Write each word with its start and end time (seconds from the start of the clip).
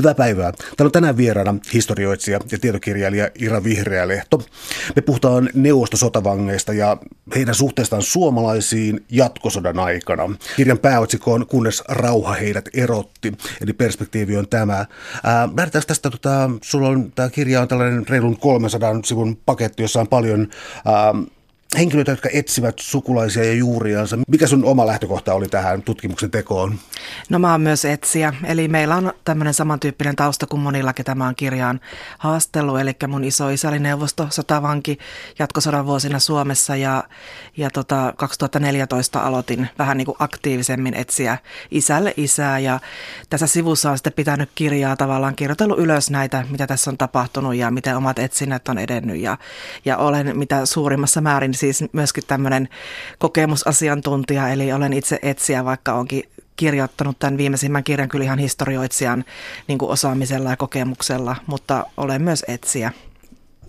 Hyvää 0.00 0.14
päivää. 0.14 0.52
Täällä 0.52 0.88
on 0.88 0.92
tänään 0.92 1.16
vieraana 1.16 1.54
historioitsija 1.74 2.40
ja 2.52 2.58
tietokirjailija 2.58 3.30
Ira 3.34 3.64
Vihreälehto. 3.64 4.42
Me 4.96 5.02
puhutaan 5.02 5.50
neuvostosotavangeista 5.54 6.72
ja 6.72 6.96
heidän 7.34 7.54
suhteestaan 7.54 8.02
suomalaisiin 8.02 9.04
jatkosodan 9.10 9.78
aikana. 9.78 10.30
Kirjan 10.56 10.78
pääotsikko 10.78 11.32
on 11.32 11.46
Kunnes 11.46 11.82
rauha 11.88 12.32
heidät 12.32 12.68
erotti, 12.74 13.32
eli 13.60 13.72
perspektiivi 13.72 14.36
on 14.36 14.48
tämä. 14.48 14.86
lähdetään 15.56 15.84
tästä, 15.86 16.10
tota, 16.10 16.50
sulla 16.62 16.88
on, 16.88 17.12
tämä 17.12 17.28
kirja 17.28 17.60
on 17.60 17.68
tällainen 17.68 18.08
reilun 18.08 18.38
300 18.38 19.00
sivun 19.04 19.36
paketti, 19.36 19.82
jossa 19.82 20.00
on 20.00 20.08
paljon 20.08 20.48
ää, 20.84 21.14
henkilöitä, 21.78 22.12
jotka 22.12 22.28
etsivät 22.32 22.74
sukulaisia 22.78 23.44
ja 23.44 23.52
juuriansa. 23.52 24.18
Mikä 24.28 24.46
sun 24.46 24.64
oma 24.64 24.86
lähtökohta 24.86 25.34
oli 25.34 25.48
tähän 25.48 25.82
tutkimuksen 25.82 26.30
tekoon? 26.30 26.78
No 27.28 27.38
mä 27.38 27.52
oon 27.52 27.60
myös 27.60 27.84
etsiä. 27.84 28.34
Eli 28.44 28.68
meillä 28.68 28.96
on 28.96 29.12
tämmöinen 29.24 29.54
samantyyppinen 29.54 30.16
tausta 30.16 30.46
kuin 30.46 30.60
monilla, 30.60 30.92
ketä 30.92 31.14
mä 31.14 31.24
oon 31.24 31.34
kirjaan 31.34 31.80
haastellut. 32.18 32.80
Eli 32.80 32.92
mun 33.08 33.24
iso 33.24 33.48
isä 33.48 33.68
oli 33.68 33.78
neuvosto 33.78 34.26
sotavanki 34.30 34.98
jatkosodan 35.38 35.86
vuosina 35.86 36.18
Suomessa 36.18 36.76
ja, 36.76 37.04
ja 37.56 37.70
tota, 37.70 38.14
2014 38.16 39.20
aloitin 39.20 39.68
vähän 39.78 39.96
niin 39.96 40.06
kuin 40.06 40.16
aktiivisemmin 40.18 40.94
etsiä 40.94 41.38
isälle 41.70 42.14
isää. 42.16 42.58
Ja 42.58 42.80
tässä 43.30 43.46
sivussa 43.46 43.90
on 43.90 43.98
sitten 43.98 44.12
pitänyt 44.12 44.50
kirjaa 44.54 44.96
tavallaan 44.96 45.36
kirjoitellut 45.36 45.78
ylös 45.78 46.10
näitä, 46.10 46.44
mitä 46.50 46.66
tässä 46.66 46.90
on 46.90 46.98
tapahtunut 46.98 47.54
ja 47.54 47.70
miten 47.70 47.96
omat 47.96 48.18
etsinnät 48.18 48.68
on 48.68 48.78
edennyt. 48.78 49.20
Ja, 49.20 49.38
ja 49.84 49.96
olen 49.96 50.38
mitä 50.38 50.66
suurimmassa 50.66 51.20
määrin 51.20 51.54
siis 51.60 51.84
myöskin 51.92 52.24
tämmöinen 52.26 52.68
kokemusasiantuntija, 53.18 54.48
eli 54.48 54.72
olen 54.72 54.92
itse 54.92 55.18
etsiä, 55.22 55.64
vaikka 55.64 55.92
onkin 55.92 56.22
kirjoittanut 56.56 57.18
tämän 57.18 57.38
viimeisimmän 57.38 57.84
kirjan 57.84 58.08
kyllä 58.08 58.24
ihan 58.24 58.38
historioitsijan 58.38 59.24
niin 59.68 59.78
osaamisella 59.82 60.50
ja 60.50 60.56
kokemuksella, 60.56 61.36
mutta 61.46 61.86
olen 61.96 62.22
myös 62.22 62.44
etsiä. 62.48 62.92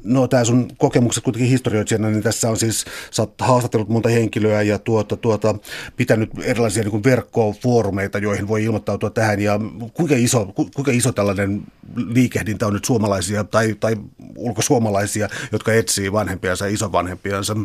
No 0.04 0.28
tämä 0.28 0.44
sun 0.44 0.68
kokemukset 0.78 1.24
kuitenkin 1.24 1.50
historioitsijana, 1.50 2.10
niin 2.10 2.24
tässä 2.24 2.50
on 2.50 2.58
siis, 2.58 2.86
sä 3.12 3.22
oot 3.22 3.34
haastatellut 3.42 3.90
monta 3.90 4.10
henkilöä 4.10 4.62
ja 4.62 4.80
tuota, 4.80 5.18
tuota, 5.18 5.56
pitänyt 5.98 6.30
erilaisia 6.44 6.84
niin 6.84 7.04
verkkofoorumeita, 7.04 8.18
joihin 8.18 8.48
voi 8.48 8.64
ilmoittautua 8.64 9.10
tähän. 9.10 9.40
Ja 9.40 9.60
kuinka 9.94 10.16
iso, 10.18 10.46
kuinka 10.46 10.92
iso 10.92 11.12
tällainen 11.12 11.64
liikehdintä 11.96 12.68
on 12.68 12.74
nyt 12.74 12.86
suomalaisia 12.86 13.44
tai, 13.44 13.76
tai 13.80 13.96
ulkosuomalaisia, 14.36 15.30
jotka 15.52 15.74
etsii 15.74 16.12
vanhempiansa 16.12 16.66
ja 16.66 16.74
isovanhempiansa 16.74 17.56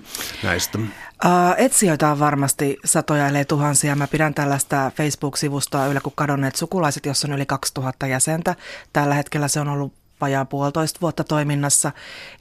näistä? 0.42 0.78
Uh, 0.78 1.54
etsijöitä 1.56 2.10
on 2.10 2.18
varmasti 2.18 2.78
satoja 2.84 3.28
ellei 3.28 3.44
tuhansia. 3.44 3.96
Mä 3.96 4.06
pidän 4.06 4.34
tällaista 4.34 4.92
Facebook-sivustoa 4.96 5.86
Yle 5.86 6.00
kuin 6.00 6.12
kadonneet 6.16 6.56
sukulaiset, 6.56 7.06
jossa 7.06 7.28
on 7.28 7.34
yli 7.34 7.46
2000 7.46 8.06
jäsentä. 8.06 8.54
Tällä 8.92 9.14
hetkellä 9.14 9.48
se 9.48 9.60
on 9.60 9.68
ollut 9.68 10.05
vajaa 10.20 10.44
puolitoista 10.44 11.00
vuotta 11.00 11.24
toiminnassa. 11.24 11.92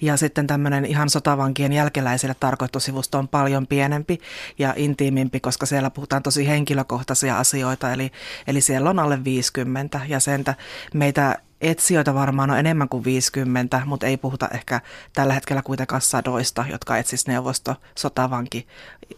Ja 0.02 0.18
sitten 0.18 0.48
tämmöinen 0.48 0.86
ihan 0.86 1.10
sotavankien 1.10 1.74
jälkeläisille 1.74 2.36
tarkoitusivusto 2.40 3.20
on 3.20 3.28
paljon 3.28 3.68
pienempi 3.68 4.20
ja 4.60 4.74
intiimimpi, 4.78 5.40
koska 5.40 5.66
siellä 5.66 5.90
puhutaan 5.90 6.24
tosi 6.24 6.48
henkilökohtaisia 6.48 7.40
asioita. 7.40 7.94
Eli, 7.94 8.12
eli 8.48 8.62
siellä 8.62 8.90
on 8.90 9.00
alle 9.00 9.24
50 9.24 10.00
jäsentä. 10.08 10.56
Meitä 10.94 11.40
etsijöitä 11.62 12.14
varmaan 12.14 12.52
on 12.52 12.60
enemmän 12.60 12.90
kuin 12.90 13.04
50, 13.04 13.82
mutta 13.86 14.08
ei 14.08 14.18
puhuta 14.18 14.48
ehkä 14.48 14.82
tällä 15.14 15.34
hetkellä 15.34 15.62
kuitenkaan 15.62 16.02
sadoista, 16.02 16.66
jotka 16.72 16.98
etsis 16.98 17.28
neuvosto 17.28 17.76
sotavanki 17.96 18.68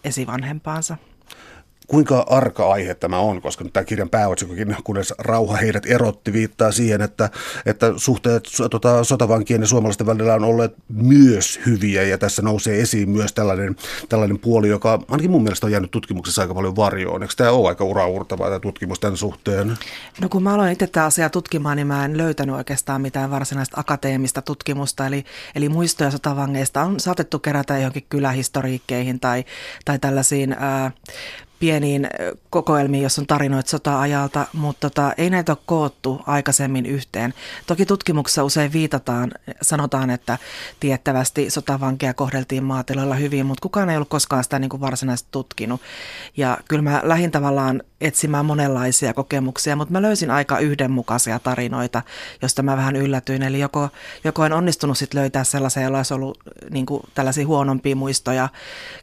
esivanhempaansa 0.04 0.98
kuinka 1.88 2.26
arka 2.30 2.72
aihe 2.72 2.96
tämä 2.96 3.20
on, 3.20 3.42
koska 3.42 3.66
tämä 3.74 3.84
kirjan 3.84 4.10
pääotsikkokin, 4.10 4.76
kunnes 4.84 5.14
rauha 5.18 5.56
heidät 5.56 5.86
erotti, 5.86 6.34
viittaa 6.34 6.72
siihen, 6.72 7.02
että, 7.02 7.30
että 7.66 7.94
suhteet 7.98 8.44
tota, 8.72 9.04
sotavankien 9.04 9.62
ja 9.62 9.68
suomalaisten 9.68 10.08
välillä 10.08 10.34
on 10.34 10.44
olleet 10.44 10.74
myös 10.90 11.60
hyviä, 11.66 12.04
ja 12.04 12.18
tässä 12.18 12.42
nousee 12.42 12.82
esiin 12.82 13.10
myös 13.10 13.34
tällainen, 13.34 13.76
tällainen 14.10 14.40
puoli, 14.40 14.68
joka 14.70 15.00
ainakin 15.10 15.32
mun 15.32 15.44
mielestä 15.44 15.66
on 15.66 15.72
jäänyt 15.72 15.92
tutkimuksessa 15.92 16.42
aika 16.42 16.54
paljon 16.54 16.76
varjoon. 16.76 17.22
Eikö 17.22 17.34
tämä 17.38 17.52
ole 17.52 17.70
aika 17.70 17.84
uraurtavaa 17.84 18.48
tämä 18.48 18.60
tutkimus 18.60 19.00
tämän 19.00 19.18
suhteen? 19.18 19.78
No 20.22 20.30
kun 20.30 20.44
mä 20.44 20.54
aloin 20.54 20.72
itse 20.72 20.88
tämä 20.88 21.06
asia 21.06 21.30
tutkimaan, 21.30 21.78
niin 21.78 21.88
mä 21.88 22.06
en 22.06 22.18
löytänyt 22.18 22.56
oikeastaan 22.56 23.02
mitään 23.02 23.32
varsinaista 23.32 23.80
akateemista 23.80 24.42
tutkimusta, 24.42 25.08
eli, 25.08 25.26
eli 25.56 25.70
muistoja 25.70 26.12
sotavangeista 26.12 26.82
on 26.82 27.00
saatettu 27.00 27.40
kerätä 27.40 27.78
johonkin 27.78 28.06
kylähistoriikkeihin 28.10 29.20
tai, 29.20 29.46
tai 29.86 30.00
tällaisiin 30.00 30.56
ää, 30.60 30.92
pieniin 31.60 32.10
kokoelmiin, 32.50 33.04
jos 33.04 33.20
on 33.20 33.28
tarinoita 33.28 33.70
sota-ajalta, 33.70 34.46
mutta 34.54 34.90
tota, 34.90 35.14
ei 35.18 35.30
näitä 35.30 35.52
ole 35.52 35.58
koottu 35.66 36.22
aikaisemmin 36.28 36.86
yhteen. 36.86 37.34
Toki 37.68 37.86
tutkimuksessa 37.86 38.44
usein 38.44 38.74
viitataan, 38.74 39.32
sanotaan, 39.62 40.10
että 40.10 40.38
tiettävästi 40.80 41.50
sotavankeja 41.50 42.14
kohdeltiin 42.14 42.64
maatiloilla 42.64 43.16
hyvin, 43.16 43.46
mutta 43.46 43.62
kukaan 43.62 43.90
ei 43.90 43.98
ollut 43.98 44.10
koskaan 44.10 44.44
sitä 44.44 44.60
niin 44.60 44.70
kuin 44.70 44.82
varsinaisesti 44.82 45.30
tutkinut. 45.32 45.82
Ja 46.38 46.58
kyllä 46.68 46.82
mä 46.82 47.02
lähdin 47.04 47.32
tavallaan 47.32 47.84
etsimään 48.02 48.46
monenlaisia 48.46 49.14
kokemuksia, 49.14 49.76
mutta 49.76 49.92
mä 49.92 50.02
löysin 50.02 50.32
aika 50.32 50.60
yhdenmukaisia 50.60 51.40
tarinoita, 51.40 52.02
josta 52.42 52.64
mä 52.64 52.78
vähän 52.78 52.96
yllätyin. 52.96 53.44
Eli 53.44 53.60
joko, 53.60 53.90
joko 54.24 54.46
en 54.46 54.54
onnistunut 54.54 54.98
sit 54.98 55.14
löytää 55.14 55.44
sellaisia, 55.44 55.84
joilla 55.84 55.98
olisi 55.98 56.14
ollut 56.14 56.40
niin 56.70 56.86
kuin 56.86 57.04
tällaisia 57.14 57.48
huonompia 57.48 57.96
muistoja 57.96 58.50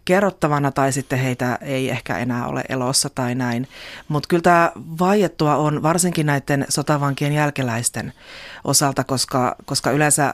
kerrottavana, 0.05 0.73
tai 0.73 0.93
sitten 0.93 1.19
heitä 1.19 1.59
ei 1.61 1.91
ehkä 1.91 2.19
enää 2.19 2.47
ole 2.47 2.65
elossa 2.69 3.11
tai 3.15 3.35
näin. 3.35 3.69
Mutta 4.09 4.27
kyllä 4.27 4.43
tämä 4.43 4.73
vaiettua 4.77 5.57
on 5.57 5.83
varsinkin 5.83 6.27
näiden 6.27 6.67
sotavankien 6.69 7.33
jälkeläisten 7.33 8.13
osalta, 8.65 9.05
koska, 9.05 9.57
koska 9.65 9.91
yleensä 9.91 10.33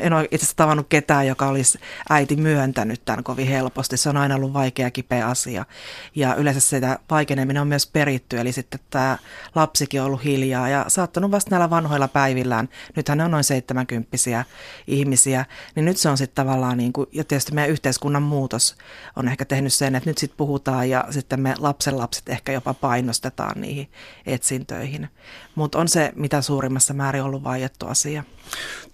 en 0.00 0.12
ole 0.12 0.24
itse 0.24 0.36
asiassa 0.36 0.56
tavannut 0.56 0.86
ketään, 0.88 1.26
joka 1.26 1.48
olisi 1.48 1.78
äiti 2.10 2.36
myöntänyt 2.36 3.04
tämän 3.04 3.24
kovin 3.24 3.46
helposti. 3.46 3.96
Se 3.96 4.08
on 4.08 4.16
aina 4.16 4.34
ollut 4.34 4.52
vaikea 4.52 4.90
kipeä 4.90 5.26
asia. 5.26 5.64
Ja 6.14 6.34
yleensä 6.34 6.60
sitä 6.60 6.98
vaikeneminen 7.10 7.62
on 7.62 7.68
myös 7.68 7.86
peritty, 7.86 8.38
eli 8.38 8.52
sitten 8.52 8.80
tämä 8.90 9.18
lapsikin 9.54 10.00
on 10.00 10.06
ollut 10.06 10.24
hiljaa 10.24 10.68
ja 10.68 10.84
saattanut 10.88 11.30
vasta 11.30 11.50
näillä 11.50 11.70
vanhoilla 11.70 12.08
päivillään. 12.08 12.68
Nythän 12.96 13.18
ne 13.18 13.24
on 13.24 13.30
noin 13.30 13.44
70 13.44 14.16
ihmisiä, 14.86 15.44
niin 15.74 15.84
nyt 15.84 15.96
se 15.96 16.08
on 16.08 16.18
sitten 16.18 16.44
tavallaan, 16.44 16.78
niin 16.78 16.92
kuin, 16.92 17.06
ja 17.12 17.24
tietysti 17.24 17.54
meidän 17.54 17.70
yhteiskunnan 17.70 18.22
muutos 18.22 18.76
on 19.16 19.28
ehkä 19.28 19.44
tehnyt 19.44 19.72
sen, 19.72 19.94
että 19.94 20.10
nyt 20.10 20.18
sitten 20.18 20.36
puhutaan 20.36 20.90
ja 20.90 21.04
sitten 21.10 21.40
me 21.40 21.54
lapsenlapset 21.58 22.28
ehkä 22.28 22.52
jopa 22.52 22.74
painostetaan 22.74 23.60
niihin 23.60 23.90
etsintöihin. 24.26 25.08
Mutta 25.54 25.78
on 25.78 25.88
se 25.88 26.12
mitä 26.16 26.42
suurimmassa 26.42 26.94
määrin 26.94 27.22
ollut 27.22 27.44
vaiettu 27.44 27.86
asia. 27.86 28.24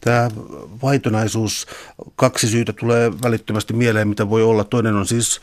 Tämä 0.00 0.30
vaitonaisuus, 0.82 1.66
kaksi 2.16 2.48
syytä 2.48 2.72
tulee 2.72 3.12
välittömästi 3.22 3.72
mieleen, 3.72 4.08
mitä 4.08 4.30
voi 4.30 4.42
olla. 4.42 4.64
Toinen 4.64 4.94
on 4.94 5.06
siis 5.06 5.40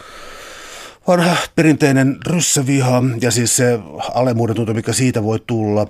vanha 1.07 1.37
perinteinen 1.55 2.17
ryssäviha 2.27 3.03
ja 3.21 3.31
siis 3.31 3.55
se 3.55 3.79
alemuuden 4.13 4.55
tunto, 4.55 4.73
mikä 4.73 4.93
siitä 4.93 5.23
voi 5.23 5.39
tulla. 5.47 5.87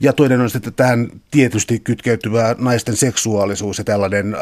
Ja 0.00 0.12
toinen 0.12 0.40
on 0.40 0.50
sitten 0.50 0.74
tähän 0.74 1.08
tietysti 1.30 1.80
kytkeytyvä 1.80 2.56
naisten 2.58 2.96
seksuaalisuus 2.96 3.78
ja 3.78 3.84
tällainen 3.84 4.34
äh, 4.34 4.40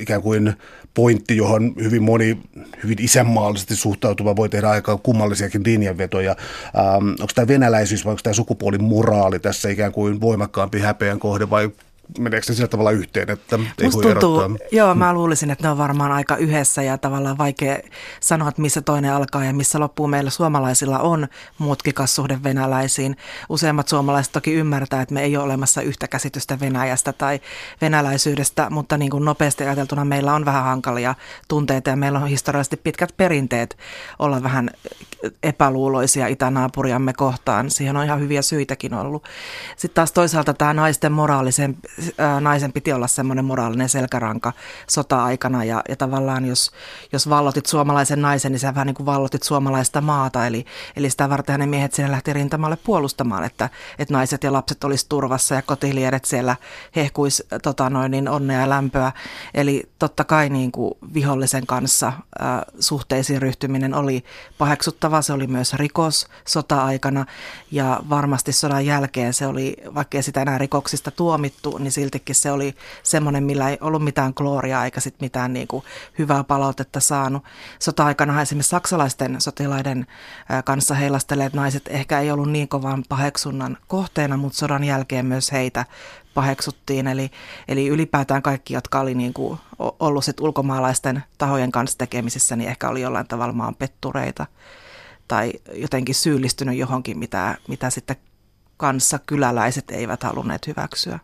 ikään 0.00 0.22
kuin 0.22 0.54
pointti, 0.94 1.36
johon 1.36 1.74
hyvin 1.82 2.02
moni 2.02 2.38
hyvin 2.82 2.98
isänmaallisesti 3.00 3.76
suhtautuva 3.76 4.36
voi 4.36 4.48
tehdä 4.48 4.68
aika 4.68 4.96
kummallisiakin 4.96 5.62
linjanvetoja. 5.64 6.30
Ähm, 6.30 7.08
onko 7.08 7.32
tämä 7.34 7.48
venäläisyys 7.48 8.04
vai 8.04 8.10
onko 8.10 8.20
tämä 8.22 8.34
sukupuolimoraali 8.34 9.38
tässä 9.38 9.68
ikään 9.68 9.92
kuin 9.92 10.20
voimakkaampi 10.20 10.80
häpeän 10.80 11.18
kohde 11.18 11.50
vai 11.50 11.70
meneekö 12.18 12.46
se 12.46 12.54
sillä 12.54 12.68
tavalla 12.68 12.90
yhteen, 12.90 13.30
että 13.30 13.58
ei 13.78 13.84
Musta 13.84 14.02
voi 14.02 14.12
tuntuu, 14.12 14.40
erottaa? 14.40 14.66
Joo, 14.72 14.94
mä 14.94 15.12
luulisin, 15.12 15.50
että 15.50 15.64
ne 15.64 15.70
on 15.70 15.78
varmaan 15.78 16.12
aika 16.12 16.36
yhdessä 16.36 16.82
ja 16.82 16.98
tavallaan 16.98 17.38
vaikea 17.38 17.78
sanoa, 18.20 18.48
että 18.48 18.62
missä 18.62 18.82
toinen 18.82 19.12
alkaa 19.12 19.44
ja 19.44 19.52
missä 19.52 19.80
loppuu. 19.80 20.06
Meillä 20.06 20.30
suomalaisilla 20.30 20.98
on 20.98 21.28
mutkikas 21.58 22.14
suhde 22.14 22.38
venäläisiin. 22.42 23.16
Useimmat 23.48 23.88
suomalaiset 23.88 24.32
toki 24.32 24.52
ymmärtää, 24.52 25.02
että 25.02 25.14
me 25.14 25.22
ei 25.22 25.36
ole 25.36 25.44
olemassa 25.44 25.82
yhtä 25.82 26.08
käsitystä 26.08 26.60
Venäjästä 26.60 27.12
tai 27.12 27.40
venäläisyydestä, 27.80 28.70
mutta 28.70 28.98
niin 28.98 29.10
kuin 29.10 29.24
nopeasti 29.24 29.64
ajateltuna 29.64 30.04
meillä 30.04 30.34
on 30.34 30.44
vähän 30.44 30.64
hankalia 30.64 31.14
tunteita 31.48 31.90
ja 31.90 31.96
meillä 31.96 32.18
on 32.18 32.28
historiallisesti 32.28 32.76
pitkät 32.76 33.14
perinteet 33.16 33.78
olla 34.18 34.42
vähän 34.42 34.70
epäluuloisia 35.42 36.26
itänaapuriamme 36.26 37.12
kohtaan. 37.12 37.70
Siihen 37.70 37.96
on 37.96 38.04
ihan 38.04 38.20
hyviä 38.20 38.42
syitäkin 38.42 38.94
ollut. 38.94 39.24
Sitten 39.76 39.94
taas 39.94 40.12
toisaalta 40.12 40.54
tämä 40.54 40.74
naisten 40.74 41.12
moraalisen 41.12 41.76
naisen 42.40 42.72
piti 42.72 42.92
olla 42.92 43.06
semmoinen 43.06 43.44
moraalinen 43.44 43.88
selkäranka 43.88 44.52
sota-aikana. 44.88 45.64
Ja, 45.64 45.82
ja 45.88 45.96
tavallaan 45.96 46.44
jos, 46.44 46.70
jos 47.12 47.28
vallotit 47.28 47.66
suomalaisen 47.66 48.22
naisen, 48.22 48.52
niin 48.52 48.60
sä 48.60 48.74
vähän 48.74 48.86
niin 48.86 48.94
kuin 48.94 49.06
vallotit 49.06 49.42
suomalaista 49.42 50.00
maata, 50.00 50.46
eli, 50.46 50.66
eli 50.96 51.10
sitä 51.10 51.30
varten 51.30 51.52
hänen 51.52 51.68
miehet 51.68 51.94
sinne 51.94 52.10
lähti 52.10 52.32
rintamalle 52.32 52.76
puolustamaan, 52.76 53.44
että, 53.44 53.70
että 53.98 54.14
naiset 54.14 54.44
ja 54.44 54.52
lapset 54.52 54.84
olisi 54.84 55.06
turvassa 55.08 55.54
ja 55.54 55.62
kotiliedet 55.62 56.24
siellä 56.24 56.56
hehkuisi 56.96 57.46
tota 57.62 57.90
noin, 57.90 58.10
niin 58.10 58.28
onnea 58.28 58.60
ja 58.60 58.68
lämpöä. 58.68 59.12
Eli 59.54 59.88
totta 59.98 60.24
kai 60.24 60.48
niin 60.48 60.72
kuin 60.72 60.94
vihollisen 61.14 61.66
kanssa 61.66 62.12
ää, 62.38 62.62
suhteisiin 62.80 63.42
ryhtyminen 63.42 63.94
oli 63.94 64.24
paheksuttava, 64.58 65.22
se 65.22 65.32
oli 65.32 65.46
myös 65.46 65.74
rikos 65.74 66.26
sota-aikana. 66.44 67.26
Ja 67.70 68.00
varmasti 68.10 68.52
sodan 68.52 68.86
jälkeen 68.86 69.34
se 69.34 69.46
oli, 69.46 69.76
vaikka 69.94 70.22
sitä 70.22 70.42
enää 70.42 70.58
rikoksista 70.58 71.10
tuomittu, 71.10 71.78
niin 71.78 71.87
siltikin 71.92 72.34
se 72.34 72.52
oli 72.52 72.74
semmoinen, 73.02 73.44
millä 73.44 73.70
ei 73.70 73.78
ollut 73.80 74.04
mitään 74.04 74.32
gloriaa 74.36 74.84
eikä 74.84 75.00
sit 75.00 75.20
mitään 75.20 75.52
niin 75.52 75.68
kuin 75.68 75.84
hyvää 76.18 76.44
palautetta 76.44 77.00
saanut. 77.00 77.44
Sota-aikana 77.78 78.42
esimerkiksi 78.42 78.70
saksalaisten 78.70 79.40
sotilaiden 79.40 80.06
kanssa 80.64 80.94
heilastelleet 80.94 81.52
naiset 81.52 81.88
ehkä 81.88 82.20
ei 82.20 82.30
ollut 82.30 82.50
niin 82.50 82.68
kovan 82.68 83.04
paheksunnan 83.08 83.76
kohteena, 83.88 84.36
mutta 84.36 84.58
sodan 84.58 84.84
jälkeen 84.84 85.26
myös 85.26 85.52
heitä 85.52 85.84
paheksuttiin. 86.34 87.06
Eli, 87.06 87.30
eli 87.68 87.88
ylipäätään 87.88 88.42
kaikki, 88.42 88.74
jotka 88.74 89.00
oli 89.00 89.14
niin 89.14 89.32
kuin 89.32 89.58
ollut 89.78 90.24
sit 90.24 90.40
ulkomaalaisten 90.40 91.22
tahojen 91.38 91.72
kanssa 91.72 91.98
tekemisissä, 91.98 92.56
niin 92.56 92.70
ehkä 92.70 92.88
oli 92.88 93.00
jollain 93.00 93.28
tavalla 93.28 93.52
maan 93.52 93.74
pettureita 93.74 94.46
tai 95.28 95.52
jotenkin 95.72 96.14
syyllistynyt 96.14 96.76
johonkin, 96.76 97.18
mitä, 97.18 97.56
mitä 97.68 97.90
sitten 97.90 98.16
kanssa 98.76 99.18
kyläläiset 99.18 99.90
eivät 99.90 100.22
halunneet 100.22 100.66
hyväksyä 100.66 101.18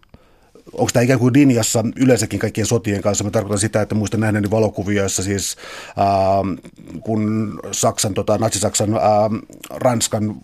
onko 0.72 0.90
tämä 0.92 1.02
ikään 1.02 1.18
kuin 1.18 1.34
linjassa 1.34 1.84
yleensäkin 1.96 2.40
kaikkien 2.40 2.66
sotien 2.66 3.02
kanssa? 3.02 3.24
Mä 3.24 3.30
tarkoitan 3.30 3.58
sitä, 3.58 3.82
että 3.82 3.94
muistan 3.94 4.20
nähneeni 4.20 4.50
valokuvia, 4.50 5.02
joissa 5.02 5.22
siis 5.22 5.56
ää, 5.96 6.06
kun 7.00 7.52
Saksan, 7.72 8.14
tota, 8.14 8.38
Natsi-Saksan, 8.38 8.94
ää, 8.94 9.30
Ranskan 9.70 10.36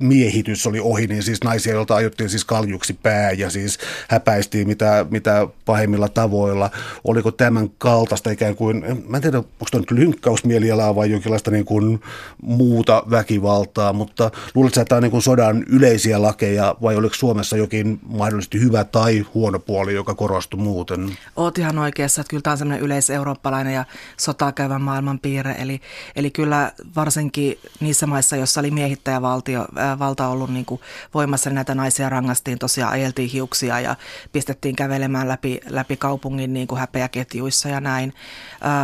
miehitys 0.00 0.66
oli 0.66 0.80
ohi, 0.80 1.06
niin 1.06 1.22
siis 1.22 1.44
naisia, 1.44 1.72
joilta 1.72 1.94
ajuttiin 1.94 2.30
siis 2.30 2.44
kaljuksi 2.44 2.92
pää 2.92 3.32
ja 3.32 3.50
siis 3.50 3.78
häpäistiin 4.08 4.68
mitä, 4.68 5.06
mitä 5.10 5.46
pahimmilla 5.64 6.08
tavoilla. 6.08 6.70
Oliko 7.04 7.30
tämän 7.30 7.70
kaltaista 7.78 8.30
ikään 8.30 8.56
kuin, 8.56 8.84
mä 9.08 9.16
en 9.16 9.22
tiedä, 9.22 9.38
onko 9.38 9.66
tämä 9.70 9.80
nyt 9.80 9.90
lynkkausmielialaa 9.90 10.94
vai 10.94 11.10
jonkinlaista 11.10 11.50
niin 11.50 11.64
kuin 11.64 12.00
muuta 12.42 13.02
väkivaltaa, 13.10 13.92
mutta 13.92 14.30
luuletko 14.54 14.80
että 14.80 14.88
tämä 14.88 14.96
on 14.96 15.02
niin 15.02 15.10
kuin 15.10 15.22
sodan 15.22 15.64
yleisiä 15.68 16.22
lakeja 16.22 16.74
vai 16.82 16.96
oliko 16.96 17.14
Suomessa 17.14 17.56
jokin 17.56 18.00
mahdollisesti 18.06 18.60
hyvä 18.60 18.84
tai 18.84 19.26
huono 19.34 19.58
puoli, 19.58 19.94
joka 19.94 20.14
korostui 20.14 20.60
muuten? 20.60 21.18
Oot 21.36 21.58
ihan 21.58 21.78
oikeassa, 21.78 22.20
että 22.20 22.30
kyllä 22.30 22.42
tämä 22.42 22.52
on 22.52 22.58
semmoinen 22.58 22.84
yleiseurooppalainen 22.84 23.74
ja 23.74 23.84
sotaa 24.16 24.52
käyvän 24.52 24.82
maailman 24.82 25.18
piirre, 25.18 25.56
eli, 25.58 25.80
eli 26.16 26.30
kyllä 26.30 26.72
varsinkin 26.96 27.58
niissä 27.80 28.06
maissa, 28.06 28.36
joissa 28.36 28.60
oli 28.60 28.70
miehittäjävaltio, 28.70 29.61
valta 29.98 30.28
ollut 30.28 30.50
niin 30.50 30.64
kuin 30.64 30.80
voimassa, 31.14 31.50
niin 31.50 31.54
näitä 31.54 31.74
naisia 31.74 32.08
rangastiin 32.08 32.58
tosiaan, 32.58 32.92
ajeltiin 32.92 33.30
hiuksia 33.30 33.80
ja 33.80 33.96
pistettiin 34.32 34.76
kävelemään 34.76 35.28
läpi, 35.28 35.60
läpi 35.68 35.96
kaupungin 35.96 36.52
niin 36.52 36.66
kuin 36.66 36.78
häpeäketjuissa 36.78 37.68
ja 37.68 37.80
näin. 37.80 38.14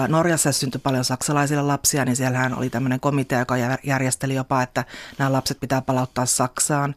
Norjassa 0.09 0.53
syntyi 0.53 0.81
paljon 0.81 1.05
saksalaisilla 1.05 1.67
lapsia, 1.67 2.05
niin 2.05 2.17
siellähän 2.17 2.59
oli 2.59 2.71
tämmöinen 2.71 3.01
komitea, 3.01 3.39
joka 3.39 3.55
järjesteli 3.83 4.35
jopa, 4.35 4.63
että 4.63 4.85
nämä 5.19 5.33
lapset 5.33 5.61
pitää 5.61 5.83
palauttaa 5.83 6.27
Saksaan. 6.27 6.95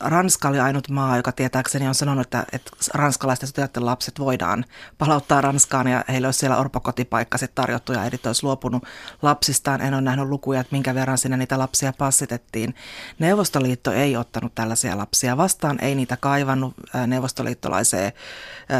Ranska 0.00 0.48
oli 0.48 0.60
ainut 0.60 0.88
maa, 0.88 1.16
joka 1.16 1.32
tietääkseni 1.32 1.88
on 1.88 1.94
sanonut, 1.94 2.26
että, 2.26 2.46
että 2.52 2.70
ranskalaisten 2.94 3.46
sotilaiden 3.46 3.86
lapset 3.86 4.18
voidaan 4.18 4.64
palauttaa 4.98 5.40
Ranskaan 5.40 5.86
ja 5.86 6.04
heille 6.08 6.28
olisi 6.28 6.38
siellä 6.38 6.56
orpokotipaikka 6.56 7.38
sitten 7.38 7.54
tarjottu 7.54 7.92
ja 7.92 8.04
edit 8.04 8.26
olisi 8.26 8.44
luopunut 8.44 8.82
lapsistaan. 9.22 9.80
En 9.80 9.94
ole 9.94 10.02
nähnyt 10.02 10.28
lukuja, 10.28 10.60
että 10.60 10.72
minkä 10.74 10.94
verran 10.94 11.18
sinne 11.18 11.36
niitä 11.36 11.58
lapsia 11.58 11.92
passitettiin. 11.98 12.74
Neuvostoliitto 13.18 13.92
ei 13.92 14.16
ottanut 14.16 14.54
tällaisia 14.54 14.98
lapsia 14.98 15.36
vastaan, 15.36 15.78
ei 15.80 15.94
niitä 15.94 16.16
kaivannut 16.16 16.74
neuvostoliittolaiseen 17.06 18.12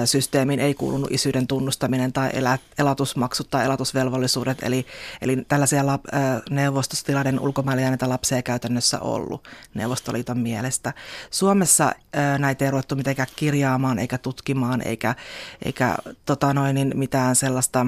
systeemiin, 0.05 0.61
ei 0.61 0.75
kuulunut 0.75 1.11
isyyden 1.11 1.47
tunnustaminen 1.47 2.13
tai 2.13 2.31
elatusmaksut 2.79 3.51
tai 3.51 3.65
elatusvelvollisuudet. 3.65 4.59
Eli, 4.63 4.87
eli 5.23 5.45
tällaisia 5.49 5.87
lap, 5.87 6.05
neuvostostilaiden 6.51 7.41
ulkomaille 7.41 7.83
jääneitä 7.83 8.09
lapsia 8.09 8.37
ei 8.37 8.43
käytännössä 8.43 9.01
ollut 9.01 9.49
Neuvostoliiton 9.75 10.39
mielestä. 10.51 10.93
Suomessa 11.31 11.93
näitä 12.39 12.65
ei 12.65 12.71
ruvettu 12.71 12.97
mitenkään 12.97 13.29
kirjaamaan 13.37 13.99
eikä 13.99 14.19
tutkimaan 14.19 14.83
eikä, 14.87 15.15
eikä 15.65 15.97
tota 16.25 16.55
noin, 16.55 16.75
niin 16.75 16.93
mitään 16.95 17.37
sellaista 17.37 17.87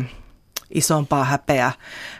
isompaa 0.74 1.24
häpeä, 1.24 1.72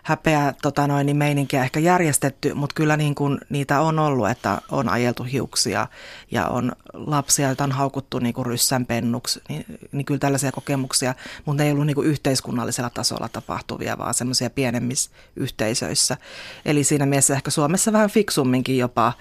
häpeä 0.03 0.55
tota 0.63 0.87
noin, 0.87 1.07
niin 1.07 1.17
meininkiä 1.17 1.65
ehkä 1.65 1.81
järjestetty, 1.81 2.55
mutta 2.55 2.75
kyllä 2.75 2.97
niin 2.97 3.15
kuin 3.15 3.39
niitä 3.49 3.81
on 3.81 3.99
ollut, 3.99 4.29
että 4.29 4.59
on 4.71 4.89
ajeltu 4.89 5.23
hiuksia 5.23 5.87
ja 6.31 6.47
on 6.47 6.73
lapsia, 6.93 7.47
joita 7.47 7.65
on 7.65 7.73
haukuttu 7.73 8.19
niin 8.19 8.35
kuin 8.35 8.47
ryssänpennuksi, 8.47 9.41
niin, 9.49 9.65
niin 9.93 10.05
kyllä 10.05 10.19
tällaisia 10.19 10.53
kokemuksia, 10.53 11.15
mutta 11.45 11.63
ne 11.63 11.67
ei 11.67 11.73
ollut 11.73 11.87
niin 11.87 11.95
kuin 11.95 12.07
yhteiskunnallisella 12.07 12.91
tasolla 12.91 13.29
tapahtuvia, 13.29 13.99
vaan 13.99 14.15
semmoisia 14.15 14.51
pienemmissä 14.51 15.11
yhteisöissä. 15.37 16.17
Eli 16.65 16.85
siinä 16.85 17.07
mielessä 17.07 17.35
ehkä 17.35 17.51
Suomessa 17.51 17.93
vähän 17.93 18.11
fiksumminkin 18.11 18.79
jopa 18.79 19.13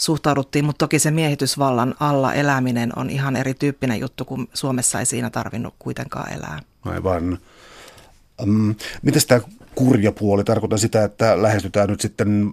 suhtauduttiin, 0.00 0.64
mutta 0.64 0.84
toki 0.84 0.98
se 0.98 1.10
miehitysvallan 1.10 1.94
alla 2.00 2.34
eläminen 2.34 2.92
on 2.96 3.10
ihan 3.10 3.36
erityyppinen 3.36 4.00
juttu, 4.00 4.24
kun 4.24 4.48
Suomessa 4.54 4.98
ei 4.98 5.06
siinä 5.06 5.30
tarvinnut 5.30 5.74
kuitenkaan 5.78 6.32
elää. 6.32 6.60
Aivan. 6.84 7.38
Um, 8.42 8.74
miten 9.02 9.22
tämä 9.28 9.40
kurjapuoli? 9.74 10.44
Tarkoitan 10.44 10.78
sitä, 10.78 11.04
että 11.04 11.42
lähestytään 11.42 11.88
nyt 11.88 12.00
sitten 12.00 12.52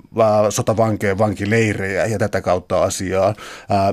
sotavankeen 0.49 1.17
vankileirejä 1.17 2.05
ja 2.05 2.19
tätä 2.19 2.41
kautta 2.41 2.83
asiaa. 2.83 3.35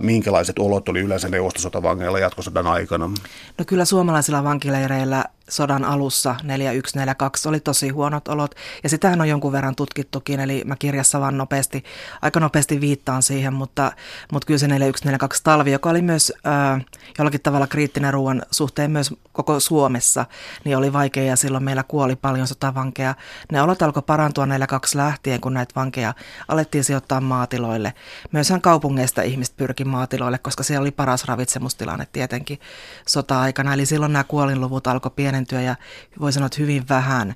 Minkälaiset 0.00 0.58
olot 0.58 0.88
oli 0.88 1.00
yleensä 1.00 1.28
neuvostosotavangeilla 1.28 2.18
jatkosodan 2.18 2.66
aikana? 2.66 3.10
No 3.58 3.64
kyllä 3.66 3.84
suomalaisilla 3.84 4.44
vankileireillä 4.44 5.24
sodan 5.48 5.84
alussa 5.84 6.34
4142 6.42 7.48
oli 7.48 7.60
tosi 7.60 7.88
huonot 7.88 8.28
olot 8.28 8.54
ja 8.82 8.88
sitähän 8.88 9.20
on 9.20 9.28
jonkun 9.28 9.52
verran 9.52 9.74
tutkittukin, 9.74 10.40
eli 10.40 10.62
mä 10.64 10.76
kirjassa 10.76 11.20
vaan 11.20 11.38
nopeasti, 11.38 11.84
aika 12.22 12.40
nopeasti 12.40 12.80
viittaan 12.80 13.22
siihen, 13.22 13.54
mutta, 13.54 13.92
mutta 14.32 14.46
kyllä 14.46 14.58
se 14.58 14.68
4142 14.68 15.42
talvi, 15.44 15.72
joka 15.72 15.90
oli 15.90 16.02
myös 16.02 16.32
äh, 16.46 16.84
jollakin 17.18 17.40
tavalla 17.40 17.66
kriittinen 17.66 18.14
ruoan 18.14 18.42
suhteen 18.50 18.90
myös 18.90 19.14
koko 19.32 19.60
Suomessa, 19.60 20.26
niin 20.64 20.76
oli 20.76 20.92
vaikea 20.92 21.24
ja 21.24 21.36
silloin 21.36 21.64
meillä 21.64 21.82
kuoli 21.82 22.16
paljon 22.16 22.46
sotavankeja. 22.46 23.14
Ne 23.52 23.62
olot 23.62 23.82
alkoi 23.82 24.02
parantua 24.02 24.46
42 24.46 24.96
lähtien, 24.96 25.40
kun 25.40 25.54
näitä 25.54 25.72
vankeja 25.76 26.14
alettiin 26.48 26.84
sijoittaa 26.84 27.20
maatiloille. 27.20 27.94
Myöshän 28.32 28.60
kaupungeista 28.60 29.22
ihmiset 29.22 29.56
pyrki 29.56 29.84
maatiloille, 29.84 30.38
koska 30.38 30.62
siellä 30.62 30.82
oli 30.82 30.90
paras 30.90 31.24
ravitsemustilanne 31.24 32.06
tietenkin 32.12 32.60
sota-aikana, 33.06 33.74
eli 33.74 33.86
silloin 33.86 34.12
nämä 34.12 34.24
kuolinluvut 34.24 34.86
alkoi 34.86 35.10
pienentyä 35.34 35.62
ja 35.62 35.76
voi 36.20 36.32
sanoa, 36.32 36.46
että 36.46 36.62
hyvin 36.62 36.88
vähän 36.88 37.34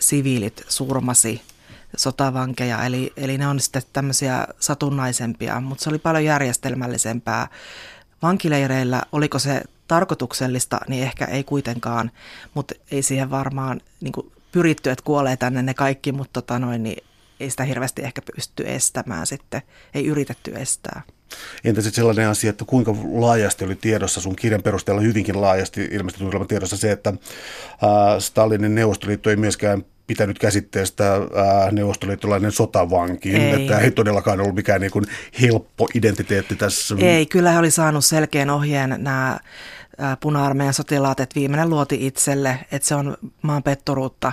siviilit 0.00 0.64
surmasi 0.68 1.42
sotavankeja, 1.96 2.84
eli, 2.84 3.12
eli 3.16 3.38
ne 3.38 3.46
on 3.46 3.60
sitten 3.60 3.82
tämmöisiä 3.92 4.46
satunnaisempia, 4.60 5.60
mutta 5.60 5.84
se 5.84 5.90
oli 5.90 5.98
paljon 5.98 6.24
järjestelmällisempää. 6.24 7.48
Vankileireillä, 8.22 9.02
oliko 9.12 9.38
se 9.38 9.62
tarkoituksellista, 9.88 10.80
niin 10.88 11.02
ehkä 11.02 11.24
ei 11.24 11.44
kuitenkaan, 11.44 12.10
mutta 12.54 12.74
ei 12.90 13.02
siihen 13.02 13.30
varmaan 13.30 13.80
niin 14.00 14.12
kuin 14.12 14.32
pyritty, 14.52 14.90
että 14.90 15.04
kuolee 15.04 15.36
tänne 15.36 15.62
ne 15.62 15.74
kaikki, 15.74 16.12
mutta 16.12 16.42
tota 16.42 16.58
noin, 16.58 16.82
niin 16.82 17.04
ei 17.40 17.50
sitä 17.50 17.64
hirveästi 17.64 18.02
ehkä 18.02 18.22
pysty 18.34 18.64
estämään 18.66 19.26
sitten, 19.26 19.62
ei 19.94 20.06
yritetty 20.06 20.52
estää. 20.56 21.02
Entä 21.64 21.80
sitten 21.80 21.96
sellainen 21.96 22.28
asia, 22.28 22.50
että 22.50 22.64
kuinka 22.64 22.94
laajasti 23.12 23.64
oli 23.64 23.74
tiedossa, 23.74 24.20
sun 24.20 24.36
kirjan 24.36 24.62
perusteella 24.62 25.02
hyvinkin 25.02 25.40
laajasti 25.40 25.88
ilmeisesti 25.90 26.24
tuli 26.24 26.46
tiedossa 26.46 26.76
se, 26.76 26.92
että 26.92 27.12
Stalinin 28.18 28.74
Neuvostoliitto 28.74 29.30
ei 29.30 29.36
myöskään 29.36 29.84
pitänyt 30.06 30.38
käsitteestä 30.38 31.12
ää, 31.12 31.70
neuvostoliittolainen 31.72 32.52
sotavanki. 32.52 33.36
Ei. 33.36 33.62
Että 33.62 33.78
ei 33.78 33.90
todellakaan 33.90 34.40
ollut 34.40 34.54
mikään 34.54 34.80
niin 34.80 34.90
kuin 34.90 35.04
helppo 35.40 35.88
identiteetti 35.94 36.56
tässä. 36.56 36.94
Ei, 36.98 37.26
kyllä 37.26 37.50
he 37.50 37.58
oli 37.58 37.70
saanut 37.70 38.04
selkeän 38.04 38.50
ohjeen 38.50 38.94
nämä 38.98 39.38
puna-armeijan 40.20 40.74
sotilaat, 40.74 41.20
että 41.20 41.34
viimeinen 41.34 41.70
luoti 41.70 42.06
itselle, 42.06 42.58
että 42.72 42.88
se 42.88 42.94
on 42.94 43.16
maan 43.42 43.62
petturuutta 43.62 44.32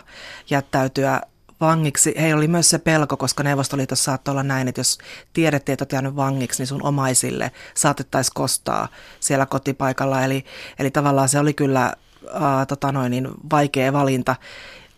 jättäytyä 0.50 1.22
vangiksi. 1.66 2.14
Heillä 2.20 2.38
oli 2.38 2.48
myös 2.48 2.70
se 2.70 2.80
pelko, 2.80 3.18
koska 3.18 3.44
Neuvostoliitossa 3.44 4.04
saattoi 4.04 4.32
olla 4.32 4.44
näin, 4.44 4.68
että 4.68 4.80
jos 4.80 4.98
tiedettiin, 5.34 5.74
että 5.74 5.84
olet 5.84 5.92
jäänyt 5.92 6.16
vangiksi, 6.16 6.62
niin 6.62 6.68
sun 6.68 6.84
omaisille 6.84 7.52
saatettaisiin 7.74 8.34
kostaa 8.36 8.88
siellä 9.20 9.46
kotipaikalla. 9.46 10.24
Eli, 10.24 10.46
eli 10.80 10.92
tavallaan 10.92 11.30
se 11.30 11.40
oli 11.40 11.54
kyllä 11.54 11.94
ää, 12.34 12.66
tota 12.66 12.92
noin, 12.92 13.12
niin 13.12 13.28
vaikea 13.52 13.94
valinta 13.94 14.36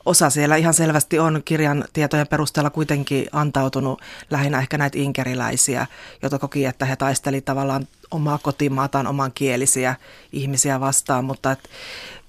osa 0.08 0.30
siellä 0.30 0.56
ihan 0.56 0.74
selvästi 0.74 1.20
on 1.20 1.42
kirjan 1.46 1.86
tietojen 1.94 2.28
perusteella 2.28 2.70
kuitenkin 2.70 3.28
antautunut 3.32 4.02
lähinnä 4.30 4.60
ehkä 4.60 4.78
näitä 4.78 4.98
inkeriläisiä, 4.98 5.88
jotka 6.22 6.40
koki, 6.40 6.66
että 6.66 6.86
he 6.86 6.96
taisteli 6.96 7.42
tavallaan 7.42 7.88
omaa 8.12 8.38
kotimaataan, 8.38 9.08
oman 9.08 9.32
kielisiä 9.32 9.96
ihmisiä 10.32 10.80
vastaan, 10.80 11.26
mutta 11.26 11.52
et, 11.52 11.70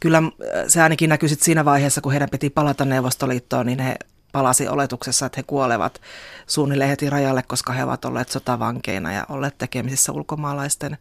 kyllä 0.00 0.23
se 0.68 0.83
ainakin 0.83 1.11
näkyy 1.11 1.28
siinä 1.28 1.64
vaiheessa, 1.64 2.00
kun 2.00 2.12
heidän 2.12 2.30
piti 2.30 2.50
palata 2.50 2.85
Neuvostoliittoon, 2.85 3.66
niin 3.66 3.78
he 3.78 3.97
palasi 4.32 4.68
oletuksessa, 4.68 5.26
että 5.26 5.38
he 5.38 5.42
kuolevat 5.42 6.00
suunnilleen 6.47 6.90
heti 6.90 7.11
rajalle, 7.11 7.42
koska 7.42 7.73
he 7.73 7.85
ovat 7.85 8.04
olleet 8.04 8.28
sotavankeina 8.28 9.12
ja 9.12 9.26
olleet 9.28 9.58
tekemisissä 9.58 10.12
ulkomaalaisten 10.12 10.99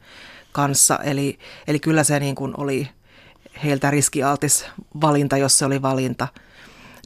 kanssa. 0.52 1.00
Eli, 1.04 1.40
eli 1.68 1.80
kyllä 1.80 2.04
se 2.04 2.20
niin 2.20 2.36
kuin 2.36 2.54
oli 2.58 2.90
heiltä 3.64 3.92
riskialtis 3.92 4.66
valinta, 5.02 5.38
jos 5.38 5.58
se 5.58 5.66
oli 5.66 5.82
valinta. 5.82 6.28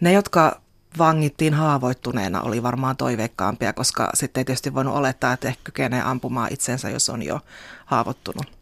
Ne, 0.01 0.11
jotka 0.11 0.61
vangittiin 0.97 1.53
haavoittuneena, 1.53 2.41
oli 2.41 2.63
varmaan 2.63 2.97
toiveikkaampia, 2.97 3.73
koska 3.73 4.09
sitten 4.13 4.41
ei 4.41 4.45
tietysti 4.45 4.73
voinut 4.73 4.95
olettaa, 4.95 5.33
että 5.33 5.47
ehkä 5.47 5.61
kykenee 5.63 6.01
ampumaan 6.01 6.53
itsensä, 6.53 6.89
jos 6.89 7.09
on 7.09 7.23
jo 7.23 7.39
haavoittunut. 7.85 8.60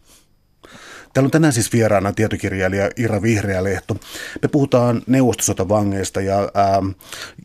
Täällä 1.13 1.27
on 1.27 1.31
tänään 1.31 1.53
siis 1.53 1.73
vieraana 1.73 2.13
tietokirjailija 2.13 2.89
Ira 2.95 3.21
Vihreälehto. 3.21 3.93
Me 4.41 4.47
puhutaan 4.47 5.01
neuvostosotavangeista 5.07 6.21
ja, 6.21 6.49
ää, 6.53 6.81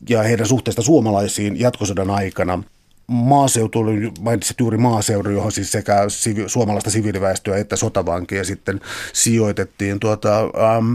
ja 0.09 0.23
heidän 0.23 0.47
suhteesta 0.47 0.83
suomalaisiin 0.83 1.61
jatkosodan 1.61 2.11
aikana. 2.11 2.63
Maaseutu, 3.07 3.85
mainitsit 4.21 4.61
juuri 4.61 4.79
maaseudun, 4.79 5.35
johon 5.35 5.53
siis 5.53 5.73
sekä 5.73 6.05
sivi, 6.09 6.45
suomalaista 6.47 6.91
siviiliväestöä 6.91 7.57
että 7.57 7.77
sotavankeja 7.77 8.45
sitten 8.45 8.81
sijoitettiin. 9.13 10.01
Tuota, 10.01 10.41
ähm, 10.41 10.95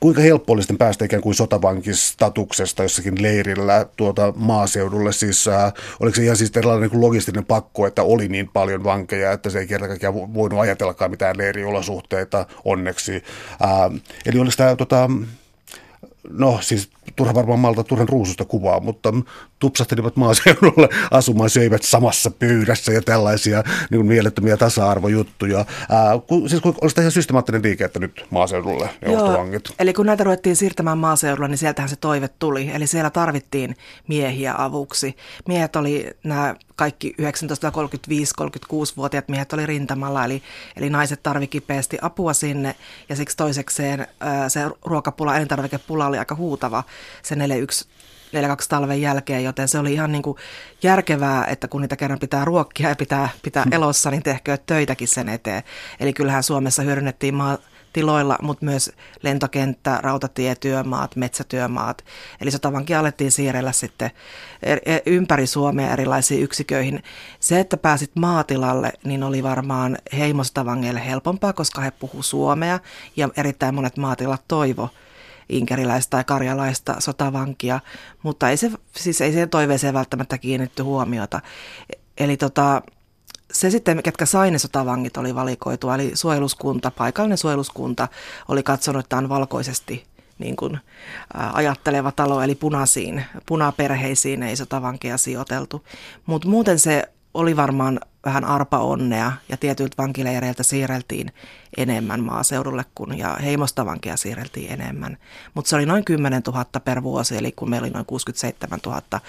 kuinka 0.00 0.20
helppo 0.20 0.52
oli 0.52 0.62
sitten 0.62 0.78
päästä 0.78 1.04
ikään 1.04 1.22
kuin 1.22 1.34
sotavankistatuksesta 1.34 2.82
jossakin 2.82 3.22
leirillä 3.22 3.86
tuota 3.96 4.32
maaseudulle? 4.36 5.12
Siis 5.12 5.48
äh, 5.48 5.72
oliko 6.00 6.14
se 6.14 6.24
ihan 6.24 6.36
siis 6.36 6.56
erilainen 6.56 6.90
niin 6.90 7.00
logistinen 7.00 7.44
pakko, 7.44 7.86
että 7.86 8.02
oli 8.02 8.28
niin 8.28 8.48
paljon 8.52 8.84
vankeja, 8.84 9.32
että 9.32 9.50
se 9.50 9.58
ei 9.58 9.66
kerta 9.66 9.88
kaikkiaan 9.88 10.34
voinut 10.34 10.60
ajatellakaan 10.60 11.10
mitään 11.10 11.38
leiriolosuhteita 11.38 12.46
onneksi. 12.64 13.14
Äh, 13.14 14.00
eli 14.26 14.38
oliko 14.38 14.54
tämä 14.56 14.76
tota, 14.76 15.10
no 16.30 16.58
siis 16.62 16.90
turha 17.16 17.34
varmaan 17.34 17.58
malta 17.58 17.84
turhan 17.84 18.08
ruususta 18.08 18.44
kuvaa, 18.44 18.80
mutta 18.80 19.14
tupsahtelivat 19.58 20.16
maaseudulle 20.16 20.88
asumaan, 21.10 21.50
söivät 21.50 21.82
samassa 21.82 22.30
pöydässä 22.30 22.92
ja 22.92 23.02
tällaisia 23.02 23.62
niin 23.90 23.98
kuin 23.98 24.06
mielettömiä 24.06 24.56
tasa-arvojuttuja. 24.56 25.64
Ää, 25.90 26.18
ku, 26.26 26.48
siis 26.48 26.62
olisi 26.80 27.00
ihan 27.00 27.12
systemaattinen 27.12 27.62
liike, 27.62 27.84
että 27.84 27.98
nyt 27.98 28.26
maaseudulle 28.30 28.90
Joo, 29.06 29.46
eli 29.78 29.92
kun 29.92 30.06
näitä 30.06 30.24
ruvettiin 30.24 30.56
siirtämään 30.56 30.98
maaseudulla, 30.98 31.48
niin 31.48 31.58
sieltähän 31.58 31.88
se 31.88 31.96
toive 31.96 32.28
tuli. 32.28 32.70
Eli 32.74 32.86
siellä 32.86 33.10
tarvittiin 33.10 33.76
miehiä 34.08 34.54
avuksi. 34.58 35.16
Miehet 35.48 35.76
oli 35.76 36.10
nämä 36.24 36.54
kaikki 36.76 37.14
1935-36-vuotiaat 37.20 39.28
miehet 39.28 39.52
oli 39.52 39.66
rintamalla, 39.66 40.24
eli, 40.24 40.42
eli 40.76 40.90
naiset 40.90 41.22
tarvi 41.22 41.46
kipeästi 41.46 41.98
apua 42.02 42.32
sinne. 42.32 42.74
Ja 43.08 43.16
siksi 43.16 43.36
toisekseen 43.36 44.06
ää, 44.20 44.48
se 44.48 44.60
ruokapula, 44.84 45.36
elintarvikepula 45.36 46.06
oli 46.06 46.18
aika 46.18 46.34
huutava 46.34 46.82
se 47.22 47.36
41 47.36 47.88
42 48.32 48.68
talven 48.68 49.00
jälkeen, 49.00 49.44
joten 49.44 49.68
se 49.68 49.78
oli 49.78 49.92
ihan 49.92 50.12
niin 50.12 50.22
kuin 50.22 50.38
järkevää, 50.82 51.44
että 51.44 51.68
kun 51.68 51.80
niitä 51.80 51.96
kerran 51.96 52.18
pitää 52.18 52.44
ruokkia 52.44 52.88
ja 52.88 52.96
pitää, 52.96 53.28
pitää 53.42 53.62
hmm. 53.62 53.72
elossa, 53.72 54.10
niin 54.10 54.22
tehkö 54.22 54.58
töitäkin 54.66 55.08
sen 55.08 55.28
eteen. 55.28 55.62
Eli 56.00 56.12
kyllähän 56.12 56.42
Suomessa 56.42 56.82
hyödynnettiin 56.82 57.34
maatiloilla, 57.34 58.38
mutta 58.42 58.64
myös 58.64 58.92
lentokenttä, 59.22 59.98
rautatietyömaat, 60.02 61.16
metsätyömaat. 61.16 62.04
Eli 62.40 62.50
sotavankin 62.50 62.96
alettiin 62.96 63.32
siirrellä 63.32 63.72
sitten 63.72 64.10
e, 64.62 64.98
ympäri 65.06 65.46
Suomea 65.46 65.92
erilaisiin 65.92 66.42
yksiköihin. 66.42 67.02
Se, 67.40 67.60
että 67.60 67.76
pääsit 67.76 68.10
maatilalle, 68.14 68.92
niin 69.04 69.22
oli 69.22 69.42
varmaan 69.42 69.98
heimostavangeille 70.18 71.06
helpompaa, 71.06 71.52
koska 71.52 71.80
he 71.80 71.90
puhu 71.90 72.22
suomea 72.22 72.80
ja 73.16 73.28
erittäin 73.36 73.74
monet 73.74 73.96
maatilat 73.96 74.42
toivo– 74.48 74.90
inkeriläistä 75.48 76.10
tai 76.10 76.24
karjalaista 76.24 76.96
sotavankia, 76.98 77.80
mutta 78.22 78.50
ei 78.50 78.56
se, 78.56 78.70
siis 78.96 79.20
ei 79.20 79.30
siihen 79.30 79.50
toiveeseen 79.50 79.94
välttämättä 79.94 80.38
kiinnitty 80.38 80.82
huomiota. 80.82 81.40
Eli 82.18 82.36
tota, 82.36 82.82
se 83.52 83.70
sitten, 83.70 84.02
ketkä 84.02 84.26
sai 84.26 84.50
ne 84.50 84.58
sotavangit, 84.58 85.16
oli 85.16 85.34
valikoitu, 85.34 85.90
eli 85.90 86.10
suojeluskunta, 86.14 86.90
paikallinen 86.90 87.38
suojeluskunta 87.38 88.08
oli 88.48 88.62
katsonut, 88.62 89.04
että 89.04 89.16
on 89.16 89.28
valkoisesti 89.28 90.04
niin 90.38 90.56
kuin, 90.56 90.74
ä, 90.74 90.80
ajatteleva 91.52 92.12
talo, 92.12 92.42
eli 92.42 92.54
punaisiin, 92.54 93.24
punaperheisiin 93.46 94.42
ei 94.42 94.56
sotavankeja 94.56 95.18
sijoiteltu. 95.18 95.84
Mutta 96.26 96.48
muuten 96.48 96.78
se 96.78 97.08
oli 97.34 97.56
varmaan 97.56 98.00
vähän 98.26 98.44
arpa 98.44 98.78
onnea 98.78 99.32
ja 99.48 99.56
tietyiltä 99.56 100.02
vankileireiltä 100.02 100.62
siirreltiin 100.62 101.32
enemmän 101.76 102.20
maaseudulle 102.20 102.84
kuin 102.94 103.18
ja 103.18 103.36
heimostavankia 103.42 104.16
siirreltiin 104.16 104.72
enemmän. 104.72 105.16
Mutta 105.54 105.68
se 105.68 105.76
oli 105.76 105.86
noin 105.86 106.04
10 106.04 106.42
000 106.46 106.64
per 106.84 107.02
vuosi, 107.02 107.36
eli 107.36 107.52
kun 107.52 107.70
meillä 107.70 107.84
oli 107.84 107.92
noin 107.92 108.06
67 108.06 108.78
000 108.86 109.20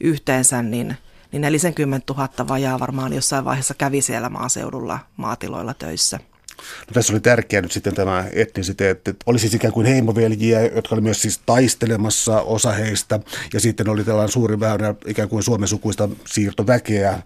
yhteensä, 0.00 0.62
niin, 0.62 0.96
niin 1.32 1.40
40 1.40 2.12
000 2.12 2.48
vajaa 2.48 2.80
varmaan 2.80 3.12
jossain 3.12 3.44
vaiheessa 3.44 3.74
kävi 3.74 4.02
siellä 4.02 4.28
maaseudulla 4.28 4.98
maatiloilla 5.16 5.74
töissä. 5.74 6.20
No, 6.58 6.92
tässä 6.94 7.12
oli 7.12 7.20
tärkeää 7.20 7.62
nyt 7.62 7.72
sitten 7.72 7.94
tämä 7.94 8.24
etnisiteetti. 8.32 9.16
Oli 9.26 9.38
siis 9.38 9.54
ikään 9.54 9.72
kuin 9.72 9.86
heimoveljiä, 9.86 10.60
jotka 10.62 10.94
oli 10.94 11.02
myös 11.02 11.22
siis 11.22 11.40
taistelemassa 11.46 12.40
osa 12.40 12.72
heistä. 12.72 13.20
Ja 13.54 13.60
sitten 13.60 13.88
oli 13.88 14.04
tällainen 14.04 14.32
suuri 14.32 14.60
väylä 14.60 14.94
ikään 15.06 15.28
kuin 15.28 15.42
suomen 15.42 15.68
sukuista 15.68 16.08
siirtoväkeä 16.26 17.22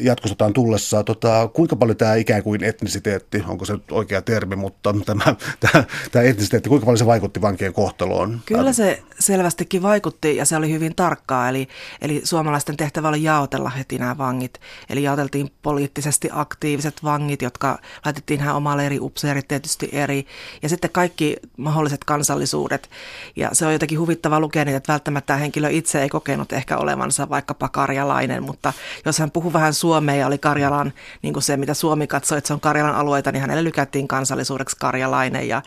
jatkosotaan 0.00 0.52
tullessa. 0.52 1.04
Tota, 1.04 1.48
kuinka 1.52 1.76
paljon 1.76 1.96
tämä 1.96 2.14
ikään 2.14 2.42
kuin 2.42 2.64
etnisiteetti, 2.64 3.44
onko 3.48 3.64
se 3.64 3.74
oikea 3.90 4.22
termi, 4.22 4.56
mutta 4.56 4.94
tämä, 5.06 5.36
tämä, 5.60 5.84
tämä 6.12 6.24
etnisiteetti, 6.24 6.68
kuinka 6.68 6.84
paljon 6.84 6.98
se 6.98 7.06
vaikutti 7.06 7.40
vankien 7.40 7.72
kohtaloon? 7.72 8.40
Kyllä 8.46 8.72
se 8.72 9.02
selvästikin 9.20 9.82
vaikutti 9.82 10.36
ja 10.36 10.44
se 10.44 10.56
oli 10.56 10.72
hyvin 10.72 10.94
tarkkaa. 10.94 11.48
Eli, 11.48 11.68
eli 12.00 12.20
suomalaisten 12.24 12.76
tehtävä 12.76 13.08
oli 13.08 13.22
jaotella 13.22 13.70
heti 13.70 13.98
nämä 13.98 14.18
vangit. 14.18 14.60
Eli 14.88 15.02
jaoteltiin 15.02 15.50
poliittisesti 15.62 16.28
aktiiviset 16.32 17.04
vangit, 17.04 17.42
jotka 17.42 17.78
laitettiin 18.04 18.40
hän 18.40 18.56
oma 18.56 18.76
leiri, 18.76 18.98
upseerit 19.00 19.48
tietysti 19.48 19.88
eri 19.92 20.26
ja 20.62 20.68
sitten 20.68 20.90
kaikki 20.90 21.36
mahdolliset 21.56 22.04
kansallisuudet. 22.04 22.90
Ja 23.36 23.48
se 23.52 23.66
on 23.66 23.72
jotenkin 23.72 24.00
huvittava 24.00 24.40
lukea 24.40 24.64
niitä, 24.64 24.76
että 24.76 24.92
välttämättä 24.92 25.36
henkilö 25.36 25.68
itse 25.70 26.02
ei 26.02 26.08
kokenut 26.08 26.52
ehkä 26.52 26.76
olevansa 26.76 27.28
vaikkapa 27.28 27.68
karjalainen, 27.68 28.42
mutta 28.42 28.72
jos 29.04 29.18
hän 29.18 29.30
puhuu 29.30 29.52
vähän 29.52 29.74
suomea 29.74 30.14
ja 30.14 30.26
oli 30.26 30.38
Karjalan, 30.38 30.92
niin 31.22 31.32
kuin 31.32 31.42
se 31.42 31.56
mitä 31.56 31.74
Suomi 31.74 32.06
katsoi, 32.06 32.38
että 32.38 32.48
se 32.48 32.54
on 32.54 32.60
Karjalan 32.60 32.94
alueita, 32.94 33.32
niin 33.32 33.40
hänelle 33.40 33.64
lykättiin 33.64 34.08
kansallisuudeksi 34.08 34.76
karjalainen 34.80 35.48
ja, 35.48 35.62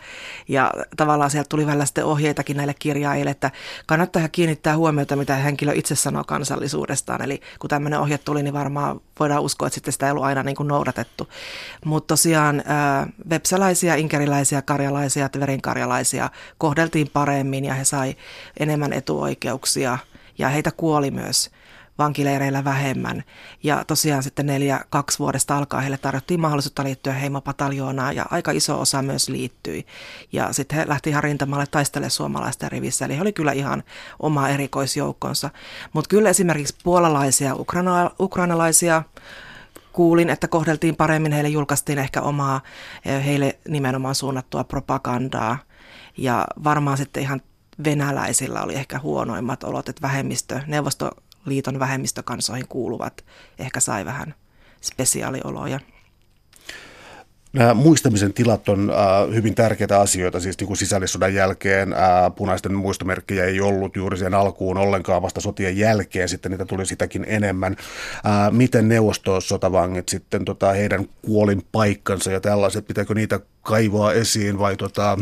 ja 0.48 0.70
tavallaan 0.96 1.30
sieltä 1.30 1.48
tuli 1.48 1.66
välillä 1.66 1.86
sitten 1.86 2.04
ohjeitakin 2.04 2.56
näille 2.56 2.74
kirjaajille, 2.78 3.30
että 3.30 3.50
kannattaa 3.86 4.28
kiinnittää 4.28 4.76
huomiota, 4.76 5.16
mitä 5.16 5.34
henkilö 5.36 5.72
itse 5.74 5.94
sanoo 5.94 6.24
kansallisuudestaan. 6.24 7.22
Eli 7.22 7.40
kun 7.58 7.70
tämmöinen 7.70 8.00
ohje 8.00 8.18
tuli, 8.18 8.42
niin 8.42 8.54
varmaan 8.54 9.00
voidaan 9.20 9.42
uskoa, 9.42 9.66
että 9.66 9.74
sitten 9.74 9.92
sitä 9.92 10.06
ei 10.06 10.10
ollut 10.10 10.24
aina 10.24 10.42
niin 10.42 10.56
kuin 10.56 10.68
noudatettu. 10.68 11.28
Mutta 11.84 12.06
tosiaan 12.06 12.64
vepsäläisiä, 13.30 13.94
inkeriläisiä, 13.94 14.62
karjalaisia, 14.62 15.30
verinkarjalaisia 15.40 16.30
kohdeltiin 16.58 17.10
paremmin 17.12 17.64
ja 17.64 17.74
he 17.74 17.84
sai 17.84 18.16
enemmän 18.60 18.92
etuoikeuksia 18.92 19.98
ja 20.38 20.48
heitä 20.48 20.70
kuoli 20.76 21.10
myös 21.10 21.50
vankileireillä 21.98 22.64
vähemmän. 22.64 23.24
Ja 23.62 23.84
tosiaan 23.84 24.22
sitten 24.22 24.46
neljä, 24.46 24.80
kaksi 24.90 25.18
vuodesta 25.18 25.58
alkaa 25.58 25.80
heille 25.80 25.98
tarjottiin 25.98 26.40
mahdollisuutta 26.40 26.84
liittyä 26.84 27.12
heimopataljoonaan 27.12 28.16
ja 28.16 28.26
aika 28.30 28.50
iso 28.50 28.80
osa 28.80 29.02
myös 29.02 29.28
liittyi. 29.28 29.86
Ja 30.32 30.52
sitten 30.52 30.78
he 30.78 30.88
lähti 30.88 31.10
ihan 31.10 31.22
rintamalle 31.22 31.66
taistelemaan 31.70 32.10
suomalaisten 32.10 32.72
rivissä, 32.72 33.04
eli 33.04 33.16
he 33.16 33.20
oli 33.20 33.32
kyllä 33.32 33.52
ihan 33.52 33.82
oma 34.20 34.48
erikoisjoukkonsa. 34.48 35.50
Mutta 35.92 36.08
kyllä 36.08 36.30
esimerkiksi 36.30 36.76
puolalaisia, 36.84 37.54
ukraina, 37.54 38.10
ukrainalaisia, 38.20 39.02
kuulin, 39.92 40.30
että 40.30 40.48
kohdeltiin 40.48 40.96
paremmin, 40.96 41.32
heille 41.32 41.48
julkaistiin 41.48 41.98
ehkä 41.98 42.20
omaa, 42.20 42.60
eh, 43.04 43.24
heille 43.24 43.58
nimenomaan 43.68 44.14
suunnattua 44.14 44.64
propagandaa. 44.64 45.58
Ja 46.16 46.44
varmaan 46.64 46.96
sitten 46.96 47.22
ihan 47.22 47.42
venäläisillä 47.84 48.62
oli 48.62 48.74
ehkä 48.74 48.98
huonoimmat 48.98 49.64
olot, 49.64 49.88
että 49.88 50.02
vähemmistö, 50.02 50.60
Neuvostoliiton 51.48 51.78
vähemmistökansoihin 51.78 52.68
kuuluvat 52.68 53.24
ehkä 53.58 53.80
sai 53.80 54.04
vähän 54.04 54.34
spesiaalioloja. 54.80 55.80
Nämä 57.52 57.74
muistamisen 57.74 58.32
tilat 58.32 58.68
on 58.68 58.90
äh, 58.90 59.34
hyvin 59.34 59.54
tärkeitä 59.54 60.00
asioita, 60.00 60.40
siis 60.40 60.58
niin 60.58 60.66
kuin 60.66 60.76
sisällissodan 60.76 61.34
jälkeen 61.34 61.92
äh, 61.92 62.00
punaisten 62.36 62.74
muistomerkkejä 62.74 63.44
ei 63.44 63.60
ollut 63.60 63.96
juuri 63.96 64.18
sen 64.18 64.34
alkuun 64.34 64.78
ollenkaan 64.78 65.22
vasta 65.22 65.40
sotien 65.40 65.76
jälkeen, 65.76 66.28
sitten 66.28 66.50
niitä 66.50 66.64
tuli 66.64 66.86
sitäkin 66.86 67.24
enemmän. 67.28 67.76
Äh, 68.26 68.52
miten 68.52 68.88
neuvostosotavangit 68.88 70.08
sitten, 70.08 70.44
tota, 70.44 70.72
heidän 70.72 71.06
kuolin 71.22 71.62
paikkansa 71.72 72.32
ja 72.32 72.40
tällaiset, 72.40 72.86
pitääkö 72.86 73.14
niitä 73.14 73.40
kaivaa 73.68 74.12
esiin 74.12 74.58
vai 74.58 74.76
tota, 74.76 75.18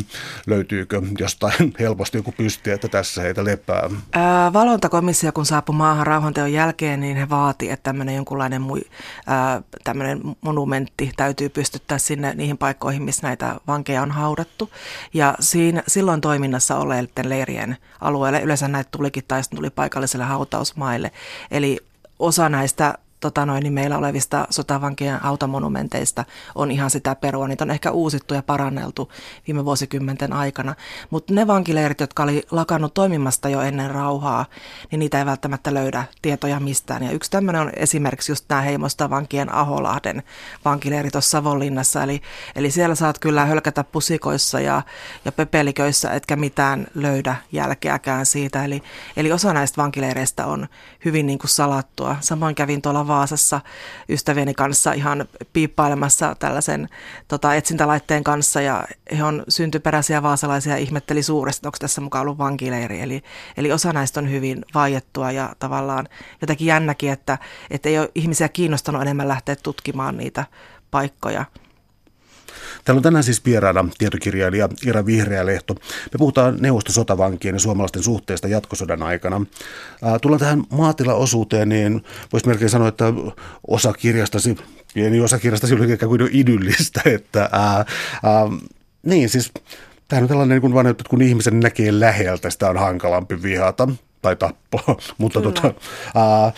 löytyykö 0.46 1.02
jostain 1.18 1.74
helposti 1.80 2.18
joku 2.18 2.32
pysti, 2.32 2.70
että 2.70 2.88
tässä 2.88 3.22
heitä 3.22 3.44
lepää? 3.44 3.90
Ää, 4.12 4.52
valvontakomissio, 4.52 5.32
kun 5.32 5.46
saapui 5.46 5.74
maahan 5.74 6.06
rauhanteon 6.06 6.52
jälkeen, 6.52 7.00
niin 7.00 7.16
he 7.16 7.28
vaati, 7.28 7.70
että 7.70 7.82
tämmöinen 7.82 8.14
jonkunlainen 8.14 8.62
mui, 8.62 8.80
ää, 9.26 9.62
tämmöinen 9.84 10.20
monumentti 10.40 11.12
täytyy 11.16 11.48
pystyttää 11.48 11.98
sinne 11.98 12.15
niihin 12.16 12.58
paikkoihin, 12.58 13.02
missä 13.02 13.26
näitä 13.26 13.56
vankeja 13.66 14.02
on 14.02 14.10
haudattu. 14.10 14.70
Ja 15.14 15.34
siinä, 15.40 15.82
silloin 15.88 16.20
toiminnassa 16.20 16.76
olleiden 16.76 17.28
leirien 17.28 17.76
alueelle 18.00 18.40
yleensä 18.40 18.68
näitä 18.68 18.90
tulikin 18.90 19.24
tai 19.28 19.40
tuli 19.54 19.70
paikalliselle 19.70 20.24
hautausmaille. 20.24 21.12
Eli 21.50 21.78
osa 22.18 22.48
näistä 22.48 22.94
tota 23.20 23.46
noin, 23.46 23.62
niin 23.62 23.72
meillä 23.72 23.98
olevista 23.98 24.46
sotavankien 24.50 25.24
autamonumenteista 25.24 26.24
on 26.54 26.70
ihan 26.70 26.90
sitä 26.90 27.14
perua. 27.14 27.48
Niitä 27.48 27.64
on 27.64 27.70
ehkä 27.70 27.90
uusittu 27.90 28.34
ja 28.34 28.42
paranneltu 28.42 29.12
viime 29.46 29.64
vuosikymmenten 29.64 30.32
aikana. 30.32 30.74
Mutta 31.10 31.34
ne 31.34 31.46
vankileirit, 31.46 32.00
jotka 32.00 32.22
oli 32.22 32.42
lakannut 32.50 32.94
toimimasta 32.94 33.48
jo 33.48 33.60
ennen 33.60 33.90
rauhaa, 33.90 34.46
niin 34.90 34.98
niitä 34.98 35.18
ei 35.18 35.26
välttämättä 35.26 35.74
löydä 35.74 36.04
tietoja 36.22 36.60
mistään. 36.60 37.02
Ja 37.02 37.10
yksi 37.10 37.30
tämmöinen 37.30 37.62
on 37.62 37.72
esimerkiksi 37.76 38.32
just 38.32 38.44
nämä 38.48 38.62
heimosta 38.62 39.10
vankien 39.10 39.54
Aholahden 39.54 40.22
vankileiri 40.64 41.10
tuossa 41.10 41.30
Savonlinnassa. 41.30 42.02
Eli, 42.02 42.22
eli 42.56 42.70
siellä 42.70 42.94
saat 42.94 43.18
kyllä 43.18 43.46
hölkätä 43.46 43.84
pusikoissa 43.84 44.60
ja, 44.60 44.82
ja 45.24 45.32
pepeliköissä, 45.32 46.10
etkä 46.10 46.36
mitään 46.36 46.86
löydä 46.94 47.36
jälkeäkään 47.52 48.26
siitä. 48.26 48.64
Eli, 48.64 48.82
eli 49.16 49.32
osa 49.32 49.52
näistä 49.52 49.82
vankileireistä 49.82 50.46
on 50.46 50.68
hyvin 51.04 51.26
niin 51.26 51.38
kuin 51.38 51.50
salattua. 51.50 52.16
Samoin 52.20 52.54
kävin 52.54 52.82
tuolla 52.82 53.05
Vaasassa 53.06 53.60
ystävieni 54.08 54.54
kanssa 54.54 54.92
ihan 54.92 55.24
piippailemassa 55.52 56.36
tällaisen 56.38 56.88
tota, 57.28 57.54
etsintälaitteen 57.54 58.24
kanssa 58.24 58.60
ja 58.60 58.84
he 59.18 59.24
on 59.24 59.44
syntyperäisiä 59.48 60.22
vaasalaisia 60.22 60.72
ja 60.72 60.78
ihmetteli 60.78 61.22
suuresti, 61.22 61.68
onko 61.68 61.78
tässä 61.80 62.00
mukaan 62.00 62.22
ollut 62.22 62.38
vankileiri. 62.38 63.00
Eli, 63.00 63.22
eli 63.56 63.72
osa 63.72 63.92
näistä 63.92 64.20
on 64.20 64.30
hyvin 64.30 64.64
vaiettua 64.74 65.30
ja 65.30 65.56
tavallaan 65.58 66.08
jotenkin 66.40 66.66
jännäkin, 66.66 67.12
että, 67.12 67.38
että 67.70 67.88
ei 67.88 67.98
ole 67.98 68.10
ihmisiä 68.14 68.48
kiinnostanut 68.48 69.02
enemmän 69.02 69.28
lähteä 69.28 69.56
tutkimaan 69.56 70.16
niitä 70.16 70.44
paikkoja. 70.90 71.44
Täällä 72.84 72.98
on 72.98 73.02
tänään 73.02 73.24
siis 73.24 73.44
vieraana 73.44 73.88
tietokirjailija 73.98 74.68
Ira 74.86 75.06
Vihreälehto. 75.06 75.74
Me 75.74 76.18
puhutaan 76.18 76.56
neuvostosotavankien 76.60 77.54
ja 77.54 77.58
suomalaisten 77.58 78.02
suhteesta 78.02 78.48
jatkosodan 78.48 79.02
aikana. 79.02 79.46
Tullaan 80.22 80.40
tähän 80.40 80.64
maatilaosuuteen, 80.70 81.68
niin 81.68 82.04
voisi 82.32 82.48
melkein 82.48 82.70
sanoa, 82.70 82.88
että 82.88 83.04
osa 83.66 83.92
kirjastasi, 83.92 84.56
pieni 84.94 85.20
osa 85.20 85.38
kirjastasi 85.38 85.74
oli 85.74 85.92
ikään 85.92 86.08
kuin 86.08 86.28
idyllistä. 86.32 87.00
Että, 87.16 87.48
ää, 87.52 87.84
ää, 88.22 88.48
niin 89.02 89.28
siis 89.28 89.52
Tämä 90.08 90.22
on 90.22 90.28
tällainen, 90.28 90.60
kun, 90.60 90.74
vaan, 90.74 90.86
että 90.86 91.04
kun 91.10 91.22
ihmisen 91.22 91.60
näkee 91.60 92.00
läheltä, 92.00 92.50
sitä 92.50 92.70
on 92.70 92.76
hankalampi 92.76 93.42
vihata 93.42 93.88
tai 94.22 94.36
tappoa. 94.36 94.96
Mutta 95.18 95.40
tota, 95.40 95.74
ää, 96.14 96.52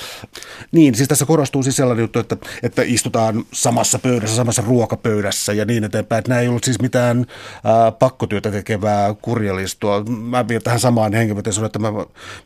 niin, 0.73 0.95
siis 0.95 1.09
tässä 1.09 1.27
korostuu 1.27 1.63
siis 1.63 1.77
sellainen 1.77 2.03
juttu, 2.03 2.19
että, 2.19 2.37
että 2.63 2.83
istutaan 2.85 3.45
samassa 3.53 3.99
pöydässä, 3.99 4.37
samassa 4.37 4.63
ruokapöydässä 4.67 5.53
ja 5.53 5.65
niin 5.65 5.85
eteenpäin. 5.85 6.19
Että 6.19 6.29
nämä 6.29 6.41
ei 6.41 6.49
ollut 6.49 6.65
siis 6.65 6.81
mitään 6.81 7.27
ää, 7.65 7.93
pakkotyötä 7.93 8.51
tekevää 8.51 9.15
kurjalistoa. 9.15 10.05
Mä 10.05 10.49
vielä 10.49 10.61
tähän 10.61 10.81
samaan 10.81 11.13
hengenveteen 11.13 11.65
että 11.67 11.79
mä 11.79 11.93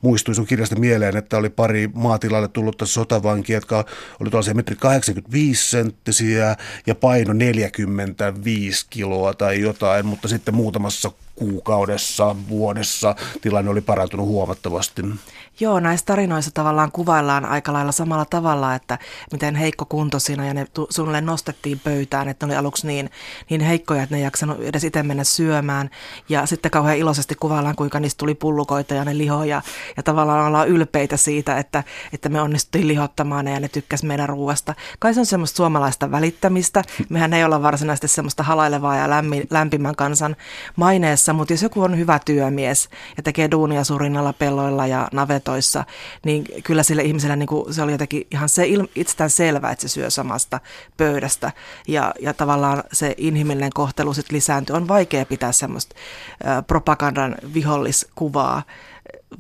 muistuin 0.00 0.34
sun 0.34 0.46
kirjasta 0.46 0.76
mieleen, 0.76 1.16
että 1.16 1.36
oli 1.36 1.50
pari 1.50 1.90
maatilalle 1.94 2.48
tullutta 2.48 2.86
sotavankia, 2.86 3.56
jotka 3.56 3.84
oli 4.20 4.30
tuollaisia 4.30 4.54
metri 4.54 4.76
85 4.76 5.70
senttisiä 5.70 6.56
ja 6.86 6.94
paino 6.94 7.32
45 7.32 8.86
kiloa 8.90 9.34
tai 9.34 9.60
jotain, 9.60 10.06
mutta 10.06 10.28
sitten 10.28 10.54
muutamassa 10.54 11.10
kuukaudessa, 11.42 12.36
vuodessa 12.48 13.14
tilanne 13.40 13.70
oli 13.70 13.80
parantunut 13.80 14.26
huomattavasti. 14.26 15.02
Joo, 15.60 15.80
näissä 15.80 16.06
tarinoissa 16.06 16.50
tavallaan 16.54 16.92
kuvaillaan 16.92 17.44
aika 17.44 17.72
lailla 17.72 17.92
samalla 17.92 18.24
tavalla, 18.24 18.74
että 18.74 18.98
miten 19.32 19.54
heikko 19.54 19.84
kunto 19.84 20.18
siinä 20.18 20.46
ja 20.46 20.54
ne 20.54 20.66
suunnilleen 20.90 21.26
nostettiin 21.26 21.80
pöytään, 21.80 22.28
että 22.28 22.46
ne 22.46 22.52
oli 22.52 22.58
aluksi 22.58 22.86
niin, 22.86 23.10
niin 23.50 23.60
heikkoja, 23.60 24.02
että 24.02 24.14
ne 24.14 24.18
ei 24.18 24.24
jaksanut 24.24 24.60
edes 24.60 24.84
itse 24.84 25.02
mennä 25.02 25.24
syömään. 25.24 25.90
Ja 26.28 26.46
sitten 26.46 26.70
kauhean 26.70 26.96
iloisesti 26.96 27.34
kuvaillaan, 27.34 27.76
kuinka 27.76 28.00
niistä 28.00 28.18
tuli 28.18 28.34
pullukoita 28.34 28.94
ja 28.94 29.04
ne 29.04 29.18
lihoja 29.18 29.62
ja 29.96 30.02
tavallaan 30.02 30.46
ollaan 30.46 30.68
ylpeitä 30.68 31.16
siitä, 31.16 31.58
että, 31.58 31.84
että 32.12 32.28
me 32.28 32.40
onnistuttiin 32.40 32.88
lihottamaan 32.88 33.44
ne 33.44 33.50
ja 33.50 33.60
ne 33.60 33.68
tykkäs 33.68 34.02
meidän 34.02 34.28
ruuasta. 34.28 34.74
Kai 34.98 35.14
se 35.14 35.20
on 35.20 35.26
semmoista 35.26 35.56
suomalaista 35.56 36.10
välittämistä. 36.10 36.82
Mehän 37.08 37.34
ei 37.34 37.44
olla 37.44 37.62
varsinaisesti 37.62 38.08
semmoista 38.08 38.42
halailevaa 38.42 38.96
ja 38.96 39.10
lämmin, 39.10 39.46
lämpimän 39.50 39.96
kansan 39.96 40.36
maineessa, 40.76 41.32
mutta 41.32 41.52
jos 41.52 41.62
joku 41.62 41.82
on 41.82 41.98
hyvä 41.98 42.20
työmies 42.24 42.88
ja 43.16 43.22
tekee 43.22 43.50
duunia 43.50 43.84
surinnalla 43.84 44.32
pelloilla 44.32 44.86
ja 44.86 45.08
navet 45.12 45.41
navetoissa, 45.42 45.84
niin 46.24 46.44
kyllä 46.64 46.82
sille 46.82 47.02
ihmiselle 47.02 47.36
niin 47.36 47.46
kuin, 47.46 47.74
se 47.74 47.82
oli 47.82 47.92
jotenkin 47.92 48.26
ihan 48.30 48.48
se 48.48 48.66
itsestään 48.94 49.30
selvä, 49.30 49.70
että 49.70 49.82
se 49.82 49.88
syö 49.88 50.10
samasta 50.10 50.60
pöydästä 50.96 51.52
ja, 51.88 52.14
ja 52.20 52.34
tavallaan 52.34 52.82
se 52.92 53.14
inhimillinen 53.16 53.72
kohtelu 53.74 54.14
sitten 54.14 54.36
lisääntyy. 54.36 54.76
On 54.76 54.88
vaikea 54.88 55.26
pitää 55.26 55.52
semmoista 55.52 55.94
propagandan 56.66 57.36
viholliskuvaa 57.54 58.62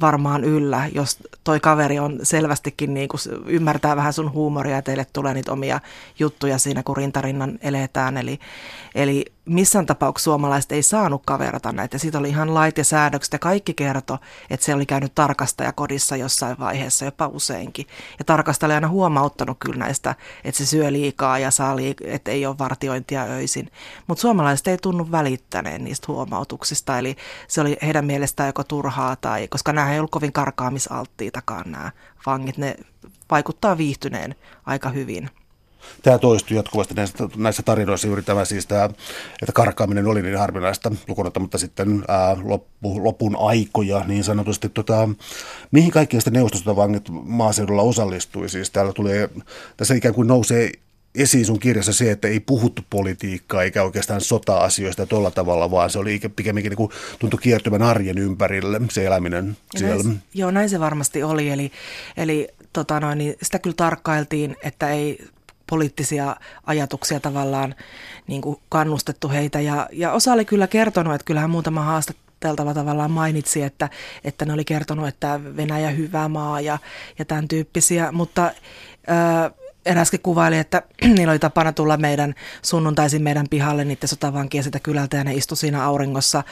varmaan 0.00 0.44
yllä, 0.44 0.88
jos 0.94 1.18
toi 1.44 1.60
kaveri 1.60 1.98
on 1.98 2.18
selvästikin 2.22 2.94
niin 2.94 3.08
kuin 3.08 3.20
ymmärtää 3.46 3.96
vähän 3.96 4.12
sun 4.12 4.32
huumoria 4.32 4.76
ja 4.76 4.82
teille 4.82 5.06
tulee 5.12 5.34
niitä 5.34 5.52
omia 5.52 5.80
juttuja 6.18 6.58
siinä, 6.58 6.82
kun 6.82 6.96
rintarinnan 6.96 7.58
eletään. 7.62 8.16
Eli, 8.16 8.38
eli 8.94 9.24
missään 9.44 9.86
tapauksessa 9.86 10.24
suomalaiset 10.24 10.72
ei 10.72 10.82
saanut 10.82 11.22
kaverata 11.26 11.72
näitä. 11.72 11.98
Siitä 11.98 12.18
oli 12.18 12.28
ihan 12.28 12.54
lait 12.54 12.78
ja 12.78 12.84
säädökset 12.84 13.32
ja 13.32 13.38
kaikki 13.38 13.74
kerto, 13.74 14.18
että 14.50 14.66
se 14.66 14.74
oli 14.74 14.86
käynyt 14.86 15.14
tarkastajakodissa 15.14 16.16
jossain 16.16 16.58
vaiheessa, 16.58 17.04
jopa 17.04 17.26
useinkin. 17.26 17.86
Ja 18.18 18.24
tarkastaja 18.24 18.74
aina 18.74 18.88
huomauttanut 18.88 19.56
kyllä 19.60 19.84
näistä, 19.84 20.14
että 20.44 20.58
se 20.58 20.66
syö 20.66 20.92
liikaa 20.92 21.38
ja 21.38 21.50
saa 21.50 21.76
liik- 21.76 22.06
että 22.06 22.30
ei 22.30 22.46
ole 22.46 22.58
vartiointia 22.58 23.22
öisin. 23.22 23.70
Mutta 24.06 24.22
suomalaiset 24.22 24.66
ei 24.66 24.78
tunnu 24.78 25.10
välittäneen 25.10 25.84
niistä 25.84 26.06
huomautuksista, 26.08 26.98
eli 26.98 27.16
se 27.48 27.60
oli 27.60 27.76
heidän 27.82 28.04
mielestään 28.04 28.48
joko 28.48 28.64
turhaa 28.64 29.16
tai, 29.16 29.48
koska 29.48 29.72
nämä 29.72 29.92
ei 29.92 29.98
ollut 29.98 30.10
kovin 30.10 30.32
karkaamisalttiitakaan 30.32 31.70
nämä 31.70 31.90
vangit, 32.26 32.58
ne 32.58 32.76
vaikuttaa 33.30 33.78
viihtyneen 33.78 34.34
aika 34.66 34.88
hyvin. 34.88 35.30
Tämä 36.02 36.18
toistui 36.18 36.56
jatkuvasti 36.56 36.94
näissä, 36.94 37.28
näissä 37.36 37.62
tarinoissa 37.62 38.06
juuri 38.06 38.22
tämä 38.22 38.44
siis 38.44 38.66
tämä, 38.66 38.84
että 39.42 39.52
karkaaminen 39.54 40.06
oli 40.06 40.22
niin 40.22 40.38
harvinaista 40.38 40.92
lukunotta, 41.08 41.40
mutta 41.40 41.58
sitten 41.58 42.04
ää, 42.08 42.36
loppu, 42.42 43.04
lopun 43.04 43.36
aikoja 43.38 44.04
niin 44.06 44.24
sanotusti. 44.24 44.68
Tota, 44.68 45.08
mihin 45.70 45.90
kaikkien 45.90 46.20
sitten 46.20 46.32
neuvostosotavangit 46.32 47.08
maaseudulla 47.10 47.82
osallistui? 47.82 48.48
Siis 48.48 48.70
täällä 48.70 48.92
tulee, 48.92 49.28
tässä 49.76 49.94
ikään 49.94 50.14
kuin 50.14 50.28
nousee 50.28 50.72
esiin 51.14 51.46
sun 51.46 51.58
kirjassa 51.58 51.92
se, 51.92 52.10
että 52.10 52.28
ei 52.28 52.40
puhuttu 52.40 52.82
politiikkaa 52.90 53.62
eikä 53.62 53.82
oikeastaan 53.82 54.20
sota-asioista 54.20 55.06
tuolla 55.06 55.30
tavalla, 55.30 55.70
vaan 55.70 55.90
se 55.90 55.98
oli 55.98 56.20
pikemminkin 56.36 56.70
niin 56.70 56.76
kuin 56.76 56.90
tuntui 57.18 57.40
kiertymän 57.42 57.82
arjen 57.82 58.18
ympärille 58.18 58.80
se 58.90 59.06
eläminen 59.06 59.56
siellä. 59.76 60.02
Näin, 60.02 60.22
joo, 60.34 60.50
näin 60.50 60.68
se 60.68 60.80
varmasti 60.80 61.22
oli. 61.22 61.48
Eli, 61.48 61.72
eli 62.16 62.48
tota 62.72 63.00
noin, 63.00 63.18
niin 63.18 63.34
sitä 63.42 63.58
kyllä 63.58 63.76
tarkkailtiin, 63.76 64.56
että 64.62 64.90
ei 64.90 65.24
poliittisia 65.70 66.36
ajatuksia 66.66 67.20
tavallaan 67.20 67.74
niin 68.26 68.42
kuin 68.42 68.56
kannustettu 68.68 69.28
heitä. 69.28 69.60
Ja, 69.60 69.88
ja 69.92 70.12
osa 70.12 70.32
oli 70.32 70.44
kyllä 70.44 70.66
kertonut, 70.66 71.14
että 71.14 71.24
kyllähän 71.24 71.50
muutama 71.50 71.82
haastateltava 71.82 72.74
tavallaan 72.74 73.10
mainitsi, 73.10 73.62
että, 73.62 73.88
että 74.24 74.44
ne 74.44 74.52
oli 74.52 74.64
kertonut, 74.64 75.08
että 75.08 75.40
Venäjä 75.56 75.90
hyvä 75.90 76.28
maa 76.28 76.60
ja, 76.60 76.78
ja 77.18 77.24
tämän 77.24 77.48
tyyppisiä, 77.48 78.12
mutta... 78.12 78.50
Ää, 79.06 79.50
eräskin 79.86 80.20
kuvaili, 80.20 80.58
että 80.58 80.82
niillä 81.16 81.30
oli 81.30 81.38
tapana 81.38 81.72
tulla 81.72 81.96
meidän 81.96 82.34
sunnuntaisin 82.62 83.22
meidän 83.22 83.46
pihalle 83.50 83.84
niiden 83.84 84.08
sotavankia 84.08 84.62
sitä 84.62 84.80
kylältä 84.80 85.16
ja 85.16 85.24
ne 85.24 85.34
istu 85.34 85.56
siinä 85.56 85.84
auringossa 85.84 86.42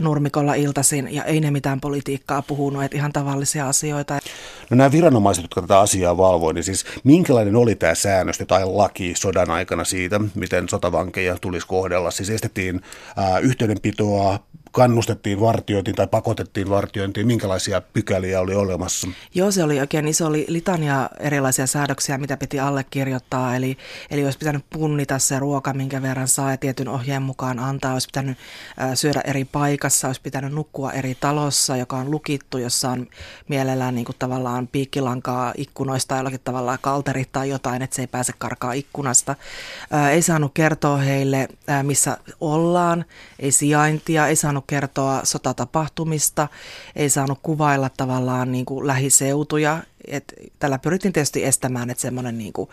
nurmikolla 0.00 0.54
iltaisin 0.54 1.14
ja 1.14 1.24
ei 1.24 1.40
ne 1.40 1.50
mitään 1.50 1.80
politiikkaa 1.80 2.42
puhunut, 2.42 2.84
että 2.84 2.96
ihan 2.96 3.12
tavallisia 3.12 3.68
asioita. 3.68 4.18
No 4.70 4.76
nämä 4.76 4.92
viranomaiset, 4.92 5.44
jotka 5.44 5.60
tätä 5.60 5.80
asiaa 5.80 6.16
valvoi, 6.16 6.54
niin 6.54 6.64
siis 6.64 6.84
minkälainen 7.04 7.56
oli 7.56 7.74
tämä 7.74 7.94
säännöstö 7.94 8.46
tai 8.46 8.64
laki 8.66 9.14
sodan 9.16 9.50
aikana 9.50 9.84
siitä, 9.84 10.20
miten 10.34 10.68
sotavankeja 10.68 11.36
tulisi 11.40 11.66
kohdella? 11.66 12.10
Siis 12.10 12.30
estettiin 12.30 12.80
ää, 13.16 13.38
yhteydenpitoa 13.38 14.38
kannustettiin 14.74 15.40
vartiointiin 15.40 15.94
tai 15.94 16.06
pakotettiin 16.06 16.70
vartiointiin? 16.70 17.26
Minkälaisia 17.26 17.80
pykäliä 17.80 18.40
oli 18.40 18.54
olemassa? 18.54 19.08
Joo, 19.34 19.50
se 19.50 19.62
oli 19.62 19.80
oikein 19.80 20.08
iso 20.08 20.26
oli 20.26 20.46
litania 20.48 21.10
erilaisia 21.20 21.66
säädöksiä, 21.66 22.18
mitä 22.18 22.36
piti 22.36 22.60
allekirjoittaa. 22.60 23.56
Eli, 23.56 23.76
eli 24.10 24.24
olisi 24.24 24.38
pitänyt 24.38 24.64
punnita 24.70 25.18
se 25.18 25.38
ruoka, 25.38 25.72
minkä 25.72 26.02
verran 26.02 26.28
saa 26.28 26.50
ja 26.50 26.56
tietyn 26.56 26.88
ohjeen 26.88 27.22
mukaan 27.22 27.58
antaa. 27.58 27.92
Olisi 27.92 28.08
pitänyt 28.08 28.38
syödä 28.94 29.20
eri 29.24 29.44
paikassa, 29.44 30.06
olisi 30.06 30.20
pitänyt 30.20 30.52
nukkua 30.52 30.92
eri 30.92 31.16
talossa, 31.20 31.76
joka 31.76 31.96
on 31.96 32.10
lukittu, 32.10 32.58
jossa 32.58 32.90
on 32.90 33.06
mielellään 33.48 33.94
niin 33.94 34.04
kuin 34.04 34.16
tavallaan 34.18 34.68
piikkilankaa 34.68 35.52
ikkunoista 35.56 36.16
jollakin 36.16 36.40
tavalla 36.44 36.78
kalterit 36.78 37.32
tai 37.32 37.48
jotain, 37.48 37.82
että 37.82 37.96
se 37.96 38.02
ei 38.02 38.06
pääse 38.06 38.32
karkaa 38.38 38.72
ikkunasta. 38.72 39.34
Ei 40.12 40.22
saanut 40.22 40.50
kertoa 40.54 40.96
heille, 40.96 41.48
missä 41.82 42.18
ollaan, 42.40 43.04
ei 43.38 43.52
sijaintia, 43.52 44.26
ei 44.26 44.36
saanut 44.36 44.63
kertoa 44.66 45.20
sotatapahtumista, 45.24 46.48
ei 46.96 47.10
saanut 47.10 47.38
kuvailla 47.42 47.90
tavallaan 47.96 48.52
niin 48.52 48.64
kuin 48.64 48.86
lähiseutuja. 48.86 49.82
Et 50.06 50.34
tällä 50.58 50.78
pyrittiin 50.78 51.12
tietysti 51.12 51.44
estämään, 51.44 51.90
että 51.90 52.02
semmoinen 52.02 52.38
niin 52.38 52.52
kuin, 52.52 52.70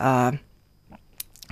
ää, 0.00 0.32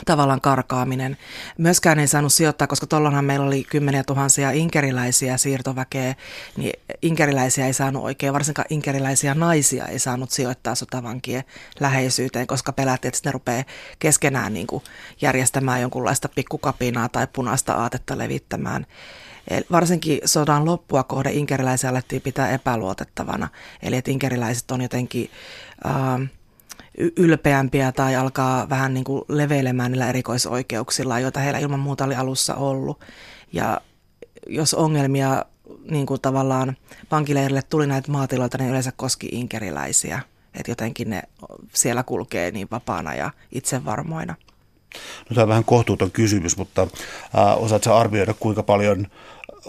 tavallaan 0.07 0.41
karkaaminen. 0.41 1.17
Myöskään 1.59 1.99
ei 1.99 2.07
saanut 2.07 2.33
sijoittaa, 2.33 2.67
koska 2.67 2.87
tuolloinhan 2.87 3.25
meillä 3.25 3.47
oli 3.47 3.65
kymmeniä 3.65 4.05
tuhansia 4.05 4.51
inkeriläisiä 4.51 5.37
siirtoväkeä, 5.37 6.15
niin 6.57 6.73
inkeriläisiä 7.03 7.67
ei 7.67 7.73
saanut 7.73 8.05
oikein, 8.05 8.33
varsinkaan 8.33 8.67
inkeriläisiä 8.71 9.35
naisia 9.35 9.87
ei 9.87 9.99
saanut 9.99 10.31
sijoittaa 10.31 10.75
sotavankien 10.75 11.45
läheisyyteen, 11.81 12.47
koska 12.47 12.73
pelättiin, 12.73 13.09
että 13.09 13.29
ne 13.29 13.33
rupeaa 13.33 13.65
keskenään 13.99 14.55
niin 14.55 14.67
kuin 14.67 14.83
järjestämään 15.21 15.81
jonkunlaista 15.81 16.29
pikkukapinaa 16.29 17.09
tai 17.09 17.27
punaista 17.33 17.75
aatetta 17.75 18.19
levittämään. 18.19 18.87
Varsinkin 19.73 20.21
sodan 20.25 20.65
loppua 20.65 21.03
kohde 21.03 21.31
inkeriläisiä 21.33 21.91
alettiin 21.91 22.23
pitää 22.23 22.51
epäluotettavana, 22.51 23.49
eli 23.83 23.97
että 23.97 24.11
inkeriläiset 24.11 24.71
on 24.71 24.83
jotenkin... 24.83 25.31
Äh, 25.87 26.31
ylpeämpiä 27.17 27.93
tai 27.93 28.17
alkaa 28.17 28.69
vähän 28.69 28.95
niin 28.95 29.05
kuin 29.05 29.23
leveilemään 29.29 29.93
niillä 29.93 30.09
erikoisoikeuksilla, 30.09 31.19
joita 31.19 31.41
heillä 31.41 31.59
ilman 31.59 31.81
muuta 31.81 32.05
oli 32.05 32.15
alussa 32.15 32.55
ollut. 32.55 33.01
Ja 33.53 33.81
jos 34.47 34.75
ongelmia 34.75 35.45
niin 35.91 36.07
kuin 36.07 36.21
tavallaan 36.21 36.77
vankileirille 37.11 37.63
tuli 37.63 37.87
näitä 37.87 38.13
maatiloilta, 38.13 38.59
niin 38.59 38.71
yleensä 38.71 38.93
koski 38.97 39.29
inkeriläisiä. 39.33 40.21
Että 40.55 40.71
jotenkin 40.71 41.11
ne 41.11 41.23
siellä 41.75 42.03
kulkee 42.03 42.51
niin 42.51 42.69
vapaana 42.71 43.15
ja 43.15 43.31
itsevarmoina. 43.53 44.35
No, 45.31 45.35
tämä 45.35 45.43
on 45.43 45.49
vähän 45.49 45.65
kohtuuton 45.65 46.11
kysymys, 46.11 46.57
mutta 46.57 46.83
äh, 46.83 47.63
osaatko 47.63 47.95
arvioida, 47.95 48.35
kuinka 48.35 48.63
paljon, 48.63 49.07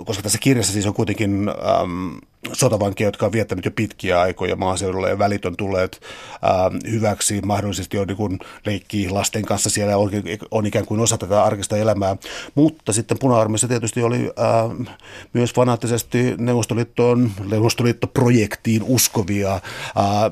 koska 0.06 0.24
tässä 0.24 0.38
kirjassa 0.38 0.74
siis 0.74 0.86
on 0.86 0.94
kuitenkin 0.94 1.50
ähm, 1.50 2.18
sotavankia, 2.54 3.08
jotka 3.08 3.26
on 3.26 3.32
viettänyt 3.32 3.66
jo 3.66 3.72
pitkiä 3.72 4.22
aikoja 4.22 4.56
maaseudulla 4.56 5.10
ja 5.10 5.20
välit 5.20 5.46
on 5.46 5.56
tulleet 5.58 6.02
äh, 6.34 6.92
hyväksi, 6.92 7.42
mahdollisesti 7.42 7.98
on 7.98 8.08
niin 8.08 8.40
leikkii 8.66 9.10
lasten 9.10 9.46
kanssa 9.46 9.70
siellä, 9.70 9.98
on, 9.98 10.12
on 10.52 10.66
ikään 10.66 10.86
kuin 10.86 11.00
osa 11.00 11.18
tätä 11.18 11.44
arkista 11.44 11.78
elämää. 11.78 12.16
Mutta 12.56 12.94
sitten 12.94 13.20
puna-armeissa 13.20 13.68
tietysti 13.68 14.04
oli 14.04 14.32
äh, 14.40 14.88
myös 15.34 15.54
fanaattisesti 15.54 16.36
Neuvostoliittoon, 16.38 17.32
Neuvostoliittoprojektiin 17.50 18.84
uskovia, 18.84 19.54
äh, 19.54 19.62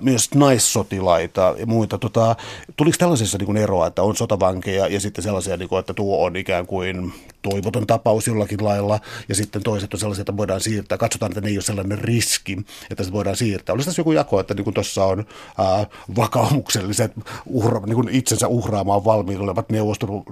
myös 0.02 0.36
naissotilaita 0.36 1.56
ja 1.58 1.66
muita. 1.66 1.98
Tota, 1.98 2.36
tuliko 2.78 2.96
tällaisessa 3.00 3.38
niin 3.38 3.46
kuin 3.46 3.58
eroa, 3.58 3.88
että 3.88 4.04
on 4.04 4.16
sotavankeja 4.16 4.88
ja 4.88 5.00
sitten 5.00 5.24
sellaisia, 5.24 5.58
niin 5.58 5.70
kuin, 5.70 5.80
että 5.80 5.94
tuo 5.94 6.26
on 6.26 6.36
ikään 6.36 6.68
kuin 6.68 7.14
toivoton 7.42 7.88
tapaus 7.88 8.28
jollakin 8.28 8.64
lailla 8.64 9.00
ja 9.30 9.36
sitten 9.36 9.64
toiset 9.64 9.94
on 9.94 10.00
sellaisia, 10.00 10.22
että 10.22 10.38
voidaan 10.38 10.62
siirtää. 10.62 10.98
Katsotaan, 10.98 11.32
että 11.32 11.42
ne 11.42 11.48
ei 11.48 11.58
ole 11.58 11.64
sellainen 11.64 12.00
riski, 12.00 12.58
että 12.90 13.04
se 13.04 13.12
voidaan 13.12 13.36
siirtää. 13.36 13.74
Olisi 13.74 13.86
tässä 13.86 14.00
joku 14.00 14.12
jako, 14.12 14.40
että 14.40 14.54
niin 14.54 14.74
tuossa 14.74 15.06
on 15.06 15.26
ää, 15.58 15.86
vakaumukselliset 16.16 17.12
uhra, 17.46 17.80
niin 17.80 17.96
kuin 17.96 18.10
itsensä 18.10 18.48
uhraamaan 18.48 19.06
valmiit 19.06 19.40
olevat 19.40 19.66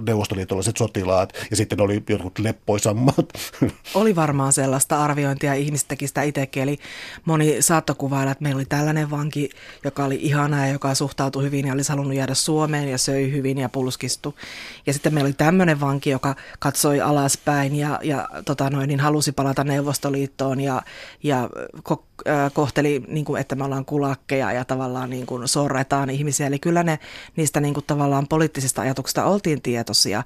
neuvostoliittolaiset 0.00 0.76
sotilaat 0.76 1.32
ja 1.50 1.56
sitten 1.56 1.80
oli 1.80 2.02
jotkut 2.08 2.38
leppoisammat. 2.38 3.26
Oli 3.94 4.16
varmaan 4.16 4.52
sellaista 4.52 5.04
arviointia, 5.04 5.54
ihmiset 5.54 5.88
teki 5.88 6.06
sitä 6.06 6.22
itsekin, 6.22 6.62
eli 6.62 6.78
moni 7.24 7.62
saattoi 7.62 7.96
kuvailla, 7.96 8.32
että 8.32 8.42
meillä 8.42 8.58
oli 8.58 8.64
tällainen 8.64 9.10
vanki, 9.10 9.50
joka 9.84 10.04
oli 10.04 10.18
ihana 10.22 10.66
ja 10.66 10.72
joka 10.72 10.94
suhtautui 10.94 11.44
hyvin 11.44 11.66
ja 11.66 11.72
olisi 11.72 11.92
halunnut 11.92 12.14
jäädä 12.14 12.34
Suomeen 12.34 12.88
ja 12.88 12.98
söi 12.98 13.32
hyvin 13.32 13.58
ja 13.58 13.68
pulskistui. 13.68 14.32
Ja 14.86 14.92
sitten 14.92 15.14
meillä 15.14 15.28
oli 15.28 15.32
tämmöinen 15.32 15.80
vanki, 15.80 16.10
joka 16.10 16.34
katsoi 16.58 16.99
alaspäin 17.00 17.76
ja, 17.76 18.00
ja 18.02 18.28
tota 18.44 18.70
noin, 18.70 18.88
niin 18.88 19.00
halusi 19.00 19.32
palata 19.32 19.64
Neuvostoliittoon 19.64 20.60
ja, 20.60 20.82
ja 21.22 21.48
ko- 21.88 22.04
kohteli, 22.52 23.04
niin 23.08 23.24
kuin, 23.24 23.40
että 23.40 23.54
me 23.54 23.64
ollaan 23.64 23.84
kulakkeja 23.84 24.52
ja 24.52 24.64
tavallaan 24.64 25.10
niin 25.10 25.26
kuin 25.26 25.48
sorretaan 25.48 26.10
ihmisiä. 26.10 26.46
Eli 26.46 26.58
kyllä 26.58 26.82
ne 26.82 26.98
niistä 27.36 27.60
niin 27.60 27.74
kuin, 27.74 27.84
tavallaan 27.86 28.28
poliittisista 28.28 28.82
ajatuksista 28.82 29.24
oltiin 29.24 29.62
tietoisia, 29.62 30.22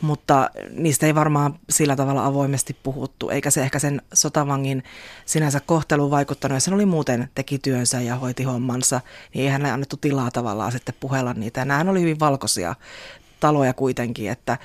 mutta 0.00 0.50
niistä 0.70 1.06
ei 1.06 1.14
varmaan 1.14 1.58
sillä 1.70 1.96
tavalla 1.96 2.26
avoimesti 2.26 2.76
puhuttu, 2.82 3.30
eikä 3.30 3.50
se 3.50 3.62
ehkä 3.62 3.78
sen 3.78 4.02
sotavangin 4.14 4.84
sinänsä 5.26 5.60
kohteluun 5.60 6.10
vaikuttanut. 6.10 6.56
Ja 6.56 6.60
sen 6.60 6.74
oli 6.74 6.86
muuten 6.86 7.28
teki 7.34 7.58
työnsä 7.58 8.00
ja 8.00 8.16
hoiti 8.16 8.42
hommansa, 8.42 9.00
niin 9.34 9.44
eihän 9.44 9.62
ne 9.62 9.72
annettu 9.72 9.96
tilaa 9.96 10.30
tavallaan 10.30 10.72
sitten 10.72 10.94
puhella 11.00 11.34
niitä. 11.34 11.60
Ja 11.60 11.64
nämä 11.64 11.90
oli 11.90 12.00
hyvin 12.00 12.20
valkoisia 12.20 12.74
taloja 13.40 13.74
kuitenkin, 13.74 14.30
että 14.30 14.58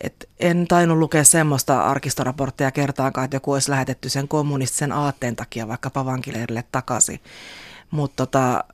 et 0.00 0.28
en 0.40 0.66
tainnut 0.68 0.98
lukea 0.98 1.24
semmoista 1.24 1.82
arkistoraporttia 1.82 2.70
kertaakaan, 2.70 3.24
että 3.24 3.36
joku 3.36 3.52
olisi 3.52 3.70
lähetetty 3.70 4.08
sen 4.08 4.28
kommunistisen 4.28 4.92
aatteen 4.92 5.36
takia 5.36 5.68
vaikkapa 5.68 6.04
vankileirille 6.04 6.64
takaisin. 6.72 7.20
Mutta 7.90 8.26
tota, 8.26 8.64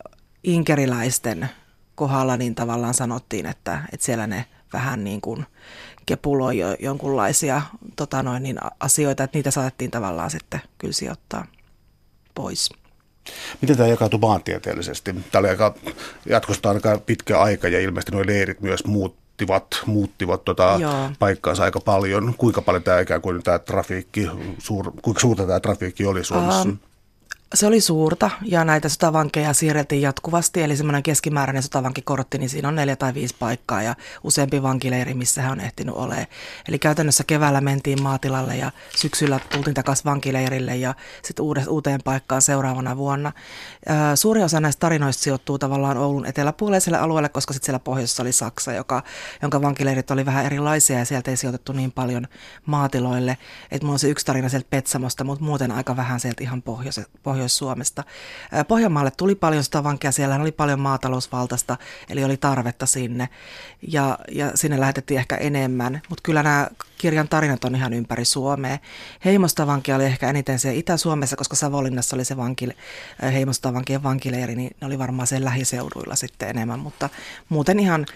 inkeriläisten 0.44 1.48
kohdalla 1.94 2.37
niin 2.37 2.54
tavallaan 2.54 2.94
sanottiin, 2.94 3.46
että, 3.46 3.83
että 3.92 4.07
siellä 4.07 4.26
ne 4.26 4.44
vähän 4.72 5.04
niin 5.04 5.20
kuin 5.20 5.46
kepuloi 6.07 6.59
jo 6.59 6.76
jonkunlaisia 6.78 7.62
tota 7.96 8.22
noin, 8.22 8.42
niin 8.42 8.59
asioita, 8.80 9.24
että 9.24 9.38
niitä 9.38 9.50
saatettiin 9.50 9.90
tavallaan 9.90 10.30
sitten 10.30 10.61
kyllä 10.78 10.92
sijoittaa 10.92 11.46
pois. 12.35 12.70
Miten 13.61 13.76
tämä 13.76 13.88
jakautui 13.88 14.20
maantieteellisesti? 14.20 15.14
Aika, 15.48 15.74
jatkosta 16.26 16.70
aika 16.70 16.98
pitkä 16.98 17.40
aika 17.40 17.68
ja 17.68 17.80
ilmeisesti 17.80 18.12
nuo 18.12 18.26
leirit 18.26 18.61
myös 18.61 18.85
muut, 18.85 19.16
muuttivat, 19.35 19.66
muuttivat 19.87 20.44
tota 20.44 20.79
paikkaansa 21.18 21.64
aika 21.64 21.81
paljon. 21.81 22.35
Kuinka 22.38 22.62
paljon 22.62 22.83
tämä 22.83 23.01
ikään 23.01 23.20
kuin 23.20 23.42
tämä 23.42 23.59
trafiikki, 23.59 24.31
suur, 24.59 24.92
kuinka 25.03 25.20
suurta 25.20 25.47
tämä 25.47 25.61
trafiikki 25.61 26.07
oli 26.07 26.25
Suomessa? 26.25 26.68
Um, 26.68 26.79
se 27.55 27.67
oli 27.67 27.81
suurta 27.81 28.31
ja 28.45 28.64
näitä 28.64 28.88
sotavankeja 28.88 29.53
siirrettiin 29.53 30.03
jatkuvasti, 30.03 30.62
eli 30.62 30.77
semmoinen 30.77 31.03
keskimääräinen 31.03 31.62
sotavankikortti, 31.62 32.38
niin 32.38 32.49
siinä 32.49 32.69
on 32.69 32.75
neljä 32.75 32.97
tai 32.97 33.14
viisi 33.14 33.35
paikkaa 33.38 33.83
ja 33.83 33.95
useampi 34.25 34.62
vankileiri, 34.62 35.14
missä 35.14 35.43
hän 35.43 35.53
on 35.53 35.61
ehtinyt 35.61 35.95
olemaan. 35.95 36.27
Eli 36.69 36.79
käytännössä 36.79 37.25
keväällä 37.27 37.61
mentiin 37.61 38.03
maatilalle 38.03 38.57
ja 38.57 38.73
syksyllä 38.97 39.40
tultiin 39.53 39.75
takaisin 39.75 40.05
vankileirille 40.05 40.77
ja 40.77 40.95
sitten 41.23 41.45
uuteen 41.69 42.01
paikkaan 42.05 42.43
seuraavana 42.43 42.97
vuonna. 42.97 43.33
Suuri 44.14 44.43
osa 44.43 44.61
näistä 44.61 44.81
tarinoista 44.81 45.23
sijoittuu 45.23 45.59
tavallaan 45.59 45.97
Oulun 45.97 46.27
eteläpuoleiselle 46.27 46.99
alueelle, 46.99 47.29
koska 47.29 47.53
sitten 47.53 47.67
siellä 47.67 47.79
pohjoisessa 47.79 48.23
oli 48.23 48.33
Saksa, 48.33 48.73
joka, 48.73 49.03
jonka 49.43 49.62
vankileirit 49.62 50.11
oli 50.11 50.27
vähän 50.27 50.47
erilaisia 50.47 50.99
ja 50.99 51.05
sieltä 51.05 51.31
ei 51.31 51.37
sijoitettu 51.37 51.73
niin 51.73 51.93
paljon 51.93 52.27
maatiloille. 52.67 53.38
Että 53.71 53.87
mulla 53.87 53.95
on 53.95 53.99
se 53.99 54.09
yksi 54.09 54.27
tarina 54.27 54.49
sieltä 54.49 54.67
Petsamosta, 54.71 55.25
mutta 55.25 55.45
muuten 55.45 55.73
aika 55.73 55.97
vähän 55.97 56.21
sieltä 56.21 56.43
ihan 56.43 56.62
pohjois- 56.62 57.43
Pohjois-Suomesta. 57.44 58.04
Pohjanmaalle 58.68 59.11
tuli 59.11 59.35
paljon 59.35 59.64
sitä 59.64 59.85
vankia, 59.85 60.12
siellä 60.12 60.37
oli 60.37 60.52
paljon 60.52 60.80
maatalousvaltaista, 60.80 61.76
eli 62.09 62.24
oli 62.24 62.37
tarvetta 62.37 62.87
sinne 62.87 63.28
ja, 63.88 64.18
ja 64.33 64.50
sinne 64.54 64.80
lähetettiin 64.80 65.18
ehkä 65.18 65.37
enemmän, 65.37 66.02
mutta 66.09 66.22
kyllä 66.22 66.42
nämä 66.42 66.68
kirjan 66.98 67.28
tarinat 67.28 67.64
on 67.64 67.74
ihan 67.74 67.92
ympäri 67.92 68.24
Suomea. 68.24 68.78
Heimostavanki 69.24 69.92
oli 69.92 70.04
ehkä 70.04 70.30
eniten 70.30 70.59
se 70.59 70.74
Itä-Suomessa, 70.74 71.37
koska 71.37 71.57
Savonlinnassa 71.57 72.16
oli 72.16 72.24
se 72.24 72.37
vankil, 72.37 72.72
heimostavankien 73.22 74.02
vankileiri, 74.02 74.57
niin 74.57 74.76
ne 74.80 74.87
oli 74.87 74.98
varmaan 74.98 75.26
sen 75.26 75.44
lähiseuduilla 75.44 76.16
sitten 76.16 76.48
enemmän, 76.48 76.78
mutta 76.80 77.09
muuten 77.48 77.80
ihan 77.80 78.07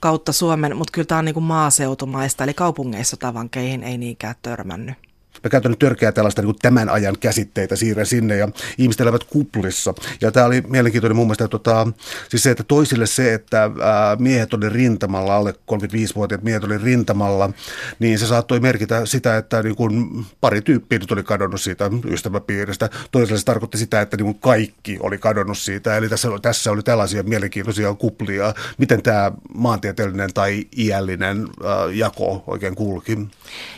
kautta 0.00 0.32
Suomen, 0.32 0.76
mutta 0.76 0.92
kyllä 0.92 1.06
tämä 1.06 1.18
on 1.18 1.24
niin 1.24 1.34
kuin 1.34 1.44
maaseutumaista, 1.44 2.44
eli 2.44 2.54
kaupungeissa 2.54 3.16
tavankeihin 3.16 3.82
ei 3.82 3.98
niinkään 3.98 4.34
törmännyt. 4.42 5.07
Mä 5.44 5.50
käytän 5.50 5.70
nyt 5.70 5.78
törkeää 5.78 6.12
tällaista 6.12 6.42
niin 6.42 6.54
tämän 6.62 6.88
ajan 6.88 7.16
käsitteitä, 7.20 7.76
siirrän 7.76 8.06
sinne 8.06 8.36
ja 8.36 8.48
ihmiset 8.78 9.00
elävät 9.00 9.24
kuplissa. 9.24 9.94
Ja 10.20 10.32
tämä 10.32 10.46
oli 10.46 10.62
mielenkiintoinen 10.68 11.16
mun 11.16 11.26
mielestä, 11.26 11.48
tota, 11.48 11.86
siis 12.28 12.42
se, 12.42 12.50
että 12.50 12.62
toisille 12.62 13.06
se, 13.06 13.34
että 13.34 13.62
ää, 13.62 14.16
miehet 14.16 14.54
oli 14.54 14.68
rintamalla, 14.68 15.36
alle 15.36 15.50
35-vuotiaat 15.50 16.42
miehet 16.42 16.64
oli 16.64 16.78
rintamalla, 16.78 17.50
niin 17.98 18.18
se 18.18 18.26
saattoi 18.26 18.60
merkitä 18.60 19.06
sitä, 19.06 19.36
että 19.36 19.62
niin 19.62 19.76
kuin 19.76 20.26
pari 20.40 20.62
tyyppiä 20.62 20.98
nyt 20.98 21.12
oli 21.12 21.22
kadonnut 21.22 21.60
siitä 21.60 21.90
ystäväpiiristä. 22.10 22.90
Toiselle 23.10 23.38
se 23.38 23.44
tarkoitti 23.44 23.78
sitä, 23.78 24.00
että 24.00 24.16
niin 24.16 24.24
kuin 24.24 24.38
kaikki 24.38 24.98
oli 25.00 25.18
kadonnut 25.18 25.58
siitä. 25.58 25.96
Eli 25.96 26.08
tässä, 26.08 26.28
tässä 26.42 26.70
oli 26.70 26.82
tällaisia 26.82 27.22
mielenkiintoisia 27.22 27.94
kuplia. 27.94 28.54
Miten 28.78 29.02
tämä 29.02 29.32
maantieteellinen 29.54 30.34
tai 30.34 30.66
iällinen 30.78 31.48
ää, 31.64 31.90
jako 31.92 32.44
oikein 32.46 32.74
kulki? 32.74 33.18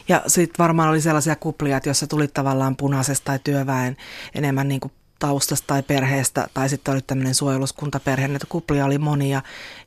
Ja 0.09 0.23
sitten 0.27 0.65
varmaan 0.65 0.89
oli 0.89 1.01
sellaisia 1.01 1.37
kuplia, 1.53 1.81
jossa 1.87 2.07
tuli 2.07 2.29
tavallaan 2.29 2.77
punaisesta 2.77 3.25
tai 3.25 3.39
työväen 3.45 3.97
enemmän 4.35 4.69
niin 4.69 4.81
kuin 4.81 4.93
taustasta 5.19 5.67
tai 5.67 5.83
perheestä, 5.83 6.49
tai 6.55 6.69
sitten 6.69 6.95
oli 6.95 7.03
tämmöinen 7.03 7.35
suojeluskuntaperhe, 7.35 8.29
näitä 8.29 8.47
kuplia 8.49 8.85
oli 8.85 8.99
monia, 8.99 9.43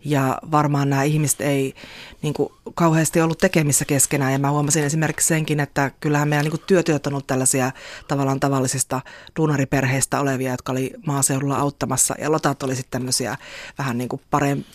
ja 0.05 0.39
varmaan 0.51 0.89
nämä 0.89 1.03
ihmiset 1.03 1.41
ei 1.41 1.73
niin 2.21 2.33
kuin, 2.33 2.49
kauheasti 2.73 3.21
ollut 3.21 3.37
tekemissä 3.37 3.85
keskenään, 3.85 4.33
ja 4.33 4.39
mä 4.39 4.51
huomasin 4.51 4.83
esimerkiksi 4.83 5.27
senkin, 5.27 5.59
että 5.59 5.91
kyllähän 5.99 6.27
meillä 6.27 6.49
niin 6.49 6.61
työtyöt 6.67 7.07
on 7.07 7.13
ollut 7.13 7.27
tällaisia 7.27 7.71
tavallaan 8.07 8.39
tavallisista 8.39 9.01
duunariperheistä 9.35 10.19
olevia, 10.19 10.51
jotka 10.51 10.71
oli 10.71 10.93
maaseudulla 11.07 11.55
auttamassa, 11.55 12.15
ja 12.19 12.31
lotat 12.31 12.63
oli 12.63 12.75
sitten 12.75 12.99
tämmöisiä 12.99 13.37
vähän 13.77 13.97
niin 13.97 14.09
kuin 14.09 14.21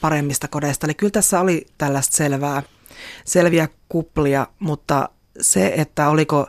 paremmista 0.00 0.48
kodeista, 0.48 0.86
eli 0.86 0.94
kyllä 0.94 1.10
tässä 1.10 1.40
oli 1.40 1.66
tällaista 1.78 2.16
selvää, 2.16 2.62
selviä 3.24 3.68
kuplia, 3.88 4.46
mutta 4.58 5.08
se, 5.40 5.72
että 5.76 6.08
oliko 6.08 6.46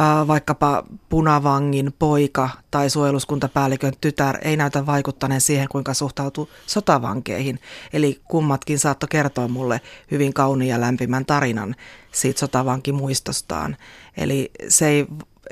äh, 0.00 0.26
vaikkapa 0.26 0.84
punavangin 1.08 1.94
poika 1.98 2.48
tai 2.70 2.90
suojeluskuntapäällikön 2.90 3.92
tytär, 4.00 4.38
ei 4.42 4.56
näytä 4.56 4.86
vaikuttaneen 4.86 5.40
siihen, 5.40 5.68
kuinka 5.68 5.94
suhtautuu 5.94 6.48
sotavankeihin. 6.66 7.58
Eli 7.92 8.20
kummatkin 8.28 8.78
saattoi 8.78 9.08
kertoa 9.08 9.48
mulle 9.48 9.80
hyvin 10.10 10.34
kauniin 10.34 10.68
ja 10.68 10.80
lämpimän 10.80 11.26
tarinan 11.26 11.74
siitä 12.12 12.40
sotavankimuistostaan. 12.40 13.76
Eli 14.16 14.50
se 14.68 14.88
ei 14.88 15.06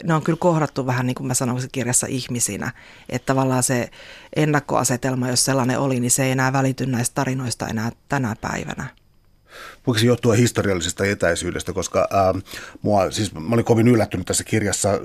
ne 0.04 0.14
on 0.14 0.22
kyllä 0.22 0.38
kohdattu 0.38 0.86
vähän 0.86 1.06
niin 1.06 1.14
kuin 1.14 1.26
mä 1.26 1.34
sanoisin 1.34 1.70
kirjassa 1.72 2.06
ihmisinä, 2.06 2.72
että 3.08 3.26
tavallaan 3.26 3.62
se 3.62 3.90
ennakkoasetelma, 4.36 5.28
jos 5.28 5.44
sellainen 5.44 5.78
oli, 5.78 6.00
niin 6.00 6.10
se 6.10 6.24
ei 6.24 6.30
enää 6.30 6.52
välity 6.52 6.86
näistä 6.86 7.14
tarinoista 7.14 7.66
enää 7.66 7.92
tänä 8.08 8.36
päivänä 8.40 8.99
voiko 9.86 9.98
se 9.98 10.06
johtua 10.06 10.34
historiallisesta 10.34 11.04
etäisyydestä, 11.04 11.72
koska 11.72 12.08
ää, 12.10 12.34
mua, 12.82 13.10
siis 13.10 13.34
mä 13.34 13.54
olin 13.54 13.64
kovin 13.64 13.88
yllättynyt 13.88 14.26
tässä 14.26 14.44
kirjassa, 14.44 15.00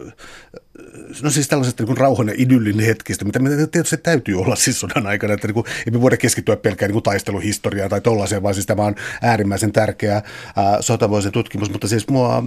no 1.24 1.30
siis 1.30 1.48
tällaisesta 1.48 1.84
niin 1.84 1.98
rauhan 1.98 2.28
ja 2.28 2.34
idyllinen 2.38 2.86
hetkistä, 2.86 3.26
mitä 3.26 3.40
tietysti 3.40 3.90
se 3.90 3.98
täytyy 3.98 4.40
olla 4.40 4.56
siis 4.56 4.80
sodan 4.80 5.08
aikana, 5.08 5.34
että 5.34 5.48
niin 5.48 5.54
kuin, 5.54 5.66
ei 5.86 5.92
me 5.92 6.02
voida 6.02 6.18
keskittyä 6.18 6.56
pelkään 6.56 6.92
niin 6.92 7.04
taisteluhistoriaan 7.04 7.90
tai 7.90 8.02
tollaiseen, 8.02 8.44
vaan 8.44 8.54
siis 8.54 8.66
tämä 8.66 8.84
on 8.84 8.96
äärimmäisen 9.22 9.72
tärkeä 9.72 10.14
ää, 10.56 10.82
sotavoisen 10.82 11.32
tutkimus, 11.32 11.72
mutta 11.72 11.88
siis 11.88 12.08
mua 12.08 12.44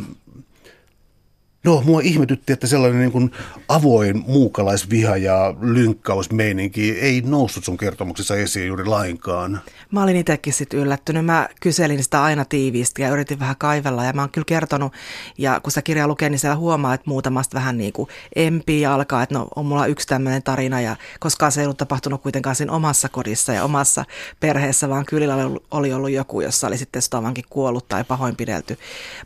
No, 1.65 1.83
mua 1.87 2.01
ihmetytti, 2.01 2.53
että 2.53 2.67
sellainen 2.67 3.01
niin 3.01 3.13
kuin 3.13 3.31
avoin 3.69 4.25
muukalaisviha 4.27 5.17
ja 5.17 5.55
lynkkausmeininki 5.61 6.91
ei 6.91 7.21
noussut 7.21 7.65
sun 7.65 7.77
kertomuksessa 7.77 8.37
esiin 8.37 8.67
juuri 8.67 8.85
lainkaan. 8.85 9.61
Mä 9.91 10.03
olin 10.03 10.17
itsekin 10.17 10.53
sitten 10.53 10.81
yllättynyt. 10.81 11.25
Mä 11.25 11.49
kyselin 11.61 12.03
sitä 12.03 12.23
aina 12.23 12.45
tiiviisti 12.45 13.03
ja 13.03 13.09
yritin 13.09 13.41
vähän 13.41 13.57
kaivella 13.59 14.05
ja 14.05 14.13
mä 14.13 14.23
oon 14.23 14.31
kyllä 14.31 14.45
kertonut. 14.45 14.93
Ja 15.39 15.61
kun 15.61 15.71
sitä 15.71 15.83
kirjaa 15.83 16.09
lukee, 16.09 16.31
niin 16.31 16.39
siellä 16.39 16.57
huomaa, 16.57 16.95
että 16.95 17.11
muutamasta 17.11 17.55
vähän 17.55 17.79
niin 17.79 17.93
kuin 17.93 18.09
empii 18.37 18.81
ja 18.81 18.95
alkaa, 18.95 19.23
että 19.23 19.35
no 19.35 19.49
on 19.57 19.67
mulla 19.67 19.87
yksi 19.87 20.09
tämmöinen 20.09 20.43
tarina 20.43 20.81
ja 20.81 20.97
koskaan 21.21 21.53
se 21.53 21.61
ei 21.61 21.67
ollut 21.67 21.79
tapahtunut 21.79 22.23
kuitenkaan 22.23 22.57
siinä 22.57 22.73
omassa 22.73 23.09
kodissa 23.09 23.53
ja 23.53 23.65
omassa 23.65 24.05
perheessä, 24.41 24.89
vaan 24.89 25.05
kyllä 25.05 25.35
oli 25.71 25.93
ollut 25.93 26.11
joku, 26.11 26.41
jossa 26.41 26.67
oli 26.67 26.79
sitten 26.79 27.03
sotavankin 27.03 27.45
kuollut 27.51 27.89
tai 27.89 28.05
pahoinpidelty. 28.05 28.79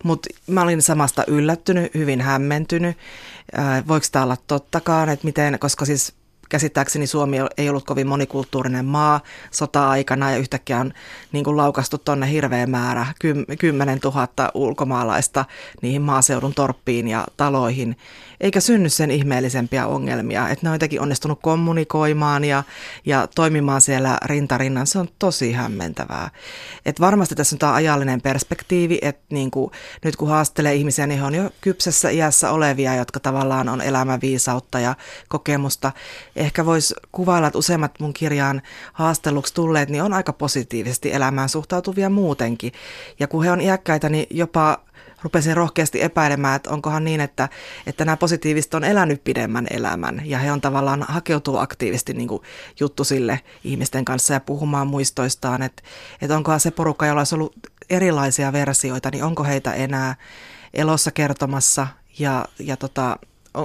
Mutta 0.05 0.29
mä 0.47 0.63
olin 0.63 0.83
samasta 0.83 1.25
yllättynyt, 1.27 1.95
hyvin 1.95 2.22
hämmentynyt. 2.23 2.97
Voiko 3.89 4.07
tämä 4.13 4.25
olla 4.25 4.37
tottakaan, 4.47 5.09
että 5.09 5.25
miten, 5.25 5.59
koska 5.59 5.85
siis 5.85 6.15
käsittääkseni 6.53 7.07
Suomi 7.07 7.37
ei 7.57 7.69
ollut 7.69 7.85
kovin 7.85 8.07
monikulttuurinen 8.07 8.85
maa 8.85 9.21
sota-aikana 9.51 10.31
ja 10.31 10.37
yhtäkkiä 10.37 10.79
on 10.79 10.93
niin 11.33 11.45
kuin 11.45 11.57
laukastu 11.57 11.99
tuonne 11.99 12.31
hirveä 12.31 12.67
määrä, 12.67 13.07
kymmenen 13.59 14.01
tuhatta 14.01 14.51
ulkomaalaista 14.55 15.45
niihin 15.83 16.03
maaseudun 16.03 16.55
torppiin 16.55 17.09
ja 17.09 17.27
taloihin 17.37 17.97
eikä 18.43 18.61
synny 18.61 18.89
sen 18.89 19.11
ihmeellisempiä 19.11 19.87
ongelmia. 19.87 20.49
Että 20.49 20.67
ne 20.67 20.71
on 20.71 20.75
jotenkin 20.75 21.01
onnistunut 21.01 21.39
kommunikoimaan 21.43 22.45
ja, 22.45 22.63
ja 23.07 23.29
toimimaan 23.35 23.81
siellä 23.81 24.19
rintarinnan. 24.25 24.87
Se 24.87 24.99
on 24.99 25.09
tosi 25.19 25.53
hämmentävää. 25.53 26.31
Et 26.87 27.01
varmasti 27.01 27.35
tässä 27.35 27.55
on 27.55 27.59
tämä 27.59 27.75
ajallinen 27.75 28.21
perspektiivi, 28.21 28.99
että 29.03 29.25
niin 29.31 29.51
kuin, 29.51 29.71
nyt 30.05 30.17
kun 30.17 30.29
haastelee 30.29 30.75
ihmisiä, 30.75 31.07
niin 31.07 31.21
he 31.21 31.27
on 31.27 31.35
jo 31.35 31.51
kypsessä 31.61 32.11
iässä 32.11 32.51
olevia, 32.51 32.95
jotka 32.95 33.21
tavallaan 33.21 33.69
on 33.69 33.81
elämäviisautta 33.81 34.81
ja 34.81 34.95
kokemusta. 35.29 35.93
Ehkä 36.43 36.67
voisi 36.67 36.95
kuvailla, 37.13 37.47
että 37.47 37.59
useimmat 37.59 38.01
mun 38.01 38.13
kirjaan 38.13 38.63
haasteluksi 38.93 39.55
tulleet, 39.55 39.89
niin 39.89 40.03
on 40.03 40.13
aika 40.13 40.33
positiivisesti 40.33 41.13
elämään 41.13 41.49
suhtautuvia 41.49 42.11
muutenkin. 42.11 42.73
Ja 43.21 43.29
kun 43.29 43.45
he 43.45 43.51
on 43.51 43.61
iäkkäitä, 43.61 44.09
niin 44.09 44.27
jopa 44.31 44.79
rupesin 45.23 45.57
rohkeasti 45.57 46.03
epäilemään, 46.03 46.57
että 46.57 46.71
onkohan 46.71 47.05
niin, 47.05 47.21
että, 47.21 47.49
että 47.87 48.05
nämä 48.05 48.17
positiiviset 48.17 48.75
on 48.75 48.85
elänyt 48.85 49.25
pidemmän 49.25 49.67
elämän 49.71 50.23
ja 50.25 50.39
he 50.39 50.53
on 50.53 50.61
tavallaan 50.61 51.03
hakeutuu 51.09 51.57
aktiivisesti 51.57 52.15
niin 52.15 52.29
kuin 52.29 52.43
sille 53.03 53.41
ihmisten 53.65 54.05
kanssa 54.05 54.35
ja 54.35 54.41
puhumaan 54.41 54.87
muistoistaan, 54.87 55.63
että, 55.63 55.83
että 56.23 56.37
onkohan 56.37 56.61
se 56.61 56.71
porukka, 56.71 57.07
jolla 57.07 57.21
olisi 57.21 57.35
ollut 57.35 57.57
erilaisia 57.91 58.53
versioita, 58.53 59.11
niin 59.11 59.25
onko 59.25 59.45
heitä 59.45 59.73
enää 59.73 60.17
elossa 60.75 61.11
kertomassa 61.11 61.87
ja, 62.19 62.45
ja 62.59 62.77
tota, 62.77 63.19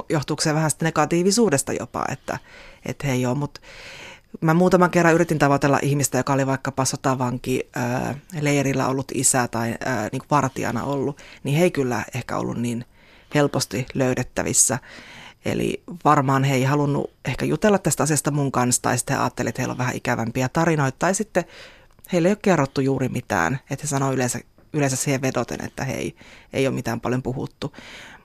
johtuuko 0.10 0.42
se 0.42 0.54
vähän 0.54 0.72
negatiivisuudesta 0.82 1.74
jopa, 1.74 2.06
että, 2.12 2.40
että 2.86 3.08
he 3.08 3.14
ei 3.14 3.26
ole, 3.26 3.38
mutta 3.38 3.62
Mä 4.42 4.54
muutaman 4.54 4.92
kerran 4.92 5.14
yritin 5.14 5.40
tavoitella 5.40 5.80
ihmistä, 5.82 6.18
joka 6.18 6.34
oli 6.34 6.48
vaikkapa 6.48 6.86
sotavanki 6.86 7.70
ää, 7.76 8.16
leirillä 8.42 8.88
ollut 8.88 9.12
isä 9.14 9.48
tai 9.48 9.76
ää, 9.86 10.10
niin 10.12 10.20
kuin 10.20 10.28
vartijana 10.32 10.84
ollut, 10.84 11.18
niin 11.44 11.58
he 11.58 11.64
ei 11.64 11.72
kyllä 11.72 12.04
ehkä 12.16 12.38
ollut 12.38 12.58
niin 12.58 12.86
helposti 13.36 13.86
löydettävissä. 13.94 14.80
Eli 15.46 15.84
varmaan 16.06 16.44
he 16.44 16.56
ei 16.56 16.64
halunnut 16.64 17.14
ehkä 17.26 17.46
jutella 17.46 17.78
tästä 17.78 18.04
asiasta 18.04 18.32
mun 18.32 18.52
kanssa, 18.52 18.82
tai 18.82 18.98
sitten 18.98 19.16
he 19.16 19.22
ajattelivat, 19.22 19.50
että 19.50 19.62
heillä 19.62 19.72
on 19.72 19.78
vähän 19.78 19.96
ikävämpiä 19.96 20.50
tarinoita, 20.50 20.96
tai 21.00 21.16
sitten 21.16 21.44
heille 22.14 22.28
ei 22.28 22.32
ole 22.32 22.40
kerrottu 22.42 22.82
juuri 22.82 23.10
mitään, 23.10 23.60
että 23.70 23.84
he 23.84 23.88
sanoo 23.88 24.14
yleensä, 24.14 24.40
yleensä 24.74 24.96
siihen 24.96 25.22
vedoten, 25.22 25.66
että 25.66 25.84
hei, 25.84 26.16
ei 26.54 26.68
ole 26.68 26.76
mitään 26.76 27.02
paljon 27.02 27.24
puhuttu. 27.24 27.74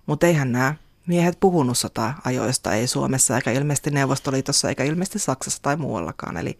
Mutta 0.07 0.27
eihän 0.27 0.53
nämä 0.53 0.75
miehet 1.07 1.41
puhunut 1.41 1.79
sota-ajoista, 1.79 2.73
ei 2.73 2.87
Suomessa 2.87 3.37
eikä 3.37 3.51
ilmeisesti 3.53 3.91
Neuvostoliitossa 3.91 4.69
eikä 4.69 4.85
ilmeisesti 4.85 5.19
Saksassa 5.19 5.63
tai 5.63 5.77
muuallakaan. 5.77 6.37
Eli, 6.37 6.59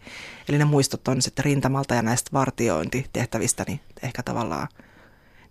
eli 0.49 0.57
ne 0.57 0.65
muistot 0.65 1.07
on 1.07 1.21
sitten 1.21 1.45
rintamalta 1.45 1.95
ja 1.95 2.01
näistä 2.01 2.29
vartiointitehtävistä 2.33 3.63
niin 3.67 3.79
ehkä 4.03 4.23
tavallaan 4.23 4.67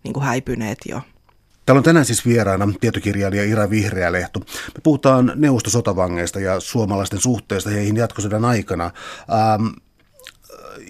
niin 0.04 0.14
kuin 0.14 0.24
häipyneet 0.24 0.78
jo. 0.88 1.00
Täällä 1.66 1.78
on 1.78 1.84
tänään 1.84 2.04
siis 2.04 2.26
vieraana 2.26 2.68
tietokirjailija 2.80 3.44
Ira 3.44 3.70
Vihreälehto. 3.70 4.40
Me 4.40 4.80
puhutaan 4.82 5.32
neuvostosotavangeista 5.34 6.40
ja 6.40 6.60
suomalaisten 6.60 7.20
suhteista 7.20 7.70
heihin 7.70 7.96
jatkosodan 7.96 8.44
aikana. 8.44 8.84
Ähm, 8.84 9.66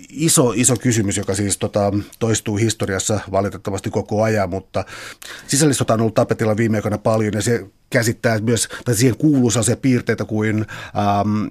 iso, 0.09 0.53
iso 0.57 0.77
kysymys, 0.77 1.17
joka 1.17 1.35
siis 1.35 1.59
tota, 1.59 1.93
toistuu 2.19 2.57
historiassa 2.57 3.21
valitettavasti 3.31 3.91
koko 3.91 4.23
ajan, 4.23 4.51
mutta 4.51 4.85
sisällissota 5.47 5.95
on 5.95 6.01
ollut 6.01 6.15
tapetilla 6.15 6.57
viime 6.57 6.79
aikoina 6.79 6.99
paljon 6.99 7.33
ja 7.35 7.43
se 7.43 7.67
käsittää 7.93 8.39
myös, 8.39 8.69
tai 8.85 8.95
siihen 8.95 9.17
kuuluu 9.17 9.51
sellaisia 9.51 9.77
piirteitä 9.77 10.25
kuin 10.25 10.67
ähm, 10.99 11.47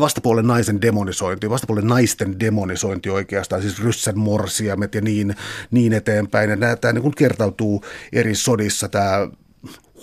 vastapuolen 0.00 0.46
naisen 0.46 0.80
demonisointi, 0.82 1.50
vastapuolen 1.50 1.86
naisten 1.86 2.40
demonisointi 2.40 3.10
oikeastaan, 3.10 3.62
siis 3.62 3.82
ryssän 3.82 4.18
morsiamet 4.18 4.94
ja 4.94 5.00
niin, 5.00 5.36
niin 5.70 5.92
eteenpäin. 5.92 6.50
Ja 6.50 6.76
tämä 6.76 6.92
niin 6.92 7.14
kertautuu 7.14 7.84
eri 8.12 8.34
sodissa, 8.34 8.88
tämä 8.88 9.28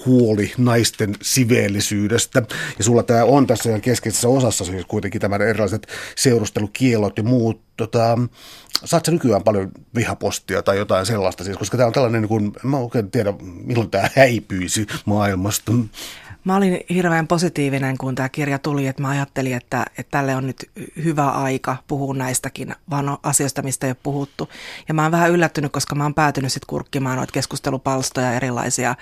huoli 0.05 0.51
naisten 0.57 1.15
siveellisyydestä. 1.21 2.43
Ja 2.77 2.83
sulla 2.83 3.03
tämä 3.03 3.23
on 3.23 3.47
tässä 3.47 3.69
ihan 3.69 3.81
keskeisessä 3.81 4.27
osassa 4.27 4.65
siis 4.65 4.85
kuitenkin 4.85 5.21
tämä 5.21 5.35
erilaiset 5.35 5.87
seurustelukielot 6.15 7.17
ja 7.17 7.23
muut. 7.23 7.61
Tota, 7.77 8.17
saat 8.85 9.05
sä 9.05 9.11
nykyään 9.11 9.43
paljon 9.43 9.71
vihapostia 9.95 10.63
tai 10.63 10.77
jotain 10.77 11.05
sellaista, 11.05 11.43
siis, 11.43 11.57
koska 11.57 11.77
tämä 11.77 11.87
on 11.87 11.93
tällainen, 11.93 12.21
niin 12.21 12.29
kuin, 12.29 12.51
mä 12.63 12.77
oikein 12.77 13.11
tiedä 13.11 13.33
milloin 13.65 13.89
tämä 13.89 14.09
häipyisi 14.15 14.87
maailmasta. 15.05 15.71
Mä 16.49 16.55
olin 16.55 16.79
hirveän 16.89 17.27
positiivinen, 17.27 17.97
kun 17.97 18.15
tämä 18.15 18.29
kirja 18.29 18.59
tuli, 18.59 18.87
että 18.87 19.01
mä 19.01 19.09
ajattelin, 19.09 19.53
että, 19.53 19.85
että 19.97 20.11
tälle 20.11 20.35
on 20.35 20.47
nyt 20.47 20.69
hyvä 21.03 21.29
aika 21.29 21.77
puhua 21.87 22.13
näistäkin 22.13 22.75
vaan 22.89 23.17
asioista, 23.23 23.61
mistä 23.61 23.87
ei 23.87 23.91
ole 23.91 23.97
puhuttu. 24.03 24.49
Ja 24.87 24.93
mä 24.93 25.03
oon 25.03 25.11
vähän 25.11 25.31
yllättynyt, 25.31 25.71
koska 25.71 25.95
mä 25.95 26.03
oon 26.03 26.13
päätynyt 26.13 26.53
sitten 26.53 26.67
kurkkimaan 26.67 27.17
noita 27.17 27.31
keskustelupalstoja, 27.31 28.33
erilaisia 28.33 28.95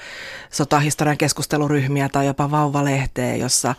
sotahistorian 0.52 1.18
keskusteluryhmiä 1.18 2.10
tai 2.10 2.26
jopa 2.26 2.52
vauvalehteä, 2.52 3.36
jossa, 3.36 3.76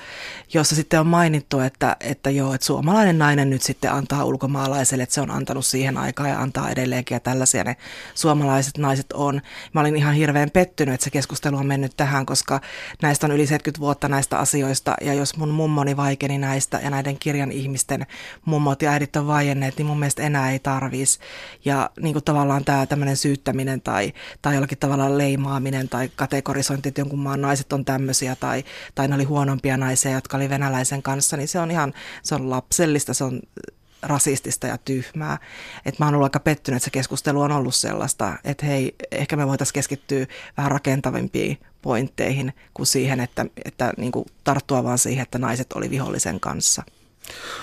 jossa 0.54 0.74
sitten 0.74 1.00
on 1.00 1.06
mainittu, 1.06 1.60
että, 1.60 1.96
että 2.00 2.30
joo, 2.30 2.54
että 2.54 2.66
suomalainen 2.66 3.18
nainen 3.18 3.50
nyt 3.50 3.62
sitten 3.62 3.92
antaa 3.92 4.24
ulkomaalaiselle, 4.24 5.02
että 5.02 5.14
se 5.14 5.20
on 5.20 5.30
antanut 5.30 5.66
siihen 5.66 5.98
aikaan 5.98 6.30
ja 6.30 6.40
antaa 6.40 6.70
edelleenkin 6.70 7.14
ja 7.14 7.20
tällaisia 7.20 7.64
ne 7.64 7.76
suomalaiset 8.14 8.78
naiset 8.78 9.12
on. 9.12 9.40
Mä 9.72 9.80
olin 9.80 9.96
ihan 9.96 10.14
hirveän 10.14 10.50
pettynyt, 10.50 10.94
että 10.94 11.04
se 11.04 11.10
keskustelu 11.10 11.56
on 11.56 11.66
mennyt 11.66 11.96
tähän, 11.96 12.26
koska 12.26 12.60
näistä 13.02 13.26
on 13.26 13.32
yli 13.32 13.46
70 13.58 13.80
vuotta 13.80 14.08
näistä 14.08 14.38
asioista 14.38 14.94
ja 15.00 15.14
jos 15.14 15.36
mun 15.36 15.48
mummoni 15.48 15.96
vaikeni 15.96 16.38
näistä 16.38 16.80
ja 16.84 16.90
näiden 16.90 17.18
kirjan 17.18 17.52
ihmisten 17.52 18.06
mummot 18.44 18.82
ja 18.82 18.90
äidit 18.90 19.16
on 19.16 19.26
vaienneet, 19.26 19.76
niin 19.76 19.86
mun 19.86 19.98
mielestä 19.98 20.22
enää 20.22 20.52
ei 20.52 20.58
tarvis. 20.58 21.20
Ja 21.64 21.90
niin 22.00 22.12
kuin 22.12 22.24
tavallaan 22.24 22.64
tämä 22.64 22.86
tämmöinen 22.86 23.16
syyttäminen 23.16 23.80
tai, 23.80 24.12
tai 24.42 24.54
jollakin 24.54 24.78
tavalla 24.78 25.18
leimaaminen 25.18 25.88
tai 25.88 26.10
kategorisointi, 26.16 26.88
että 26.88 27.00
jonkun 27.00 27.18
maan 27.18 27.40
naiset 27.40 27.72
on 27.72 27.84
tämmöisiä 27.84 28.36
tai, 28.36 28.64
tai 28.94 29.08
ne 29.08 29.14
oli 29.14 29.24
huonompia 29.24 29.76
naisia, 29.76 30.12
jotka 30.12 30.36
oli 30.36 30.48
venäläisen 30.48 31.02
kanssa, 31.02 31.36
niin 31.36 31.48
se 31.48 31.58
on 31.58 31.70
ihan, 31.70 31.94
se 32.22 32.34
on 32.34 32.50
lapsellista, 32.50 33.14
se 33.14 33.24
on 33.24 33.40
rasistista 34.02 34.66
ja 34.66 34.78
tyhmää. 34.78 35.38
Et 35.84 35.98
mä 35.98 36.04
oon 36.04 36.14
ollut 36.14 36.26
aika 36.26 36.40
pettynyt, 36.40 36.76
että 36.76 36.84
se 36.84 36.90
keskustelu 36.90 37.40
on 37.40 37.52
ollut 37.52 37.74
sellaista, 37.74 38.38
että 38.44 38.66
hei, 38.66 38.94
ehkä 39.10 39.36
me 39.36 39.46
voitaisiin 39.46 39.74
keskittyä 39.74 40.26
vähän 40.56 40.70
rakentavimpiin 40.70 41.58
pointteihin 41.82 42.52
kuin 42.74 42.86
siihen, 42.86 43.20
että, 43.20 43.46
että 43.64 43.92
niin 43.96 44.12
kuin 44.12 44.26
tarttua 44.44 44.84
vaan 44.84 44.98
siihen, 44.98 45.22
että 45.22 45.38
naiset 45.38 45.72
oli 45.72 45.90
vihollisen 45.90 46.40
kanssa. 46.40 46.82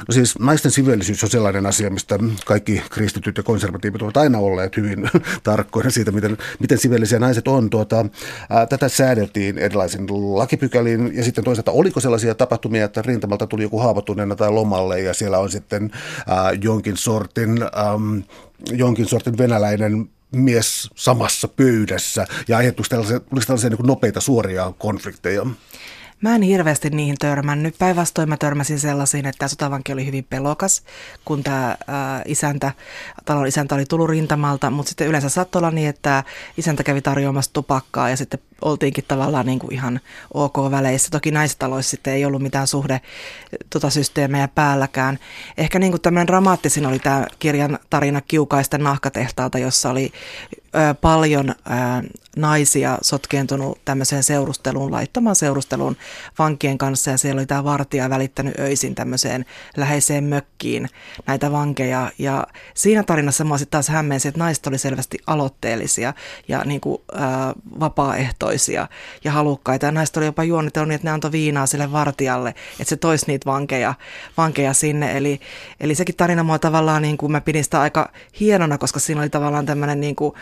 No 0.08 0.12
siis 0.12 0.40
naisten 0.40 0.72
siveellisyys 0.72 1.24
on 1.24 1.30
sellainen 1.30 1.66
asia, 1.66 1.90
mistä 1.90 2.20
kaikki 2.46 2.82
kristityt 2.90 3.38
ja 3.38 3.44
konservatiivit 3.44 4.02
ovat 4.02 4.18
aina 4.18 4.40
olleet 4.40 4.78
hyvin 4.78 5.10
tarkkoina 5.44 5.90
siitä, 5.90 6.12
miten, 6.12 6.38
miten 6.60 6.78
siveellisiä 6.78 7.20
naiset 7.20 7.48
on. 7.48 7.70
Tuota, 7.70 8.06
ää, 8.50 8.66
tätä 8.66 8.90
säädeltiin 8.90 9.58
erilaisin 9.58 10.08
lakipykäliin 10.38 11.16
ja 11.16 11.24
sitten 11.24 11.44
toisaalta 11.44 11.72
oliko 11.72 12.00
sellaisia 12.00 12.36
tapahtumia, 12.36 12.86
että 12.86 13.02
rintamalta 13.02 13.48
tuli 13.48 13.64
joku 13.64 13.80
haavoittuneena 13.80 14.36
tai 14.36 14.52
lomalle 14.52 15.02
ja 15.02 15.14
siellä 15.14 15.40
on 15.40 15.52
sitten 15.52 15.92
ää, 16.28 16.52
jonkin 16.52 16.98
sortin... 16.98 17.62
Äm, 17.64 18.24
jonkin 18.72 19.06
sortin 19.06 19.38
venäläinen 19.38 20.10
mies 20.32 20.90
samassa 20.96 21.48
pöydässä 21.48 22.28
ja 22.48 22.58
aiheutuisi 22.58 22.90
tällaisia, 22.90 23.20
tällaisia 23.20 23.70
niin 23.70 23.88
nopeita 23.88 24.22
suoria 24.22 24.74
konflikteja? 24.78 25.46
Mä 26.22 26.36
en 26.36 26.42
hirveästi 26.42 26.90
niihin 26.90 27.16
törmännyt. 27.20 27.76
Päinvastoin 27.80 28.30
mä 28.30 28.38
törmäsin 28.38 28.80
sellaisiin, 28.80 29.26
että 29.26 29.40
tämä 29.40 29.50
sotavanki 29.50 29.94
oli 29.94 30.06
hyvin 30.06 30.24
pelokas, 30.30 30.84
kun 31.26 31.44
tämä 31.44 31.78
isäntä, 32.26 32.72
talon 33.26 33.48
isäntä 33.48 33.76
oli 33.76 33.86
tullut 33.86 34.10
rintamalta, 34.10 34.70
mutta 34.70 34.90
sitten 34.90 35.08
yleensä 35.08 35.30
saattoi 35.30 35.60
olla 35.60 35.72
niin, 35.72 35.90
että 35.90 36.24
isäntä 36.58 36.84
kävi 36.84 37.02
tarjoamassa 37.02 37.54
tupakkaa 37.54 38.10
ja 38.10 38.18
sitten 38.18 38.40
oltiinkin 38.62 39.04
tavallaan 39.08 39.46
niin 39.46 39.60
kuin 39.60 39.74
ihan 39.74 40.00
ok 40.34 40.58
väleissä. 40.72 41.10
Toki 41.12 41.32
näissä 41.32 41.58
taloissa 41.60 41.90
sitten 41.90 42.14
ei 42.14 42.26
ollut 42.26 42.42
mitään 42.42 42.68
suhde 42.68 43.02
tota 43.70 43.90
systeemejä 43.90 44.48
päälläkään. 44.48 45.20
Ehkä 45.58 45.80
niin 45.80 45.92
kuin 45.92 46.02
tämmöinen 46.02 46.28
dramaattisin 46.28 46.86
oli 46.86 47.00
tämä 47.00 47.26
kirjan 47.40 47.80
tarina 47.90 48.22
Kiukaisten 48.22 48.84
nahkatehtaalta, 48.84 49.60
jossa 49.60 49.90
oli 49.90 50.12
paljon 51.02 51.56
naisia 52.36 52.98
sotkeentunut 53.02 53.80
tämmöiseen 53.86 54.24
seurusteluun, 54.24 54.92
laittomaan 54.92 55.36
seurusteluun 55.36 55.98
vankien 56.40 56.78
kanssa 56.78 57.12
ja 57.12 57.18
siellä 57.18 57.40
oli 57.40 57.46
tämä 57.46 57.64
vartija 57.64 58.10
välittänyt 58.10 58.60
öisin 58.60 58.96
tämmöiseen 58.96 59.46
läheiseen 59.78 60.24
mökkiin 60.24 60.90
näitä 61.28 61.52
vankeja 61.52 62.12
ja 62.18 62.48
siinä 62.74 63.04
tarinassa 63.04 63.44
mä 63.44 63.58
sitten 63.58 63.72
taas 63.72 63.90
hämmensin, 63.90 64.30
että 64.30 64.40
naiset 64.40 64.68
oli 64.68 64.78
selvästi 64.78 65.18
aloitteellisia 65.28 66.14
ja 66.48 66.64
niin 66.66 66.82
kuin, 66.82 67.02
ää, 67.14 67.54
vapaaehtoisia 67.80 68.55
ja 69.24 69.32
halukkaita. 69.32 69.86
Ja 69.86 69.92
naiset 69.92 70.18
oli 70.18 70.26
jopa 70.26 70.44
juonnitellut 70.44 70.88
niin, 70.88 70.96
että 70.96 71.08
ne 71.08 71.12
antoi 71.12 71.32
viinaa 71.32 71.66
sille 71.66 71.92
vartijalle, 71.92 72.50
että 72.50 72.90
se 72.90 72.96
toisi 72.96 73.26
niitä 73.28 73.52
vankeja, 73.52 73.94
vankeja 74.38 74.74
sinne. 74.74 75.18
Eli, 75.18 75.40
eli 75.80 75.96
sekin 75.96 76.16
tarina 76.16 76.44
mua 76.44 76.60
tavallaan 76.60 77.02
niin 77.02 77.18
kuin 77.18 77.32
mä 77.32 77.42
pidin 77.42 77.64
sitä 77.64 77.82
aika 77.82 78.12
hienona, 78.40 78.78
koska 78.78 79.00
siinä 79.00 79.22
oli 79.22 79.30
tavallaan 79.30 79.66
tämmöinen 79.66 80.00
niin 80.00 80.16
kuin, 80.16 80.34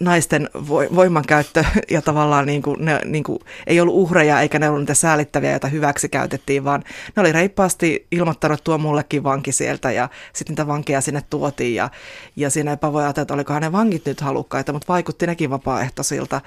naisten 0.00 0.50
voimankäyttö 0.94 1.64
ja 1.90 2.02
tavallaan 2.02 2.46
niin 2.46 2.62
kuin 2.62 2.84
ne 2.84 3.00
niin 3.04 3.24
kuin, 3.24 3.38
ei 3.66 3.80
ollut 3.80 3.94
uhreja 3.94 4.40
eikä 4.40 4.58
ne 4.58 4.68
ollut 4.68 4.82
niitä 4.82 4.94
säälittäviä, 4.94 5.50
joita 5.50 5.68
hyväksi 5.68 6.08
käytettiin, 6.08 6.64
vaan 6.64 6.84
ne 7.16 7.20
oli 7.20 7.32
reippaasti 7.32 8.06
ilmoittanut, 8.10 8.64
tuo 8.64 8.78
mullekin 8.78 9.24
vanki 9.24 9.52
sieltä 9.52 9.92
ja 9.92 10.08
sitten 10.32 10.52
niitä 10.52 10.66
vankeja 10.66 11.00
sinne 11.00 11.22
tuotiin 11.30 11.74
ja, 11.74 11.90
ja 12.36 12.50
siinä 12.50 12.70
jopa 12.70 12.92
voi 12.92 13.02
ajatella, 13.02 13.22
että 13.22 13.34
olikohan 13.34 13.62
ne 13.62 13.72
vankit 13.72 14.06
nyt 14.06 14.20
halukkaita, 14.20 14.72
mutta 14.72 14.92
vaikutti 14.92 15.26
nekin 15.26 15.50
vapaaehtoisilta. 15.50 16.40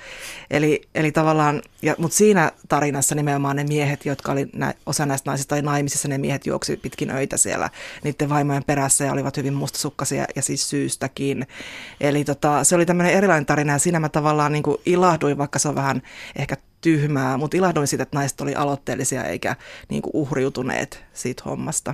Eli, 0.51 0.81
eli 0.95 1.11
tavallaan, 1.11 1.61
ja, 1.81 1.95
mutta 1.97 2.17
siinä 2.17 2.51
tarinassa 2.67 3.15
nimenomaan 3.15 3.55
ne 3.55 3.63
miehet, 3.63 4.05
jotka 4.05 4.31
oli, 4.31 4.47
nä, 4.53 4.73
osa 4.85 5.05
näistä 5.05 5.29
naisista 5.29 5.55
oli 5.55 5.61
naimisissa, 5.61 6.07
ne 6.07 6.17
miehet 6.17 6.45
juoksi 6.45 6.77
pitkin 6.77 7.09
öitä 7.11 7.37
siellä 7.37 7.69
niiden 8.03 8.29
vaimojen 8.29 8.63
perässä 8.63 9.05
ja 9.05 9.11
olivat 9.11 9.37
hyvin 9.37 9.53
mustasukkaisia 9.53 10.25
ja 10.35 10.41
siis 10.41 10.69
syystäkin. 10.69 11.47
Eli 12.01 12.23
tota, 12.23 12.63
se 12.63 12.75
oli 12.75 12.85
tämmöinen 12.85 13.13
erilainen 13.25 13.45
tarina 13.45 13.73
ja 13.73 13.79
siinä 13.79 13.99
mä 13.99 14.09
tavallaan 14.09 14.51
niin 14.51 14.63
kuin 14.63 14.77
ilahduin, 14.85 15.38
vaikka 15.38 15.59
se 15.59 15.69
on 15.69 15.75
vähän 15.75 16.01
ehkä 16.35 16.57
tyhmää, 16.81 17.38
mutta 17.38 17.57
ilahduin 17.57 17.88
siitä, 17.88 18.03
että 18.03 18.17
naiset 18.17 18.41
oli 18.41 18.55
aloitteellisia 18.55 19.23
eikä 19.23 19.55
niin 19.89 20.01
kuin 20.01 20.11
uhriutuneet 20.13 21.03
siitä 21.13 21.43
hommasta 21.45 21.93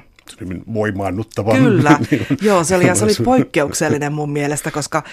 voimaannuttava. 0.74 1.56
Kyllä, 1.56 1.98
niin 2.12 2.28
joo, 2.42 2.64
se 2.64 2.76
oli, 2.76 2.88
ja 2.88 2.96
se 2.96 3.04
oli 3.04 3.14
poikkeuksellinen 3.26 4.14
mun 4.14 4.32
mielestä, 4.32 4.72
koska 4.72 5.04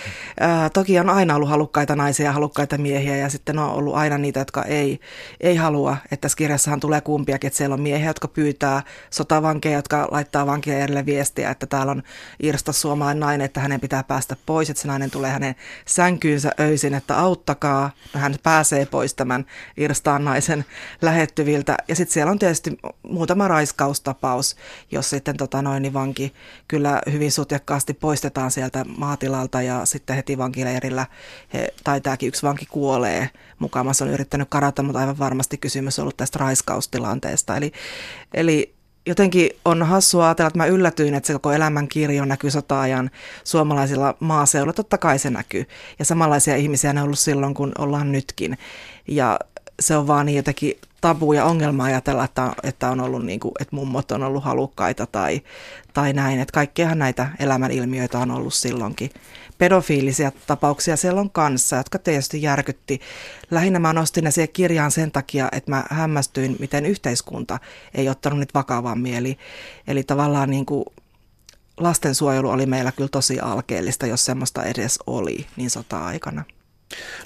ää, 0.41 0.71
toki 0.71 0.99
on 0.99 1.11
aina 1.11 1.35
ollut 1.35 1.49
halukkaita 1.49 1.97
naisia 1.97 2.27
ja 2.27 2.33
halukkaita 2.33 2.79
miehiä, 2.79 3.17
ja 3.17 3.29
sitten 3.29 3.59
on 3.59 3.71
ollut 3.71 3.95
aina 3.95 4.19
niitä, 4.19 4.41
jotka 4.41 4.63
ei, 4.63 5.01
ei 5.41 5.57
halua, 5.57 5.97
että 6.05 6.17
tässä 6.17 6.37
kirjassahan 6.37 6.81
tulee 6.81 7.01
kumpiakin, 7.01 7.49
että 7.49 7.57
siellä 7.57 7.75
on 7.75 7.81
miehiä, 7.81 8.11
jotka 8.11 8.29
pyytää 8.29 8.83
sotavankeja, 9.11 9.79
jotka 9.79 10.09
laittaa 10.11 10.47
vankien 10.47 10.81
edelle 10.81 11.07
viestiä, 11.07 11.51
että 11.51 11.67
täällä 11.67 11.93
on 11.93 12.03
Irsta 12.43 12.73
suomalainen 12.73 13.21
nainen, 13.21 13.45
että 13.45 13.61
hänen 13.61 13.81
pitää 13.81 14.03
päästä 14.03 14.37
pois, 14.47 14.71
että 14.71 14.83
se 14.83 14.89
nainen 14.89 15.11
tulee 15.11 15.31
hänen 15.31 15.55
sänkyynsä 15.87 16.51
öisin, 16.61 16.95
että 16.95 17.19
auttakaa, 17.19 17.91
no 18.15 18.21
hän 18.21 18.35
pääsee 18.43 18.87
pois 18.87 19.15
tämän 19.15 19.47
Irstaan 19.77 20.25
naisen 20.25 20.65
lähettyviltä, 21.03 21.77
ja 21.89 21.95
sitten 21.95 22.13
siellä 22.15 22.31
on 22.31 22.39
tietysti 22.39 22.79
muutama 23.03 23.49
raiskaustapaus, 23.49 24.57
jos 24.99 25.11
sitten 25.11 25.37
tota 25.37 25.63
noin, 25.63 25.83
niin 25.83 25.93
vanki 25.93 26.35
kyllä 26.69 27.03
hyvin 27.13 27.33
sutjakkaasti 27.33 27.95
poistetaan 27.95 28.51
sieltä 28.51 28.85
maatilalta 28.97 29.63
ja 29.63 29.85
sitten 29.85 30.17
heti 30.17 30.39
vankileirillä, 30.39 31.07
he, 31.55 31.75
tai 31.85 32.01
tämäkin 32.01 32.27
yksi 32.27 32.43
vanki 32.43 32.67
kuolee 32.67 33.31
mukamassa 33.59 34.05
on 34.05 34.11
yrittänyt 34.11 34.49
karata, 34.51 34.83
mutta 34.83 35.01
aivan 35.01 35.19
varmasti 35.19 35.59
kysymys 35.59 35.99
on 35.99 36.03
ollut 36.03 36.17
tästä 36.17 36.39
raiskaustilanteesta. 36.39 37.57
Eli, 37.57 37.73
eli 38.35 38.75
jotenkin 39.07 39.51
on 39.65 39.83
hassua 39.83 40.25
ajatella, 40.27 40.49
että 40.49 40.59
mä 40.59 40.67
yllätyin, 40.67 41.15
että 41.15 41.27
se 41.27 41.33
koko 41.33 41.53
elämän 41.53 41.89
kirjo 41.89 42.25
näkyy 42.25 42.51
sota-ajan 42.51 43.11
suomalaisilla 43.45 44.15
maaseudulla. 44.21 44.73
Totta 44.73 44.99
kai 44.99 45.19
se 45.19 45.31
näkyy. 45.31 45.65
Ja 45.99 46.05
samanlaisia 46.05 46.57
ihmisiä 46.57 46.93
ne 46.93 47.01
on 47.01 47.05
ollut 47.05 47.19
silloin, 47.19 47.55
kun 47.55 47.73
ollaan 47.79 48.13
nytkin. 48.13 48.59
Ja 49.09 49.39
se 49.81 49.97
on 49.97 50.07
vaan 50.07 50.27
niin 50.27 50.37
jotenkin 50.37 50.79
tabu 51.01 51.33
ja 51.33 51.45
ongelma 51.45 51.85
ajatella, 51.85 52.25
että, 52.25 52.53
että 52.63 52.91
on 52.91 53.01
ollut 53.01 53.25
niin 53.25 53.41
kuin, 53.41 53.53
että 53.61 53.77
mummot 53.77 54.11
on 54.11 54.23
ollut 54.23 54.45
halukkaita 54.45 55.07
tai, 55.07 55.41
tai 55.95 56.13
näin. 56.13 56.41
Että 56.41 56.53
kaikkiahan 56.53 56.99
näitä 56.99 57.29
elämän 57.39 57.71
ilmiöitä 57.71 58.19
on 58.19 58.31
ollut 58.31 58.55
silloinkin. 58.55 59.11
Pedofiilisia 59.59 60.33
tapauksia 60.47 60.97
siellä 60.97 61.21
on 61.21 61.31
kanssa, 61.31 61.77
jotka 61.77 61.99
tietysti 61.99 62.43
järkytti. 62.43 63.01
Lähinnä 63.51 63.79
mä 63.79 63.93
nostin 63.93 64.25
ne 64.25 64.31
siihen 64.31 64.53
kirjaan 64.53 64.91
sen 64.91 65.11
takia, 65.11 65.49
että 65.53 65.71
mä 65.71 65.85
hämmästyin, 65.91 66.57
miten 66.59 66.87
yhteiskunta 66.87 67.59
ei 67.95 68.09
ottanut 68.09 68.39
nyt 68.39 68.55
vakavaan 68.55 69.01
mieli. 69.01 69.39
Eli 69.87 70.03
tavallaan 70.03 70.51
niin 70.51 70.67
kuin 70.67 70.85
lastensuojelu 71.77 72.51
oli 72.51 72.67
meillä 72.67 72.93
kyllä 72.93 73.09
tosi 73.09 73.41
alkeellista, 73.41 74.07
jos 74.07 74.25
semmoista 74.25 74.65
edes 74.65 74.99
oli 75.07 75.47
niin 75.57 75.71
sota-aikana. 75.71 76.45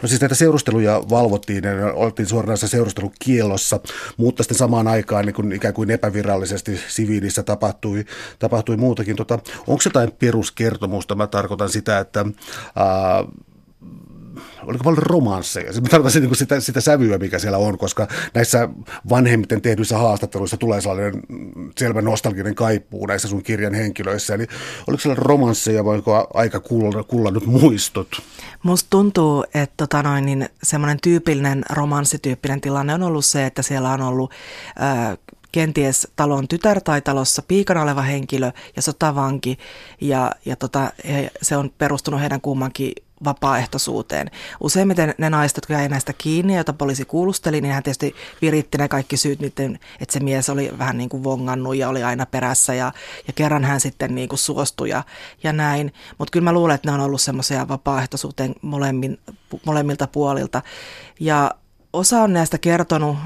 No 0.02 0.08
siis 0.08 0.20
näitä 0.20 0.34
seurusteluja 0.34 1.02
valvottiin 1.10 1.64
ja 1.64 1.92
oltiin 1.94 2.26
suoranaisessa 2.26 2.68
seurustelukielossa, 2.68 3.80
mutta 4.16 4.42
sitten 4.42 4.58
samaan 4.58 4.88
aikaan 4.88 5.26
niin 5.26 5.34
kuin 5.34 5.52
ikään 5.52 5.74
kuin 5.74 5.90
epävirallisesti 5.90 6.80
siviilissä 6.88 7.42
tapahtui, 7.42 8.04
tapahtui 8.38 8.76
muutakin. 8.76 9.16
Tota, 9.16 9.38
onko 9.66 9.82
jotain 9.84 10.12
peruskertomusta? 10.12 11.14
Mä 11.14 11.26
tarkoitan 11.26 11.68
sitä, 11.68 11.98
että 11.98 12.26
ää, 12.76 13.24
oliko 14.62 14.84
paljon 14.84 15.02
romansseja. 15.02 15.72
Siis 15.72 15.82
mä 15.82 15.88
tarkoitan 15.88 16.22
niin 16.22 16.36
sitä, 16.36 16.60
sitä 16.60 16.80
sävyä, 16.80 17.18
mikä 17.18 17.38
siellä 17.38 17.58
on, 17.58 17.78
koska 17.78 18.08
näissä 18.34 18.68
vanhemmiten 19.10 19.62
tehdyissä 19.62 19.98
haastatteluissa 19.98 20.56
tulee 20.56 20.80
sellainen 20.80 21.14
selvä 21.78 22.02
nostalginen 22.02 22.54
kaippuu 22.54 23.06
näissä 23.06 23.28
sun 23.28 23.42
kirjan 23.42 23.74
henkilöissä. 23.74 24.34
Eli 24.34 24.46
oliko 24.86 25.00
siellä 25.00 25.16
romansseja 25.18 25.84
vai 25.84 25.96
onko 25.96 26.28
aika 26.34 26.60
nyt 27.32 27.46
muistot? 27.46 28.08
Musta 28.62 28.86
tuntuu, 28.90 29.44
että 29.54 29.74
tota 29.76 30.02
noin, 30.02 30.26
niin 30.26 30.48
semmoinen 30.62 30.98
tyypillinen 31.02 31.62
romanssityyppinen 31.70 32.60
tilanne 32.60 32.94
on 32.94 33.02
ollut 33.02 33.24
se, 33.24 33.46
että 33.46 33.62
siellä 33.62 33.90
on 33.90 34.02
ollut 34.02 34.32
äh, 34.82 35.18
kenties 35.52 36.08
talon 36.16 36.48
tytär 36.48 36.80
tai 36.80 37.02
talossa 37.02 37.42
piikana 37.42 37.82
oleva 37.82 38.02
henkilö 38.02 38.52
ja 38.76 38.82
sotavanki 38.82 39.58
ja, 40.00 40.32
ja 40.44 40.56
tota, 40.56 40.92
he, 41.08 41.30
se 41.42 41.56
on 41.56 41.70
perustunut 41.78 42.20
heidän 42.20 42.40
kummankin 42.40 42.92
vapaaehtoisuuteen. 43.24 44.30
Useimmiten 44.60 45.14
ne 45.18 45.30
naiset, 45.30 45.56
jotka 45.56 45.72
jäi 45.72 45.88
näistä 45.88 46.12
kiinni, 46.12 46.54
joita 46.54 46.72
poliisi 46.72 47.04
kuulusteli, 47.04 47.60
niin 47.60 47.74
hän 47.74 47.82
tietysti 47.82 48.14
viritti 48.42 48.78
ne 48.78 48.88
kaikki 48.88 49.16
syyt, 49.16 49.40
niiden, 49.40 49.78
että 50.00 50.12
se 50.12 50.20
mies 50.20 50.48
oli 50.48 50.72
vähän 50.78 50.98
niin 50.98 51.08
kuin 51.08 51.24
vongannut 51.24 51.76
ja 51.76 51.88
oli 51.88 52.02
aina 52.02 52.26
perässä 52.26 52.74
ja, 52.74 52.92
ja 53.26 53.32
kerran 53.32 53.64
hän 53.64 53.80
sitten 53.80 54.14
niin 54.14 54.28
kuin 54.28 54.38
suostui 54.38 54.88
ja, 54.88 55.02
ja 55.42 55.52
näin. 55.52 55.92
Mutta 56.18 56.32
kyllä 56.32 56.44
mä 56.44 56.52
luulen, 56.52 56.74
että 56.74 56.88
ne 56.88 56.94
on 56.94 57.00
ollut 57.00 57.20
semmoisia 57.20 57.68
vapaaehtoisuuteen 57.68 58.54
molemmin, 58.62 59.18
molemmilta 59.66 60.06
puolilta. 60.06 60.62
Ja 61.20 61.50
osa 61.92 62.22
on 62.22 62.32
näistä 62.32 62.58
kertonut 62.58 63.16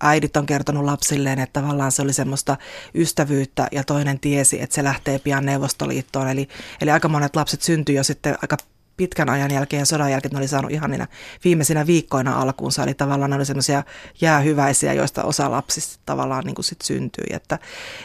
äidit 0.00 0.36
on 0.36 0.46
kertonut 0.46 0.84
lapsilleen, 0.84 1.38
että 1.38 1.60
tavallaan 1.60 1.92
se 1.92 2.02
oli 2.02 2.12
semmoista 2.12 2.56
ystävyyttä 2.94 3.68
ja 3.72 3.84
toinen 3.84 4.20
tiesi, 4.20 4.62
että 4.62 4.74
se 4.74 4.84
lähtee 4.84 5.18
pian 5.18 5.46
Neuvostoliittoon. 5.46 6.28
Eli, 6.28 6.48
eli 6.80 6.90
aika 6.90 7.08
monet 7.08 7.36
lapset 7.36 7.62
syntyi 7.62 7.94
jo 7.94 8.04
sitten 8.04 8.38
aika 8.42 8.56
pitkän 8.96 9.30
ajan 9.30 9.50
jälkeen 9.50 9.86
sodan 9.86 10.10
jälkeen 10.10 10.32
ne 10.32 10.38
oli 10.38 10.48
saanut 10.48 10.70
ihan 10.70 10.90
niinä 10.90 11.06
viimeisinä 11.44 11.86
viikkoina 11.86 12.40
alkuunsa. 12.40 12.82
Eli 12.82 12.94
tavallaan 12.94 13.30
ne 13.30 13.36
oli 13.36 13.46
semmoisia 13.46 13.82
jäähyväisiä, 14.20 14.92
joista 14.92 15.24
osa 15.24 15.50
lapsista 15.50 16.02
tavallaan 16.06 16.44
niin 16.44 16.54
kuin 16.54 16.64
sit 16.64 16.82
syntyi. 16.82 17.26
Että 17.30 17.58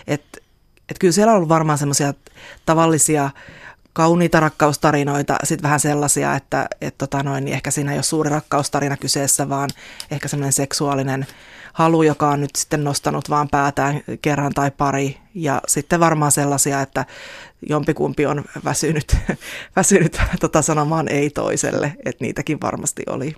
et, 0.08 0.24
et 0.90 1.00
kyllä 1.00 1.12
siellä 1.12 1.32
on 1.32 1.38
ollut 1.38 1.50
varmaan 1.50 1.78
semmoisia 1.78 2.14
tavallisia 2.66 3.30
kauniita 3.94 4.40
rakkaustarinoita, 4.40 5.38
sitten 5.44 5.64
vähän 5.64 5.80
sellaisia, 5.80 6.36
että 6.36 6.68
et 6.82 6.98
tota 6.98 7.24
noin, 7.24 7.46
niin 7.46 7.54
ehkä 7.56 7.72
siinä 7.72 7.92
ei 7.92 7.98
ole 7.98 8.04
suuri 8.04 8.30
rakkaustarina 8.30 8.98
kyseessä, 8.98 9.50
vaan 9.50 9.70
ehkä 10.12 10.28
semmoinen 10.28 10.54
seksuaalinen 10.54 11.28
halu, 11.80 12.04
joka 12.04 12.30
on 12.30 12.42
nyt 12.42 12.56
sitten 12.56 12.84
nostanut 12.84 13.30
vaan 13.30 13.48
päätään 13.50 14.02
kerran 14.22 14.54
tai 14.54 14.72
pari. 14.72 15.18
Ja 15.36 15.62
sitten 15.68 16.00
varmaan 16.00 16.32
sellaisia, 16.32 16.82
että 16.82 17.06
jompikumpi 17.70 18.26
on 18.26 18.44
väsynyt, 18.66 19.18
väsynyt 19.76 20.18
tota 20.40 20.62
sanomaan 20.62 21.08
ei 21.08 21.30
toiselle, 21.30 21.94
että 22.06 22.26
niitäkin 22.26 22.62
varmasti 22.62 23.04
oli. 23.10 23.36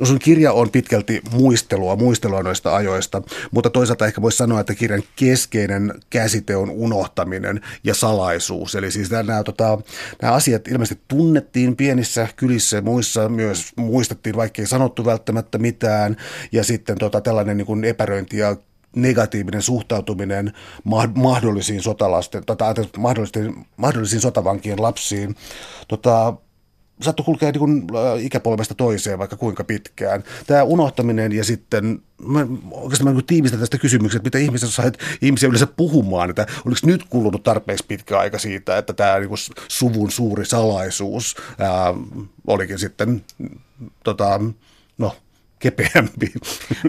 No 0.00 0.06
sun 0.06 0.18
kirja 0.18 0.52
on 0.52 0.70
pitkälti 0.70 1.20
muistelua, 1.32 1.96
muistelua 1.96 2.42
noista 2.42 2.76
ajoista, 2.76 3.22
mutta 3.50 3.70
toisaalta 3.70 4.06
ehkä 4.06 4.22
voisi 4.22 4.38
sanoa, 4.38 4.60
että 4.60 4.74
kirjan 4.74 5.02
keskeinen 5.16 5.94
käsite 6.10 6.56
on 6.56 6.70
unohtaminen 6.70 7.60
ja 7.84 7.94
salaisuus. 7.94 8.74
Eli 8.74 8.90
siis 8.90 9.10
nämä, 9.10 9.42
tota, 9.44 9.78
nämä 10.22 10.34
asiat 10.34 10.68
ilmeisesti 10.68 11.04
tunnettiin 11.08 11.76
pienissä 11.76 12.28
kylissä 12.36 12.76
ja 12.76 12.82
muissa 12.82 13.28
myös 13.28 13.72
muistettiin, 13.76 14.36
vaikkei 14.36 14.66
sanottu 14.66 15.04
välttämättä 15.04 15.58
mitään. 15.58 16.16
Ja 16.52 16.64
sitten 16.64 16.98
tota, 16.98 17.20
tällainen 17.20 17.56
niin 17.56 17.66
kuin 17.66 17.84
epäröinti 17.84 18.38
ja 18.38 18.56
negatiivinen 18.96 19.62
suhtautuminen 19.62 20.52
mahdollisiin 21.14 21.82
sotalasten, 21.82 22.44
tota, 22.46 22.74
mahdollisiin, 22.96 23.66
mahdollisiin 23.76 24.20
sotavankien 24.20 24.82
lapsiin. 24.82 25.36
Tota, 25.88 26.34
saattoi 27.02 27.24
kulkea 27.24 27.52
niin 27.52 27.58
kuin, 27.58 27.86
äh, 27.94 28.24
ikäpolvesta 28.24 28.74
toiseen 28.74 29.18
vaikka 29.18 29.36
kuinka 29.36 29.64
pitkään. 29.64 30.24
Tämä 30.46 30.62
unohtaminen 30.62 31.32
ja 31.32 31.44
sitten, 31.44 32.02
mä, 32.26 32.46
oikeastaan 32.70 33.08
mä 33.08 33.18
niin 33.18 33.26
tiivistän 33.26 33.60
tästä 33.60 33.78
kysymyksestä, 33.78 34.18
että 34.18 34.38
mitä 34.38 34.44
ihmiset 34.44 34.70
sait 34.70 34.98
ihmisiä 35.22 35.48
yleensä 35.48 35.66
puhumaan, 35.66 36.30
että 36.30 36.46
oliko 36.66 36.80
nyt 36.84 37.04
kulunut 37.04 37.42
tarpeeksi 37.42 37.84
pitkä 37.88 38.18
aika 38.18 38.38
siitä, 38.38 38.78
että 38.78 38.92
tämä 38.92 39.18
niin 39.18 39.28
kuin 39.28 39.38
suvun 39.68 40.10
suuri 40.10 40.46
salaisuus 40.46 41.36
ää, 41.58 41.94
olikin 42.46 42.78
sitten 42.78 43.24
tota, 44.04 44.40
no, 44.98 45.16
kepeämpi. 45.58 46.32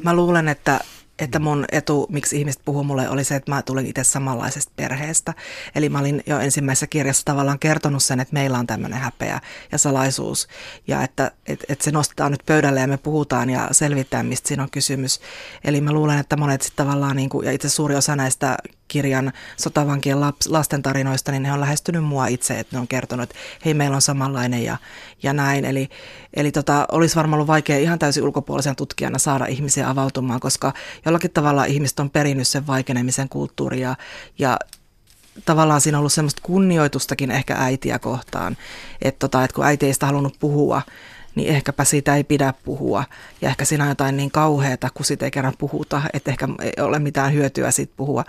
Mä 0.03 0.13
luulen, 0.13 0.47
että 0.47 0.79
että 1.19 1.39
mun 1.39 1.65
etu, 1.71 2.07
miksi 2.09 2.39
ihmiset 2.39 2.61
puhuu 2.65 2.83
mulle, 2.83 3.09
oli 3.09 3.23
se, 3.23 3.35
että 3.35 3.51
mä 3.51 3.61
tulin 3.61 3.85
itse 3.85 4.03
samanlaisesta 4.03 4.73
perheestä. 4.75 5.33
Eli 5.75 5.89
mä 5.89 5.99
olin 5.99 6.23
jo 6.25 6.39
ensimmäisessä 6.39 6.87
kirjassa 6.87 7.25
tavallaan 7.25 7.59
kertonut 7.59 8.03
sen, 8.03 8.19
että 8.19 8.33
meillä 8.33 8.59
on 8.59 8.67
tämmöinen 8.67 8.99
häpeä 8.99 9.41
ja 9.71 9.77
salaisuus. 9.77 10.47
Ja 10.87 11.03
että 11.03 11.31
et, 11.47 11.65
et 11.69 11.81
se 11.81 11.91
nostetaan 11.91 12.31
nyt 12.31 12.45
pöydälle 12.45 12.79
ja 12.79 12.87
me 12.87 12.97
puhutaan 12.97 13.49
ja 13.49 13.67
selvitetään, 13.71 14.25
mistä 14.25 14.47
siinä 14.47 14.63
on 14.63 14.71
kysymys. 14.71 15.19
Eli 15.63 15.81
mä 15.81 15.91
luulen, 15.91 16.19
että 16.19 16.37
monet 16.37 16.61
sitten 16.61 16.85
tavallaan, 16.85 17.15
niin 17.15 17.29
kuin, 17.29 17.45
ja 17.45 17.51
itse 17.51 17.69
suuri 17.69 17.95
osa 17.95 18.15
näistä 18.15 18.57
kirjan 18.91 19.33
sotavankien 19.57 20.21
laps, 20.21 20.47
lasten 20.47 20.81
tarinoista, 20.81 21.31
niin 21.31 21.43
ne 21.43 21.53
on 21.53 21.59
lähestynyt 21.59 22.03
mua 22.03 22.27
itse, 22.27 22.59
että 22.59 22.75
ne 22.75 22.79
on 22.79 22.87
kertonut, 22.87 23.23
että 23.23 23.35
hei, 23.65 23.73
meillä 23.73 23.95
on 23.95 24.01
samanlainen 24.01 24.63
ja, 24.63 24.77
ja 25.23 25.33
näin. 25.33 25.65
Eli, 25.65 25.89
eli 26.33 26.51
tota, 26.51 26.85
olisi 26.91 27.15
varmaan 27.15 27.37
ollut 27.37 27.47
vaikea 27.47 27.77
ihan 27.77 27.99
täysin 27.99 28.23
ulkopuolisen 28.23 28.75
tutkijana 28.75 29.17
saada 29.17 29.45
ihmisiä 29.45 29.89
avautumaan, 29.89 30.39
koska 30.39 30.73
jollakin 31.05 31.31
tavalla 31.31 31.65
ihmiset 31.65 31.99
on 31.99 32.09
perinnyt 32.09 32.47
sen 32.47 32.67
vaikenemisen 32.67 33.29
kulttuuria 33.29 33.95
ja 34.39 34.57
tavallaan 35.45 35.81
siinä 35.81 35.97
on 35.97 35.99
ollut 35.99 36.13
semmoista 36.13 36.41
kunnioitustakin 36.45 37.31
ehkä 37.31 37.55
äitiä 37.59 37.99
kohtaan, 37.99 38.57
että, 39.01 39.19
tota, 39.19 39.43
että 39.43 39.55
kun 39.55 39.65
äiti 39.65 39.85
ei 39.85 39.93
sitä 39.93 40.05
halunnut 40.05 40.39
puhua, 40.39 40.81
niin 41.35 41.49
ehkäpä 41.49 41.83
siitä 41.83 42.15
ei 42.15 42.23
pidä 42.23 42.53
puhua. 42.65 43.03
Ja 43.41 43.49
ehkä 43.49 43.65
siinä 43.65 43.83
on 43.83 43.89
jotain 43.89 44.17
niin 44.17 44.31
kauheata, 44.31 44.89
kun 44.93 45.05
siitä 45.05 45.25
ei 45.25 45.31
kerran 45.31 45.53
puhuta, 45.57 46.01
että 46.13 46.31
ehkä 46.31 46.47
ei 46.61 46.83
ole 46.83 46.99
mitään 46.99 47.33
hyötyä 47.33 47.71
siitä 47.71 47.93
puhua. 47.97 48.23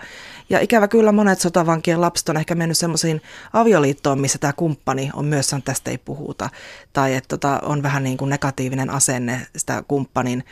Ja 0.49 0.59
ikävä 0.59 0.87
kyllä 0.87 1.11
monet 1.11 1.39
sotavankien 1.39 2.01
lapset 2.01 2.29
on 2.29 2.37
ehkä 2.37 2.55
mennyt 2.55 2.77
semmoisiin 2.77 3.21
avioliittoon, 3.53 4.21
missä 4.21 4.37
tämä 4.37 4.53
kumppani 4.53 5.09
on 5.13 5.25
myös 5.25 5.49
sanonut, 5.49 5.65
tästä 5.65 5.91
ei 5.91 5.97
puhuta. 5.97 6.49
Tai 6.93 7.15
että 7.15 7.27
tota, 7.27 7.59
on 7.63 7.83
vähän 7.83 8.03
niin 8.03 8.17
kuin 8.17 8.29
negatiivinen 8.29 8.89
asenne 8.89 9.47
sitä 9.55 9.83
kumppanin 9.87 10.43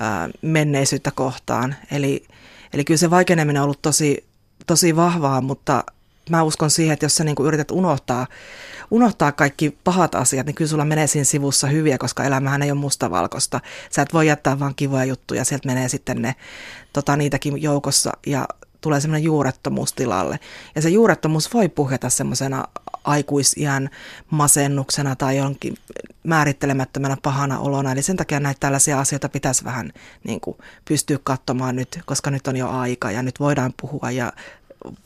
ää, 0.00 0.28
menneisyyttä 0.42 1.10
kohtaan. 1.10 1.74
Eli, 1.90 2.24
eli 2.72 2.84
kyllä 2.84 2.98
se 2.98 3.10
vaikeneminen 3.10 3.62
on 3.62 3.64
ollut 3.64 3.82
tosi, 3.82 4.24
tosi 4.66 4.96
vahvaa, 4.96 5.40
mutta 5.40 5.84
mä 6.30 6.42
uskon 6.42 6.70
siihen, 6.70 6.92
että 6.92 7.04
jos 7.04 7.14
sä 7.14 7.24
niin 7.24 7.34
kuin 7.34 7.46
yrität 7.46 7.70
unohtaa 7.70 8.26
unohtaa 8.90 9.32
kaikki 9.32 9.78
pahat 9.84 10.14
asiat, 10.14 10.46
niin 10.46 10.54
kyllä 10.54 10.68
sulla 10.68 10.84
menee 10.84 11.06
siinä 11.06 11.24
sivussa 11.24 11.66
hyviä, 11.66 11.98
koska 11.98 12.24
elämähän 12.24 12.62
ei 12.62 12.70
ole 12.70 12.80
mustavalkoista. 12.80 13.60
Sä 13.90 14.02
et 14.02 14.14
voi 14.14 14.26
jättää 14.26 14.58
vaan 14.58 14.74
kivoja 14.74 15.04
juttuja, 15.04 15.44
sieltä 15.44 15.68
menee 15.68 15.88
sitten 15.88 16.22
ne 16.22 16.34
tota, 16.92 17.16
niitäkin 17.16 17.62
joukossa 17.62 18.12
ja 18.26 18.48
tulee 18.80 19.00
semmoinen 19.00 19.24
juurettomuus 19.24 19.92
tilalle. 19.92 20.38
Ja 20.74 20.82
se 20.82 20.88
juurettomuus 20.88 21.54
voi 21.54 21.68
puhjeta 21.68 22.10
semmoisena 22.10 22.64
aikuisiän 23.04 23.90
masennuksena 24.30 25.16
tai 25.16 25.36
jonkin 25.36 25.76
määrittelemättömänä 26.24 27.16
pahana 27.22 27.58
olona. 27.58 27.92
Eli 27.92 28.02
sen 28.02 28.16
takia 28.16 28.40
näitä 28.40 28.60
tällaisia 28.60 29.00
asioita 29.00 29.28
pitäisi 29.28 29.64
vähän 29.64 29.92
niin 30.24 30.40
kuin, 30.40 30.56
pystyä 30.84 31.18
katsomaan 31.24 31.76
nyt, 31.76 32.00
koska 32.04 32.30
nyt 32.30 32.46
on 32.46 32.56
jo 32.56 32.68
aika 32.68 33.10
ja 33.10 33.22
nyt 33.22 33.40
voidaan 33.40 33.74
puhua 33.80 34.10
ja 34.10 34.32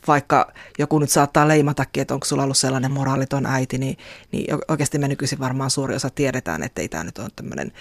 vaikka 0.08 0.52
joku 0.78 0.98
nyt 0.98 1.10
saattaa 1.10 1.48
leimatakin, 1.48 2.00
että 2.00 2.14
onko 2.14 2.26
sulla 2.26 2.42
ollut 2.42 2.56
sellainen 2.56 2.92
moraaliton 2.92 3.46
äiti, 3.46 3.78
niin, 3.78 3.98
niin 4.32 4.46
oikeasti 4.68 4.98
me 4.98 5.08
nykyisin 5.08 5.38
varmaan 5.38 5.70
suuri 5.70 5.94
osa 5.94 6.10
tiedetään, 6.10 6.62
että 6.62 6.82
ei 6.82 6.88
tämä 6.88 7.04
nyt 7.04 7.18
ole 7.18 7.28
tämmöinen 7.36 7.72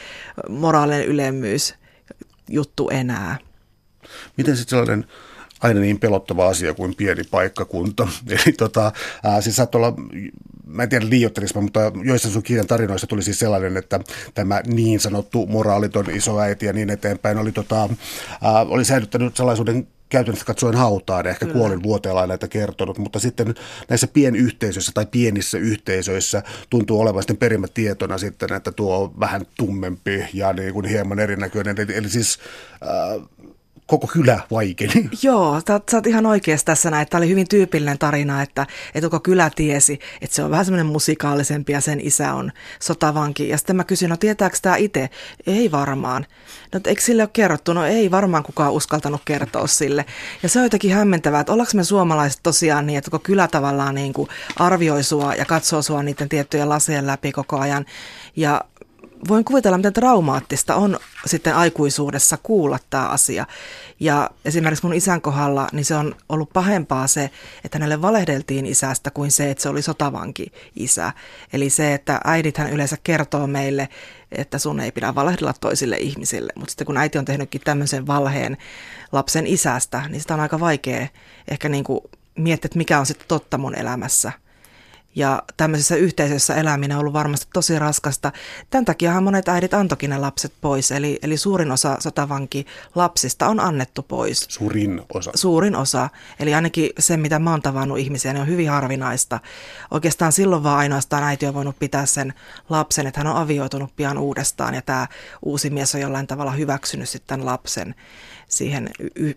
moraalinen 0.50 1.06
ylemmyys 1.06 1.76
juttu 2.50 2.89
enää. 2.89 3.38
Miten 4.38 4.58
sitten 4.58 4.70
sellainen 4.70 5.06
aina 5.62 5.80
niin 5.80 6.00
pelottava 6.00 6.48
asia 6.48 6.74
kuin 6.74 6.96
pieni 6.96 7.24
paikkakunta. 7.24 8.08
Eli 8.30 8.54
tota, 8.58 8.92
ää, 9.24 9.42
siis 9.42 9.56
saat 9.56 9.76
olla, 9.76 9.94
mä 10.66 10.84
en 10.84 10.89
tiedä 10.89 11.10
liioittelismä, 11.10 11.62
mutta 11.62 11.80
joissain 12.04 12.34
sun 12.34 12.44
kirjan 12.44 12.68
tarinoissa 12.68 13.08
tuli 13.08 13.24
siis 13.24 13.39
sellainen, 13.39 13.78
että 13.78 14.00
tämä 14.34 14.62
niin 14.66 15.00
sanottu 15.00 15.48
moraaliton 15.48 16.10
isoäiti 16.10 16.66
ja 16.66 16.74
niin 16.74 16.89
eteenpäin 16.89 17.38
oli, 17.38 17.52
tota, 17.52 17.89
oli 18.68 18.86
säilyttänyt 18.86 19.36
salaisuuden 19.36 19.88
käytännössä 20.12 20.45
katsoen 20.45 20.76
hautaan, 20.76 21.28
ehkä 21.28 21.45
Kyllä. 21.45 21.57
kuolin 21.57 21.84
vuoteella 21.84 22.28
näitä 22.28 22.47
kertonut, 22.47 22.97
mutta 22.97 23.20
sitten 23.20 23.55
näissä 23.89 24.07
pienyhteisöissä 24.07 24.91
tai 24.95 25.05
pienissä 25.05 25.57
yhteisöissä 25.57 26.43
tuntuu 26.70 26.99
olevan 26.99 27.22
sitten 27.22 27.38
perimät 27.38 27.74
tietona 27.74 28.18
sitten, 28.18 28.53
että 28.53 28.72
tuo 28.72 28.97
on 28.97 29.20
vähän 29.20 29.41
tummempi 29.57 30.26
ja 30.34 30.53
niin 30.53 30.74
kuin 30.74 30.86
hieman 30.86 31.20
erinäköinen. 31.20 31.76
Eli, 31.80 31.95
eli 31.95 32.09
siis 32.09 32.39
äh, 32.84 33.28
koko 33.92 34.08
kylä 34.08 34.39
vaikeni. 34.52 35.10
Joo, 35.24 35.62
sä, 35.68 35.82
sä 35.92 35.98
oot 35.98 36.08
ihan 36.08 36.26
oikeassa 36.26 36.66
tässä 36.66 36.92
näin. 36.92 37.08
Tämä 37.10 37.20
oli 37.20 37.30
hyvin 37.30 37.48
tyypillinen 37.48 37.98
tarina, 37.98 38.42
että, 38.42 38.68
että 38.96 39.10
koko 39.10 39.20
kylä 39.20 39.52
tiesi, 39.56 40.00
että 40.22 40.36
se 40.36 40.44
on 40.44 40.52
vähän 40.52 40.66
semmoinen 40.66 40.86
musikaalisempi 40.86 41.72
ja 41.74 41.82
sen 41.82 42.00
isä 42.02 42.34
on 42.34 42.52
sotavanki. 42.82 43.50
Ja 43.50 43.58
sitten 43.58 43.76
mä 43.76 43.84
kysyin, 43.84 44.10
no 44.10 44.18
tietääkö 44.18 44.58
tämä 44.62 44.76
itse? 44.76 45.10
Ei 45.48 45.72
varmaan. 45.72 46.26
No 46.74 46.80
eikö 46.86 47.02
sille 47.02 47.24
ole 47.24 47.30
kerrottu? 47.34 47.74
No 47.74 47.86
ei 47.86 48.12
varmaan 48.12 48.44
kukaan 48.44 48.74
uskaltanut 48.74 49.22
kertoa 49.26 49.68
sille. 49.68 50.06
Ja 50.44 50.50
se 50.50 50.60
on 50.60 50.66
jotenkin 50.66 50.94
hämmentävää, 50.94 51.39
että 51.39 51.54
ollaanko 51.54 51.72
me 51.76 51.84
suomalaiset 51.84 52.39
tosiaan 52.44 52.88
niin, 52.88 52.98
että 52.98 53.12
koko 53.12 53.24
kylä 53.24 53.48
tavallaan 53.48 53.96
niin 53.96 54.14
kuin 54.14 54.30
arvioi 54.56 55.04
sua 55.04 55.36
ja 55.36 55.46
katsoo 55.46 55.82
sua 55.82 56.04
niiden 56.04 56.30
tiettyjen 56.30 56.70
lasien 56.70 57.08
läpi 57.08 57.32
koko 57.32 57.60
ajan. 57.60 57.86
Ja 58.36 58.62
voin 59.28 59.45
kuvitella, 59.45 59.78
miten 59.78 59.93
traumaattista 59.93 60.76
on 60.76 60.99
sitten 61.26 61.55
aikuisuudessa 61.55 62.38
kuulla 62.43 62.80
tämä 62.89 63.07
asia. 63.07 63.45
Ja 63.99 64.30
esimerkiksi 64.45 64.86
mun 64.86 64.93
isän 64.93 65.22
kohdalla, 65.22 65.67
niin 65.72 65.86
se 65.86 65.95
on 65.95 66.15
ollut 66.30 66.49
pahempaa 66.53 67.07
se, 67.07 67.30
että 67.65 67.78
hänelle 67.78 68.01
valehdeltiin 68.01 68.65
isästä 68.65 69.11
kuin 69.11 69.32
se, 69.32 69.51
että 69.51 69.61
se 69.61 69.69
oli 69.69 69.82
sotavanki 69.82 70.51
isä. 70.76 71.13
Eli 71.53 71.69
se, 71.69 71.93
että 71.93 72.22
äidithän 72.24 72.74
yleensä 72.74 72.97
kertoo 73.03 73.47
meille, 73.47 73.89
että 74.32 74.57
sun 74.57 74.80
ei 74.80 74.91
pidä 74.91 75.15
valehdella 75.15 75.53
toisille 75.61 75.97
ihmisille. 75.97 76.53
Mutta 76.55 76.72
sitten 76.72 76.88
kun 76.88 76.97
äiti 76.97 77.17
on 77.17 77.26
tehnytkin 77.26 77.61
tämmöisen 77.61 78.07
valheen 78.07 78.57
lapsen 79.11 79.47
isästä, 79.47 80.03
niin 80.09 80.22
sitä 80.22 80.34
on 80.34 80.39
aika 80.39 80.59
vaikea 80.59 81.07
ehkä 81.47 81.69
niin 81.69 81.84
kuin 81.84 82.01
miettiä, 82.38 82.67
että 82.67 82.78
mikä 82.78 82.99
on 82.99 83.05
sitten 83.05 83.28
totta 83.28 83.57
mun 83.57 83.76
elämässä. 83.76 84.32
Ja 85.16 85.43
tämmöisessä 85.57 85.95
yhteisössä 85.95 86.55
eläminen 86.55 86.97
on 86.97 87.01
ollut 87.01 87.14
varmasti 87.14 87.47
tosi 87.53 87.80
raskasta. 87.80 88.32
Tämän 88.70 88.86
takiahan 88.86 89.24
monet 89.24 89.47
äidit 89.47 89.74
antokin 89.74 90.09
ne 90.09 90.18
lapset 90.18 90.53
pois, 90.62 90.91
eli, 90.91 91.20
eli 91.22 91.38
suurin 91.38 91.72
osa 91.72 91.97
sotavanki 91.99 92.66
lapsista 92.95 93.47
on 93.47 93.59
annettu 93.59 94.01
pois. 94.01 94.45
Suurin 94.49 95.01
osa. 95.14 95.32
Suurin 95.36 95.76
osa. 95.76 96.09
Eli 96.39 96.53
ainakin 96.53 96.89
se, 96.99 97.18
mitä 97.18 97.39
mä 97.39 97.51
oon 97.51 97.62
tavannut 97.62 97.97
ihmisiä, 97.97 98.34
niin 98.34 98.41
on 98.41 98.47
hyvin 98.47 98.70
harvinaista. 98.70 99.39
Oikeastaan 99.91 100.32
silloin 100.32 100.64
vaan 100.64 100.78
ainoastaan 100.78 101.24
äiti 101.24 101.47
on 101.47 101.53
voinut 101.53 101.80
pitää 101.80 102.05
sen 102.05 102.34
lapsen, 102.70 103.07
että 103.07 103.20
hän 103.20 103.28
on 103.28 103.38
avioitunut 103.41 103.95
pian 103.95 104.18
uudestaan 104.18 104.74
ja 104.74 104.82
tämä 104.82 105.07
uusi 105.41 105.70
mies 105.70 105.95
on 105.95 106.01
jollain 106.01 106.28
tavalla 106.28 106.51
hyväksynyt 106.51 107.09
sitten 107.09 107.45
lapsen 107.45 107.95
siihen 108.52 108.89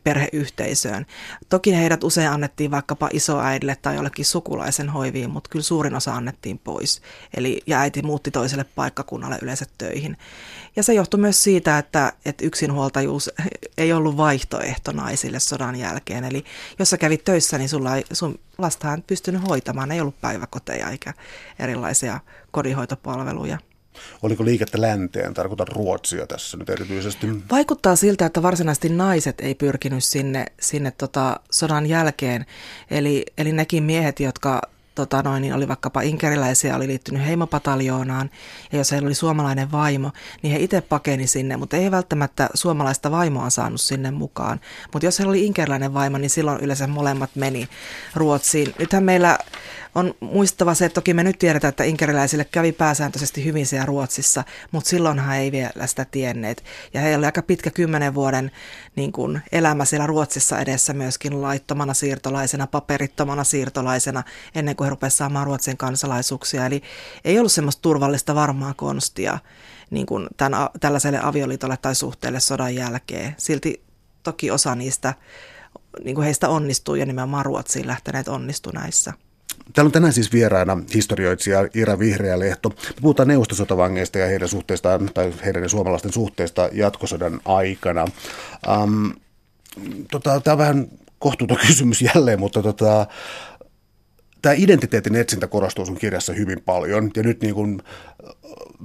perheyhteisöön. 0.04 1.06
Toki 1.48 1.76
heidät 1.76 2.04
usein 2.04 2.30
annettiin 2.30 2.70
vaikkapa 2.70 3.08
isoäidille 3.12 3.76
tai 3.82 3.94
jollekin 3.94 4.24
sukulaisen 4.24 4.88
hoiviin, 4.88 5.30
mutta 5.30 5.50
kyllä 5.50 5.62
suurin 5.62 5.94
osa 5.94 6.14
annettiin 6.14 6.58
pois. 6.58 7.02
Eli 7.36 7.62
ja 7.66 7.80
äiti 7.80 8.02
muutti 8.02 8.30
toiselle 8.30 8.64
paikkakunnalle 8.64 9.38
yleensä 9.42 9.64
töihin. 9.78 10.16
Ja 10.76 10.82
se 10.82 10.94
johtui 10.94 11.20
myös 11.20 11.42
siitä, 11.42 11.78
että, 11.78 12.12
että 12.24 12.44
yksinhuoltajuus 12.44 13.30
ei 13.78 13.92
ollut 13.92 14.16
vaihtoehto 14.16 14.92
naisille 14.92 15.40
sodan 15.40 15.76
jälkeen. 15.76 16.24
Eli 16.24 16.44
jos 16.78 16.90
sä 16.90 16.98
kävit 16.98 17.24
töissä, 17.24 17.58
niin 17.58 17.68
sulla 17.68 17.96
ei, 17.96 18.04
sun 18.12 18.38
lasta 18.58 18.98
pystynyt 19.06 19.48
hoitamaan. 19.48 19.92
Ei 19.92 20.00
ollut 20.00 20.20
päiväkoteja 20.20 20.90
eikä 20.90 21.14
erilaisia 21.58 22.20
kodinhoitopalveluja. 22.50 23.58
Oliko 24.22 24.44
liikettä 24.44 24.80
länteen, 24.80 25.34
tarkoitan 25.34 25.68
Ruotsia 25.68 26.26
tässä 26.26 26.56
nyt 26.56 26.70
erityisesti? 26.70 27.26
Vaikuttaa 27.50 27.96
siltä, 27.96 28.26
että 28.26 28.42
varsinaisesti 28.42 28.88
naiset 28.88 29.40
ei 29.40 29.54
pyrkinyt 29.54 30.04
sinne, 30.04 30.46
sinne 30.60 30.90
tota 30.90 31.40
sodan 31.50 31.86
jälkeen. 31.86 32.46
Eli, 32.90 33.24
eli 33.38 33.52
nekin 33.52 33.82
miehet, 33.82 34.20
jotka 34.20 34.60
tota 34.94 35.22
noin, 35.22 35.42
niin 35.42 35.54
oli 35.54 35.68
vaikkapa 35.68 36.00
inkeriläisiä, 36.00 36.76
oli 36.76 36.86
liittynyt 36.86 37.26
heimopataljoonaan, 37.26 38.30
ja 38.72 38.78
jos 38.78 38.92
heillä 38.92 39.06
oli 39.06 39.14
suomalainen 39.14 39.72
vaimo, 39.72 40.10
niin 40.42 40.52
he 40.52 40.58
itse 40.58 40.80
pakeni 40.80 41.26
sinne, 41.26 41.56
mutta 41.56 41.76
ei 41.76 41.90
välttämättä 41.90 42.48
suomalaista 42.54 43.10
vaimoa 43.10 43.50
saanut 43.50 43.80
sinne 43.80 44.10
mukaan. 44.10 44.60
Mutta 44.92 45.06
jos 45.06 45.18
heillä 45.18 45.30
oli 45.30 45.46
inkeriläinen 45.46 45.94
vaimo, 45.94 46.18
niin 46.18 46.30
silloin 46.30 46.60
yleensä 46.60 46.86
molemmat 46.86 47.30
meni 47.34 47.68
Ruotsiin. 48.14 48.74
Nythän 48.78 49.04
meillä 49.04 49.38
on 49.94 50.14
muistava 50.20 50.74
se, 50.74 50.84
että 50.84 50.94
toki 50.94 51.14
me 51.14 51.24
nyt 51.24 51.38
tiedetään, 51.38 51.68
että 51.68 51.84
inkeriläisille 51.84 52.44
kävi 52.44 52.72
pääsääntöisesti 52.72 53.44
hyvin 53.44 53.66
siellä 53.66 53.86
Ruotsissa, 53.86 54.44
mutta 54.70 54.90
silloinhan 54.90 55.36
ei 55.36 55.52
vielä 55.52 55.86
sitä 55.86 56.06
tienneet. 56.10 56.64
Ja 56.94 57.00
heillä 57.00 57.18
oli 57.18 57.26
aika 57.26 57.42
pitkä 57.42 57.70
kymmenen 57.70 58.14
vuoden 58.14 58.50
niin 58.96 59.12
kuin, 59.12 59.42
elämä 59.52 59.84
siellä 59.84 60.06
Ruotsissa 60.06 60.60
edessä 60.60 60.92
myöskin 60.92 61.42
laittomana 61.42 61.94
siirtolaisena, 61.94 62.66
paperittomana 62.66 63.44
siirtolaisena, 63.44 64.22
ennen 64.54 64.76
kuin 64.76 64.84
he 64.84 64.90
rupesivat 64.90 65.18
saamaan 65.18 65.46
Ruotsin 65.46 65.76
kansalaisuuksia. 65.76 66.66
Eli 66.66 66.82
ei 67.24 67.38
ollut 67.38 67.52
semmoista 67.52 67.82
turvallista 67.82 68.34
varmaa 68.34 68.74
konstia 68.74 69.38
niin 69.90 70.06
kuin 70.06 70.26
tämän, 70.36 70.68
tällaiselle 70.80 71.20
avioliitolle 71.22 71.76
tai 71.76 71.94
suhteelle 71.94 72.40
sodan 72.40 72.74
jälkeen. 72.74 73.34
Silti 73.38 73.84
toki 74.22 74.50
osa 74.50 74.74
niistä 74.74 75.14
niin 76.04 76.14
kuin 76.14 76.24
heistä 76.24 76.48
onnistuu 76.48 76.94
ja 76.94 77.06
nimenomaan 77.06 77.46
Ruotsiin 77.46 77.86
lähteneet 77.86 78.28
onnistu 78.28 78.70
näissä. 78.70 79.12
Täällä 79.72 79.88
on 79.88 79.92
tänään 79.92 80.12
siis 80.12 80.32
vieraana 80.32 80.78
historioitsija 80.94 81.68
Ira 81.74 81.98
Vihreä-lehto. 81.98 82.68
Me 82.68 83.00
puhutaan 83.02 83.28
neuvostosotavangeista 83.28 84.18
ja 84.18 84.26
heidän 84.26 84.48
suhteistaan, 84.48 85.10
tai 85.14 85.32
heidän 85.44 85.68
suomalaisten 85.68 86.12
suhteista 86.12 86.68
jatkosodan 86.72 87.40
aikana. 87.44 88.04
Um, 88.82 89.12
tota, 90.10 90.40
tämä 90.40 90.52
on 90.52 90.58
vähän 90.58 90.86
kohtuuton 91.18 91.56
kysymys 91.66 92.02
jälleen, 92.02 92.40
mutta 92.40 92.62
tota, 92.62 93.06
tämä 94.44 94.54
identiteetin 94.58 95.14
etsintä 95.14 95.46
korostuu 95.46 95.86
sun 95.86 95.98
kirjassa 95.98 96.32
hyvin 96.32 96.62
paljon. 96.64 97.10
Ja 97.16 97.22
nyt 97.22 97.40
niin 97.40 97.54
kuin, 97.54 97.82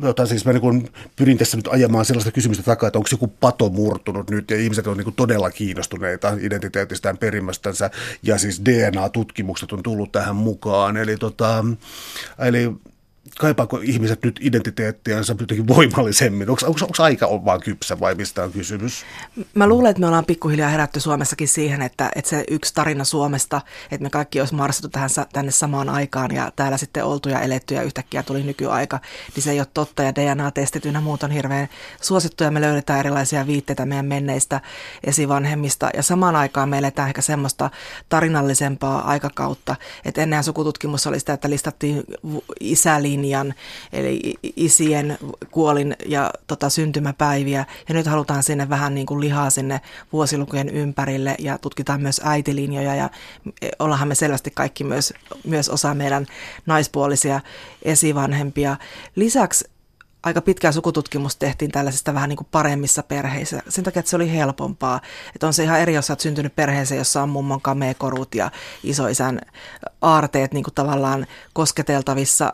jota 0.01 0.25
siis 0.25 0.45
mä 0.45 0.53
niin 0.53 0.89
pyrin 1.15 1.37
tässä 1.37 1.57
nyt 1.57 1.67
ajamaan 1.67 2.05
sellaista 2.05 2.31
kysymystä 2.31 2.63
takaa, 2.63 2.87
että 2.87 2.99
onko 2.99 3.09
joku 3.11 3.27
pato 3.27 3.69
murtunut 3.69 4.29
nyt, 4.29 4.51
ja 4.51 4.57
ihmiset 4.57 4.87
on 4.87 4.97
niin 4.97 5.13
todella 5.13 5.51
kiinnostuneita 5.51 6.33
identiteetistään 6.39 7.17
perimästänsä, 7.17 7.89
ja 8.23 8.37
siis 8.37 8.61
DNA-tutkimukset 8.65 9.71
on 9.71 9.83
tullut 9.83 10.11
tähän 10.11 10.35
mukaan. 10.35 10.97
Eli, 10.97 11.17
tota, 11.17 11.65
eli 12.39 12.71
kaipaako 13.39 13.79
ihmiset 13.83 14.23
nyt 14.23 14.39
identiteettiänsä 14.41 15.35
jotenkin 15.39 15.67
voimallisemmin? 15.67 16.49
Onko, 16.49 16.61
onko, 16.65 16.79
onko 16.81 17.03
aika 17.03 17.25
on 17.25 17.45
vaan 17.45 17.59
kypsä 17.59 17.99
vai 17.99 18.15
mistä 18.15 18.43
on 18.43 18.51
kysymys? 18.51 19.05
Mä 19.53 19.67
luulen, 19.67 19.89
että 19.89 19.99
me 19.99 20.07
ollaan 20.07 20.25
pikkuhiljaa 20.25 20.69
herätty 20.69 20.99
Suomessakin 20.99 21.47
siihen, 21.47 21.81
että, 21.81 22.11
että 22.15 22.29
se 22.29 22.43
yksi 22.51 22.73
tarina 22.73 23.03
Suomesta, 23.03 23.61
että 23.91 24.03
me 24.03 24.09
kaikki 24.09 24.39
olisi 24.39 24.55
marssittu 24.55 24.89
tähän, 24.89 25.09
tänne 25.33 25.51
samaan 25.51 25.89
aikaan 25.89 26.35
ja 26.35 26.51
täällä 26.55 26.77
sitten 26.77 27.05
oltu 27.05 27.29
ja 27.29 27.41
eletty 27.41 27.75
ja 27.75 27.83
yhtäkkiä 27.83 28.23
tuli 28.23 28.43
nykyaika, 28.43 28.99
niin 29.35 29.43
se 29.43 29.51
ei 29.51 29.59
ole 29.59 29.67
totta 29.73 30.03
ja 30.03 30.15
DNA-testit 30.15 30.85
ynnä 30.85 31.01
muut 31.01 31.23
on 31.23 31.31
hirveän 31.31 31.69
suosittuja. 32.01 32.51
Me 32.51 32.61
löydetään 32.61 32.99
erilaisia 32.99 33.47
viitteitä 33.47 33.85
meidän 33.85 34.05
menneistä 34.05 34.61
esivanhemmista 35.03 35.89
ja 35.93 36.03
samaan 36.03 36.35
aikaan 36.35 36.69
me 36.69 36.77
eletään 36.77 37.07
ehkä 37.07 37.21
semmoista 37.21 37.69
tarinallisempaa 38.09 39.01
aikakautta, 39.01 39.75
että 40.05 40.21
ennen 40.21 40.43
sukututkimus 40.43 41.07
oli 41.07 41.19
sitä, 41.19 41.33
että 41.33 41.49
listattiin 41.49 42.03
isälinja 42.59 43.18
linjan, 43.21 43.53
eli 43.93 44.33
isien 44.55 45.17
kuolin 45.51 45.95
ja 46.05 46.31
tota, 46.47 46.69
syntymäpäiviä. 46.69 47.65
Ja 47.89 47.95
nyt 47.95 48.05
halutaan 48.05 48.43
sinne 48.43 48.69
vähän 48.69 48.95
niin 48.95 49.05
kuin 49.05 49.19
lihaa 49.19 49.49
sinne 49.49 49.81
vuosilukujen 50.13 50.69
ympärille 50.69 51.35
ja 51.39 51.57
tutkitaan 51.57 52.01
myös 52.01 52.21
äitilinjoja 52.23 52.95
ja 52.95 53.09
ollaan 53.79 54.07
me 54.07 54.15
selvästi 54.15 54.51
kaikki 54.51 54.83
myös, 54.83 55.13
myös 55.43 55.69
osa 55.69 55.93
meidän 55.93 56.25
naispuolisia 56.65 57.41
esivanhempia. 57.83 58.77
Lisäksi 59.15 59.69
aika 60.23 60.41
pitkää 60.41 60.71
sukututkimus 60.71 61.35
tehtiin 61.35 61.71
tällaisista 61.71 62.13
vähän 62.13 62.29
niin 62.29 62.37
kuin 62.37 62.47
paremmissa 62.51 63.03
perheissä. 63.03 63.61
Sen 63.69 63.83
takia, 63.83 63.99
että 63.99 64.09
se 64.09 64.15
oli 64.15 64.31
helpompaa. 64.31 65.01
Että 65.35 65.47
on 65.47 65.53
se 65.53 65.63
ihan 65.63 65.79
eri, 65.79 65.93
jos 65.93 66.09
olet 66.09 66.19
syntynyt 66.19 66.55
perheeseen, 66.55 66.97
jossa 66.97 67.23
on 67.23 67.29
mummon 67.29 67.61
kameekorut 67.61 68.35
ja 68.35 68.51
isoisän 68.83 69.39
aarteet 70.01 70.53
niin 70.53 70.63
kuin 70.63 70.73
tavallaan 70.73 71.27
kosketeltavissa 71.53 72.51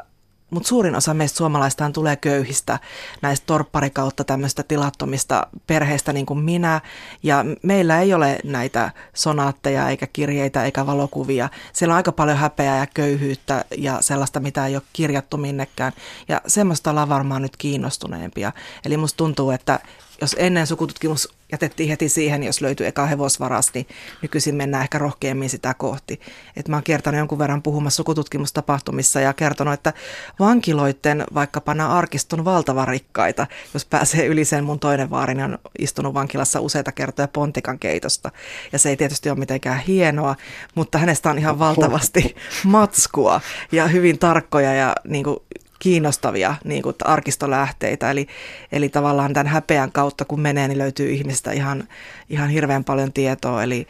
mutta 0.56 0.70
suurin 0.70 0.96
osa 0.96 1.14
meistä 1.14 1.38
suomalaistaan 1.38 1.94
tulee 1.94 2.16
köyhistä 2.16 2.80
näistä 3.22 3.46
torpparikautta 3.46 4.24
tämmöistä 4.24 4.64
tilattomista 4.64 5.48
perheistä 5.68 6.14
niin 6.14 6.26
kuin 6.26 6.40
minä. 6.40 6.82
Ja 7.24 7.46
meillä 7.62 8.02
ei 8.02 8.14
ole 8.14 8.40
näitä 8.44 8.92
sonaatteja 9.14 9.90
eikä 9.90 10.08
kirjeitä 10.08 10.64
eikä 10.64 10.86
valokuvia. 10.86 11.50
Siellä 11.74 11.94
on 11.94 11.98
aika 11.98 12.12
paljon 12.12 12.38
häpeää 12.38 12.78
ja 12.78 12.88
köyhyyttä 12.88 13.66
ja 13.78 14.02
sellaista, 14.02 14.40
mitä 14.40 14.68
ei 14.68 14.76
ole 14.76 14.84
kirjattu 14.94 15.38
minnekään. 15.38 15.94
Ja 16.28 16.42
semmoista 16.48 16.90
ollaan 16.90 17.10
varmaan 17.10 17.42
nyt 17.42 17.58
kiinnostuneempia. 17.58 18.52
Eli 18.86 18.98
musta 18.98 19.18
tuntuu, 19.18 19.52
että 19.52 19.80
jos 20.22 20.36
ennen 20.40 20.68
sukututkimus 20.68 21.30
jätettiin 21.56 21.90
heti 21.90 22.10
siihen, 22.10 22.44
jos 22.44 22.62
löytyi 22.62 22.88
eka 22.88 23.06
hevosvaras, 23.06 23.72
niin 23.74 23.88
nykyisin 24.22 24.56
mennään 24.56 24.84
ehkä 24.84 24.98
rohkeammin 24.98 25.50
sitä 25.50 25.74
kohti. 25.74 26.20
Et 26.56 26.68
mä 26.68 26.76
oon 26.76 26.84
kertonut 26.84 27.18
jonkun 27.18 27.40
verran 27.40 27.62
puhumassa 27.62 27.98
sukututkimustapahtumissa 27.98 29.20
ja 29.20 29.34
kertonut, 29.34 29.74
että 29.74 29.94
vankiloiden 30.40 31.24
vaikkapa 31.34 31.74
nämä 31.74 31.90
arkiston 31.90 32.46
valtavan 32.46 32.88
rikkaita, 32.88 33.48
jos 33.74 33.86
pääsee 33.86 34.26
yli 34.26 34.46
sen 34.46 34.64
mun 34.64 34.80
toinen 34.80 35.10
vaarini 35.10 35.44
on 35.44 35.60
istunut 35.80 36.14
vankilassa 36.14 36.60
useita 36.60 36.92
kertoja 36.92 37.28
pontikan 37.28 37.80
keitosta. 37.80 38.32
Ja 38.72 38.80
se 38.80 38.90
ei 38.90 38.98
tietysti 38.98 39.30
ole 39.30 39.40
mitenkään 39.40 39.80
hienoa, 39.80 40.36
mutta 40.76 40.98
hänestä 40.98 41.30
on 41.30 41.38
ihan 41.38 41.60
valtavasti 41.60 42.36
matskua 42.64 43.42
ja 43.72 43.88
hyvin 43.88 44.20
tarkkoja 44.20 44.74
ja 44.74 44.96
niin 45.08 45.24
kuin 45.24 45.38
kiinnostavia 45.86 46.56
niin 46.64 46.84
kuin 46.84 46.96
arkistolähteitä. 47.04 48.12
Eli, 48.12 48.28
eli 48.72 48.90
tavallaan 48.90 49.34
tämän 49.34 49.48
häpeän 49.48 49.92
kautta, 49.92 50.26
kun 50.26 50.40
menee, 50.40 50.68
niin 50.68 50.78
löytyy 50.78 51.12
ihmistä 51.12 51.52
ihan, 51.52 51.88
ihan 52.30 52.50
hirveän 52.50 52.84
paljon 52.84 53.14
tietoa. 53.14 53.64
Eli 53.64 53.88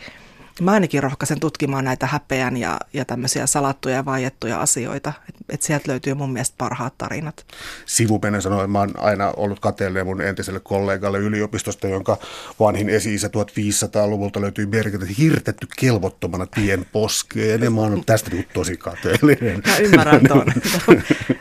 Mä 0.62 0.72
ainakin 0.72 1.04
rohkaisen 1.04 1.40
tutkimaan 1.40 1.86
näitä 1.86 2.08
häpeän 2.08 2.58
ja, 2.58 2.80
ja 2.94 3.06
tämmöisiä 3.06 3.46
salattuja 3.46 3.96
ja 3.96 4.06
vaiettuja 4.06 4.62
asioita. 4.62 5.14
Että 5.30 5.42
et 5.50 5.62
sieltä 5.62 5.92
löytyy 5.92 6.14
mun 6.14 6.34
mielestä 6.34 6.56
parhaat 6.58 6.98
tarinat. 6.98 7.46
Sivupenen 7.86 8.42
sanoi, 8.42 8.60
että 8.60 8.68
mä 8.68 8.80
oon 8.80 9.00
aina 9.00 9.34
ollut 9.38 9.60
kateellinen 9.60 10.06
mun 10.06 10.22
entiselle 10.22 10.60
kollegalle 10.60 11.20
yliopistosta, 11.20 11.88
jonka 11.88 12.18
vanhin 12.60 12.90
esi-isä 12.90 13.28
1500-luvulta 13.28 14.42
löytyy 14.42 14.66
merkitä 14.66 15.06
hirtetty 15.18 15.68
kelvottomana 15.78 16.46
tien 16.46 16.86
poskeen. 16.92 17.62
Ja 17.62 17.72
mä 17.72 17.82
oon 17.82 18.04
tästä 18.06 18.30
niin 18.30 18.48
tosi 18.54 18.78
kateellinen. 18.78 19.62
Mä 19.68 19.78
ymmärrän 19.78 20.22
tuon. 20.28 20.46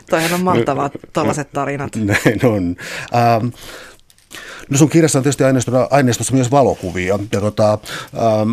Toihan 0.09 0.33
on 0.33 0.43
mahtavaa, 0.43 0.89
tuollaiset 1.13 1.51
tarinat. 1.51 1.95
Näin 2.05 2.45
on. 2.45 2.75
Ähm, 3.15 3.47
No 4.69 4.77
sun 4.77 4.89
kirjassa 4.89 5.19
on 5.19 5.23
tietysti 5.23 5.43
aineistossa 5.89 6.33
myös 6.33 6.51
valokuvia. 6.51 7.19
Ja 7.31 7.41
tota, 7.41 7.79
ähm, 8.17 8.51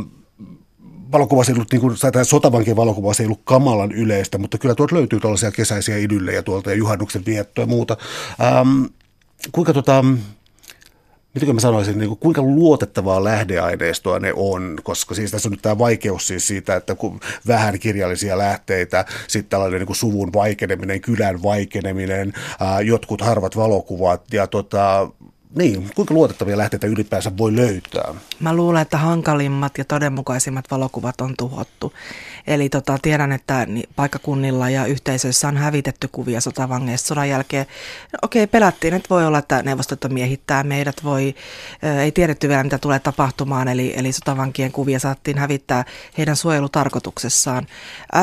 valokuva 1.12 1.42
ei 1.48 1.54
ollut, 1.54 1.72
niin 1.72 1.80
kuin, 1.80 1.96
tai 2.12 2.24
sotavankien 2.24 2.76
valokuva 2.76 3.12
ei 3.20 3.26
ollut 3.26 3.40
kamalan 3.44 3.92
yleistä, 3.92 4.38
mutta 4.38 4.58
kyllä 4.58 4.74
tuolta 4.74 4.94
löytyy 4.94 5.20
tällaisia 5.20 5.50
kesäisiä 5.50 5.96
idyllejä 5.96 6.42
tuolta 6.42 6.70
ja 6.70 6.76
juhannuksen 6.76 7.26
viettoa 7.26 7.62
ja 7.62 7.66
muuta. 7.66 7.96
Ähm, 8.40 8.84
kuinka 9.52 9.72
tota, 9.72 10.04
miten 11.34 11.54
mä 11.54 11.60
sanoisin, 11.60 11.98
niin 11.98 12.08
kuin, 12.08 12.18
kuinka 12.18 12.42
luotettavaa 12.42 13.24
lähdeaineistoa 13.24 14.18
ne 14.18 14.32
on, 14.36 14.78
koska 14.82 15.14
siis 15.14 15.30
tässä 15.30 15.48
on 15.48 15.50
nyt 15.50 15.62
tämä 15.62 15.78
vaikeus 15.78 16.26
siis 16.26 16.46
siitä, 16.46 16.76
että 16.76 16.94
kun 16.94 17.20
vähän 17.46 17.78
kirjallisia 17.78 18.38
lähteitä, 18.38 19.04
sitten 19.28 19.50
tällainen 19.50 19.78
niin 19.78 19.86
kuin 19.86 19.96
suvun 19.96 20.32
vaikeneminen, 20.32 21.00
kylän 21.00 21.42
vaikeneminen, 21.42 22.32
ää, 22.60 22.80
jotkut 22.80 23.20
harvat 23.20 23.56
valokuvat 23.56 24.22
ja 24.32 24.46
tota, 24.46 25.08
niin, 25.55 25.90
kuinka 25.94 26.14
luotettavia 26.14 26.59
lähteitä 26.59 26.86
ylipäänsä 26.86 27.36
voi 27.36 27.57
löytää? 27.57 28.14
Mä 28.40 28.57
luulen, 28.57 28.82
että 28.82 28.98
hankalimmat 28.98 29.78
ja 29.78 29.84
todenmukaisimmat 29.84 30.64
valokuvat 30.70 31.20
on 31.20 31.34
tuhottu. 31.38 31.92
Eli 32.46 32.68
tota, 32.68 32.98
tiedän, 33.03 33.32
että 33.32 33.66
paikkakunnilla 33.96 34.70
ja 34.70 34.86
yhteisöissä 34.86 35.48
on 35.48 35.57
hävitetty 35.57 36.09
kuvia 36.09 36.40
sotavangeista 36.40 37.07
sodan 37.07 37.28
jälkeen. 37.28 37.66
Okei, 38.22 38.46
pelättiin, 38.46 38.94
että 38.94 39.09
voi 39.11 39.26
olla, 39.26 39.38
että 39.38 39.62
neuvostoliitto 39.62 40.09
miehittää 40.09 40.62
meidät. 40.62 41.05
Voi, 41.05 41.34
ei 42.00 42.12
tiedetty 42.12 42.48
vielä, 42.48 42.64
mitä 42.64 42.78
tulee 42.78 42.98
tapahtumaan, 42.98 43.68
eli, 43.68 43.94
eli 43.96 44.12
sotavankien 44.12 44.72
kuvia 44.72 44.98
saattiin 44.98 45.38
hävittää 45.38 45.84
heidän 46.18 46.36
suojelutarkoituksessaan. 46.36 47.66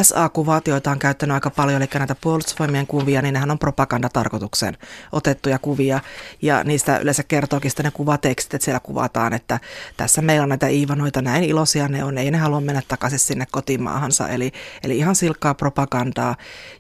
SA-kuvat, 0.01 0.67
joita 0.67 0.91
on 0.91 0.99
käyttänyt 0.99 1.33
aika 1.33 1.49
paljon, 1.49 1.81
eli 1.81 1.89
näitä 1.99 2.15
puolustusvoimien 2.21 2.87
kuvia, 2.87 3.21
niin 3.21 3.33
nehän 3.33 3.51
on 3.51 3.59
propagandatarkoituksen 3.59 4.77
otettuja 5.11 5.59
kuvia. 5.59 5.99
Ja 6.41 6.63
niistä 6.63 6.97
yleensä 6.97 7.18
kertookin 7.23 7.71
sitten 7.71 7.85
ne 7.85 7.91
kuvatekstit, 7.91 8.53
että 8.53 8.65
siellä 8.65 8.79
kuvataan, 8.79 9.33
että 9.33 9.59
tässä 9.97 10.21
meillä 10.21 10.43
on 10.43 10.49
näitä 10.49 10.67
Iivanoita, 10.67 11.21
näin 11.21 11.43
iloisia 11.43 11.87
ne 11.87 12.03
on, 12.03 12.17
ei 12.17 12.31
ne 12.31 12.37
halua 12.37 12.61
mennä 12.61 12.81
takaisin 12.87 13.19
sinne 13.19 13.45
kotimaahan 13.51 14.09
tahansa. 14.09 14.29
Eli, 14.29 14.51
eli 14.83 14.97
ihan 14.97 15.15
silkkaa 15.15 15.53
propagandaa. 15.53 16.35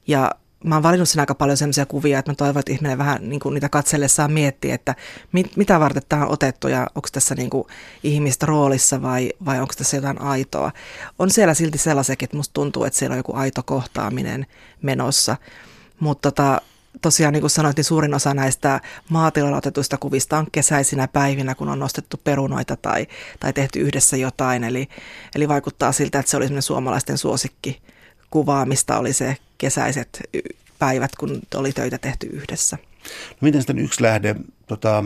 Ja 0.07 0.31
mä 0.63 0.75
oon 0.75 0.83
valinnut 0.83 1.09
siinä 1.09 1.21
aika 1.21 1.35
paljon 1.35 1.57
sellaisia 1.57 1.85
kuvia, 1.85 2.19
että 2.19 2.31
mä 2.31 2.35
toivon, 2.35 2.59
että 2.59 2.71
ihminen 2.71 2.97
vähän 2.97 3.29
niin 3.29 3.39
kuin 3.39 3.53
niitä 3.53 3.69
katsellessaan 3.69 4.31
miettii, 4.31 4.71
että 4.71 4.95
mit, 5.31 5.57
mitä 5.57 5.79
varten 5.79 6.03
tämä 6.09 6.25
on 6.25 6.31
otettu 6.31 6.67
ja 6.67 6.87
onko 6.95 7.07
tässä 7.11 7.35
niin 7.35 7.49
kuin 7.49 7.67
ihmistä 8.03 8.45
roolissa 8.45 9.01
vai, 9.01 9.31
vai 9.45 9.59
onko 9.59 9.73
tässä 9.77 9.97
jotain 9.97 10.21
aitoa. 10.21 10.71
On 11.19 11.29
siellä 11.29 11.53
silti 11.53 11.77
sellaisekin, 11.77 12.25
että 12.25 12.37
musta 12.37 12.53
tuntuu, 12.53 12.83
että 12.83 12.99
siellä 12.99 13.13
on 13.13 13.19
joku 13.19 13.35
aito 13.35 13.63
kohtaaminen 13.63 14.45
menossa. 14.81 15.37
Mutta 15.99 16.31
tota, 16.31 16.61
tosiaan 17.01 17.33
niin 17.33 17.41
kuin 17.41 17.51
sanoit, 17.51 17.77
niin 17.77 17.85
suurin 17.85 18.13
osa 18.13 18.33
näistä 18.33 18.81
maatiloilla 19.09 19.57
otetuista 19.57 19.97
kuvista 19.97 20.37
on 20.37 20.47
kesäisinä 20.51 21.07
päivinä, 21.07 21.55
kun 21.55 21.69
on 21.69 21.79
nostettu 21.79 22.21
perunoita 22.23 22.75
tai, 22.75 23.07
tai 23.39 23.53
tehty 23.53 23.79
yhdessä 23.79 24.17
jotain. 24.17 24.63
Eli, 24.63 24.87
eli 25.35 25.47
vaikuttaa 25.47 25.91
siltä, 25.91 26.19
että 26.19 26.29
se 26.29 26.37
oli 26.37 26.61
suomalaisten 26.61 27.17
suosikki 27.17 27.81
kuvaamista, 28.29 28.97
oli 28.97 29.13
se 29.13 29.37
kesäiset 29.57 30.21
päivät, 30.79 31.15
kun 31.15 31.41
oli 31.55 31.71
töitä 31.71 31.97
tehty 31.97 32.27
yhdessä. 32.27 32.77
No 33.29 33.37
miten 33.41 33.61
sitten 33.61 33.79
yksi 33.79 34.03
lähde, 34.03 34.35
tota, 34.67 35.03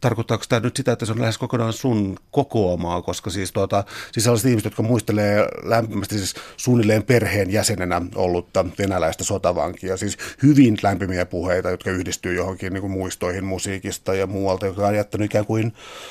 tarkoittaako 0.00 0.44
tämä 0.48 0.60
nyt 0.60 0.76
sitä, 0.76 0.92
että 0.92 1.06
se 1.06 1.12
on 1.12 1.20
lähes 1.20 1.38
kokonaan 1.38 1.72
sun 1.72 2.16
kokoamaa, 2.30 3.02
koska 3.02 3.30
siis, 3.30 3.52
tuota, 3.52 3.84
siis 4.12 4.24
sellaiset 4.24 4.50
ihmiset, 4.50 4.64
jotka 4.64 4.82
muistelee 4.82 5.48
lämpimästi 5.62 6.18
siis 6.18 6.34
suunnilleen 6.56 7.02
perheen 7.02 7.52
jäsenenä 7.52 8.02
ollutta 8.14 8.64
venäläistä 8.78 9.24
sotavankia, 9.24 9.96
siis 9.96 10.16
hyvin 10.42 10.76
lämpimiä 10.82 11.26
puheita, 11.26 11.70
jotka 11.70 11.90
yhdistyy 11.90 12.34
johonkin 12.34 12.72
niin 12.72 12.80
kuin 12.80 12.90
muistoihin 12.90 13.44
musiikista 13.44 14.14
ja 14.14 14.26
muualta, 14.26 14.66
joka 14.66 14.86
on 14.86 14.96
jättänyt 14.96 15.24
ikään 15.24 15.46
kuin 15.46 15.66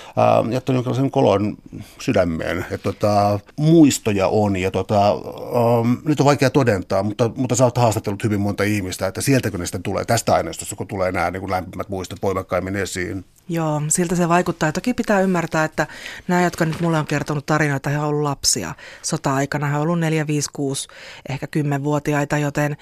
äh, 0.07 0.51
jättänyt 0.51 0.77
jonkinlaisen 0.77 1.11
kolon 1.11 1.57
sydämeen. 2.01 2.65
Että 2.71 2.77
tota, 2.77 3.39
muistoja 3.55 4.27
on 4.27 4.55
ja 4.55 4.71
tota, 4.71 5.11
ähm, 5.11 5.93
nyt 6.05 6.19
on 6.19 6.25
vaikea 6.25 6.49
todentaa, 6.49 7.03
mutta, 7.03 7.31
mutta 7.36 7.55
sä 7.55 7.63
oot 7.63 7.77
haastatellut 7.77 8.23
hyvin 8.23 8.41
monta 8.41 8.63
ihmistä, 8.63 9.07
että 9.07 9.21
sieltäkö 9.21 9.57
ne 9.57 9.65
sitten 9.65 9.83
tulee, 9.83 10.05
tästä 10.05 10.33
aineistosta, 10.33 10.75
kun 10.75 10.88
tulee 10.88 11.11
nämä 11.11 11.31
niin 11.31 11.41
kuin 11.41 11.51
lämpimät 11.51 11.89
muistot 11.89 12.21
voimakkaimmin 12.21 12.75
esiin. 12.75 13.25
Joo, 13.49 13.81
siltä 13.87 14.15
se 14.15 14.29
vaikuttaa. 14.29 14.71
Toki 14.71 14.93
pitää 14.93 15.21
ymmärtää, 15.21 15.65
että 15.65 15.87
nämä, 16.27 16.41
jotka 16.41 16.65
nyt 16.65 16.81
mulle 16.81 16.99
on 16.99 17.05
kertonut 17.05 17.45
tarinoita, 17.45 17.89
he 17.89 17.97
ovat 17.97 18.09
olleet 18.09 18.23
lapsia 18.23 18.75
sota-aikana. 19.01 19.67
He 19.67 19.75
ovat 19.75 19.83
olleet 19.83 19.99
4, 19.99 20.27
5, 20.27 20.49
6, 20.53 20.87
ehkä 21.29 21.47
10-vuotiaita, 21.55 22.37
joten 22.37 22.77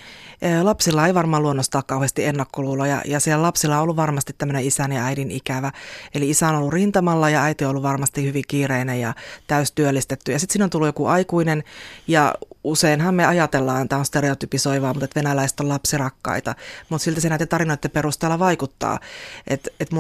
lapsilla 0.64 1.08
ei 1.08 1.14
varmaan 1.14 1.44
luonnostaan 1.44 1.84
kauheasti 1.88 2.26
ennakkoluuloja. 2.26 3.02
Ja 3.06 3.20
siellä 3.20 3.42
lapsilla 3.42 3.78
on 3.78 3.84
ollut 3.84 3.96
varmasti 3.96 4.34
tämmöinen 4.38 4.66
isän 4.66 4.92
ja 4.92 5.06
äidin 5.06 5.32
ikävä. 5.32 5.72
Eli 6.16 6.30
isä 6.30 6.50
on 6.50 6.56
ollut 6.56 6.74
rintamalla 6.74 7.30
ja 7.30 7.44
äiti 7.44 7.66
on 7.66 7.70
ollut 7.70 7.84
varmasti 7.84 8.24
hyvin 8.24 8.44
kiireinen 8.48 9.02
ja 9.02 9.14
täystyöllistetty. 9.48 10.32
Ja 10.32 10.40
sitten 10.40 10.54
siinä 10.54 10.64
on 10.64 10.70
tullut 10.70 10.88
joku 10.88 11.06
aikuinen 11.06 11.64
ja 12.08 12.36
useinhan 12.64 13.16
me 13.16 13.26
ajatellaan, 13.26 13.90
tämä 13.90 14.00
on 14.00 14.06
stereotypisoivaa, 14.06 14.94
mutta 14.94 15.06
että 15.06 15.20
venäläiset 15.20 15.60
on 15.60 15.70
lapsirakkaita. 15.70 16.56
Mutta 16.90 17.04
siltä 17.04 17.22
se 17.22 17.30
näiden 17.30 17.48
tarinoiden 17.48 17.92
perusteella 17.92 18.40
vaikuttaa. 18.40 19.00
Että 19.48 19.70
et 19.80 19.92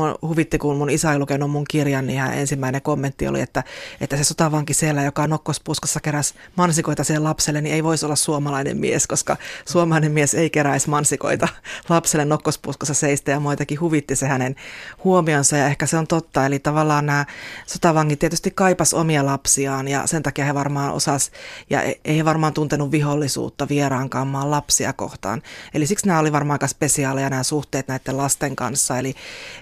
huvitti, 0.54 0.58
kun 0.58 0.78
mun 0.78 0.89
isä 0.89 1.12
ei 1.12 1.20
lukenut 1.20 1.51
mun 1.51 1.66
kirjan, 1.70 2.08
niin 2.08 2.20
hän 2.20 2.34
ensimmäinen 2.34 2.82
kommentti 2.82 3.28
oli, 3.28 3.41
että, 3.41 3.64
että 4.01 4.18
se 4.18 4.24
sotavanki 4.24 4.74
siellä, 4.74 5.04
joka 5.04 5.28
nokkospuskassa 5.28 5.99
keräs 5.99 6.34
mansikoita 6.56 7.04
siihen 7.04 7.24
lapselle, 7.24 7.62
niin 7.62 7.76
ei 7.76 7.84
voisi 7.84 8.06
olla 8.06 8.16
suomalainen 8.16 8.78
mies, 8.78 9.08
koska 9.08 9.38
suomalainen 9.66 10.12
mies 10.12 10.34
ei 10.34 10.49
keräisi 10.49 10.89
mansikoita 10.89 11.47
lapselle 11.89 12.26
nokkospuskassa 12.26 12.93
seistä 12.93 13.32
ja 13.32 13.39
muitakin 13.39 13.80
huvitti 13.80 14.16
se 14.16 14.28
hänen 14.28 14.56
huomionsa 15.04 15.58
ja 15.58 15.68
ehkä 15.68 15.86
se 15.86 15.97
on 15.97 16.08
totta. 16.08 16.45
Eli 16.45 16.60
tavallaan 16.60 17.06
nämä 17.06 17.26
sotavangit 17.68 18.20
tietysti 18.20 18.51
kaipas 18.51 18.93
omia 18.93 19.26
lapsiaan 19.26 19.88
ja 19.88 20.08
sen 20.08 20.24
takia 20.24 20.45
he 20.45 20.54
varmaan 20.54 20.93
osas 20.93 21.32
ja 21.70 21.82
ei 21.82 22.18
he 22.18 22.26
varmaan 22.26 22.54
tuntenut 22.54 22.91
vihollisuutta 22.91 23.68
vieraankaan 23.70 24.28
maan 24.28 24.51
lapsia 24.51 24.93
kohtaan. 24.93 25.41
Eli 25.74 25.88
siksi 25.88 26.08
nämä 26.08 26.20
oli 26.20 26.32
varmaan 26.32 26.56
aika 26.56 26.68
spesiaaleja 26.68 27.30
nämä 27.30 27.43
suhteet 27.43 27.88
näiden 27.88 28.18
lasten 28.18 28.56
kanssa. 28.56 28.97
Eli, 28.97 29.16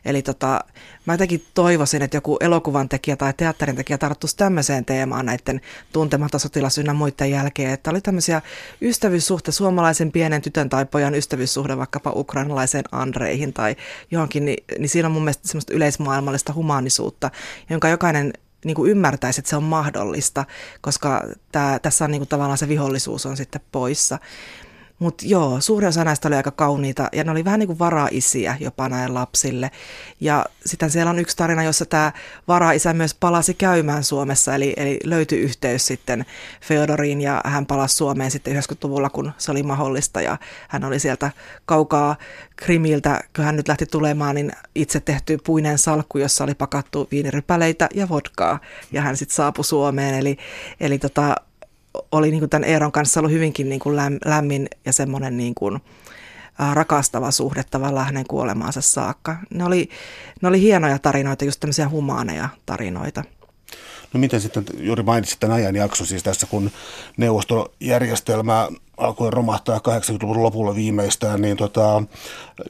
eli 0.06 0.22
tota, 0.22 0.62
mä 1.06 1.14
jotenkin 1.14 1.46
toivoisin, 1.54 2.02
että 2.02 2.18
joku 2.18 2.38
elokuvan 2.40 2.90
tekijä 2.90 3.16
tai 3.16 3.34
teatterin 3.38 3.76
tekijä 3.76 3.98
tarttuisi 3.98 4.38
tämmöiseen 4.38 4.86
teemaan 4.86 5.26
näiden 5.26 5.62
tuntematta 5.94 6.40
sotilasynnä 6.40 6.94
muiden 6.94 7.32
jälkeen, 7.32 7.74
että 7.74 7.90
oli 7.90 8.02
tämmöisiä 8.02 8.42
ystävyyssuhte, 8.82 9.52
suomalaisen 9.52 10.12
pienen 10.12 10.42
tytön 10.42 10.70
tai 10.70 10.86
pojan 10.86 11.16
ystävyyssuhde 11.16 11.78
vaikkapa 11.78 12.12
ukrainalaiseen 12.16 12.84
Andreihin 12.92 13.54
tai 13.54 13.76
johonkin, 14.12 14.46
niin, 14.46 14.64
niin 14.80 14.90
siinä 14.90 15.08
on 15.08 15.12
mun 15.12 15.24
mielestä 15.24 15.48
semmoista 15.48 15.74
yleismaailmallista 15.74 16.54
humaanisuutta, 16.54 17.32
jonka 17.70 17.90
jokainen 17.90 18.34
niin 18.66 18.76
kuin 18.76 18.92
ymmärtäisi, 18.92 19.42
että 19.42 19.50
se 19.50 19.56
on 19.56 19.64
mahdollista, 19.64 20.46
koska 20.82 21.24
tämä, 21.52 21.80
tässä 21.82 22.06
on 22.06 22.12
niin 22.12 22.20
kuin 22.20 22.30
tavallaan 22.30 22.58
se 22.58 22.68
vihollisuus 22.68 23.26
on 23.26 23.38
sitten 23.38 23.62
poissa. 23.72 24.20
Mutta 25.02 25.26
joo, 25.28 25.62
suurin 25.62 25.90
osa 25.90 26.04
näistä 26.04 26.28
oli 26.28 26.36
aika 26.36 26.52
kauniita 26.52 27.10
ja 27.12 27.24
ne 27.24 27.32
oli 27.32 27.46
vähän 27.46 27.60
niin 27.60 27.68
kuin 27.68 27.80
varaisiä 27.80 28.58
jopa 28.60 28.90
näille 28.90 29.14
lapsille. 29.14 29.72
Ja 30.20 30.46
sitten 30.66 30.90
siellä 30.90 31.10
on 31.10 31.20
yksi 31.20 31.38
tarina, 31.38 31.64
jossa 31.64 31.86
tämä 31.86 32.12
varaisä 32.48 32.94
myös 32.94 33.14
palasi 33.14 33.54
käymään 33.54 34.04
Suomessa, 34.04 34.56
eli, 34.56 34.74
eli 34.78 35.00
löytyi 35.04 35.40
yhteys 35.40 35.88
sitten 35.88 36.26
Feodoriin 36.62 37.22
ja 37.22 37.42
hän 37.46 37.66
palasi 37.66 37.96
Suomeen 37.96 38.32
sitten 38.32 38.56
90-luvulla, 38.56 39.10
kun 39.10 39.32
se 39.38 39.52
oli 39.52 39.64
mahdollista 39.64 40.22
ja 40.22 40.38
hän 40.68 40.84
oli 40.84 41.00
sieltä 41.00 41.32
kaukaa 41.66 42.16
Krimiltä, 42.56 43.24
kun 43.36 43.46
hän 43.46 43.56
nyt 43.56 43.68
lähti 43.68 43.86
tulemaan, 43.86 44.36
niin 44.36 44.52
itse 44.76 45.00
tehty 45.00 45.38
puinen 45.46 45.78
salkku, 45.78 46.18
jossa 46.18 46.44
oli 46.44 46.56
pakattu 46.56 47.08
viinirypäleitä 47.12 47.90
ja 47.94 48.10
vodkaa 48.10 48.60
ja 48.92 49.02
hän 49.02 49.18
sitten 49.18 49.36
saapui 49.36 49.66
Suomeen, 49.66 50.16
eli, 50.16 50.38
eli 50.80 51.00
tota, 51.00 51.36
oli 52.12 52.32
niin 52.32 52.40
kuin 52.40 52.50
tämän 52.50 52.70
Eeron 52.70 52.92
kanssa 52.92 53.20
ollut 53.20 53.32
hyvinkin 53.32 53.70
niin 53.70 53.80
kuin 53.80 53.96
lämmin 54.26 54.68
ja 54.86 54.94
semmoinen 54.94 55.38
niin 55.38 55.56
kuin, 55.56 55.80
rakastava 56.74 57.32
suhde 57.32 57.64
tavallaan 57.64 58.06
hänen 58.06 58.28
kuolemaansa 58.28 58.82
saakka. 58.82 59.38
Ne 59.50 59.64
oli, 59.66 59.90
ne 60.42 60.48
oli 60.48 60.62
hienoja 60.62 61.00
tarinoita, 61.00 61.46
just 61.46 61.60
tämmöisiä 61.60 61.90
humaaneja 61.90 62.50
tarinoita. 62.66 63.24
No 64.14 64.20
miten 64.20 64.42
sitten, 64.42 64.64
juuri 64.78 65.04
mainitsit 65.04 65.40
tämän 65.40 65.56
ajanjakso, 65.56 66.06
siis 66.06 66.24
tässä 66.24 66.48
kun 66.48 66.72
neuvostojärjestelmä 67.18 68.70
alkoi 68.98 69.32
romahtaa 69.32 69.78
80-luvun 69.78 70.44
lopulla 70.44 70.76
viimeistään, 70.76 71.42
niin 71.42 71.58
tota, 71.58 72.04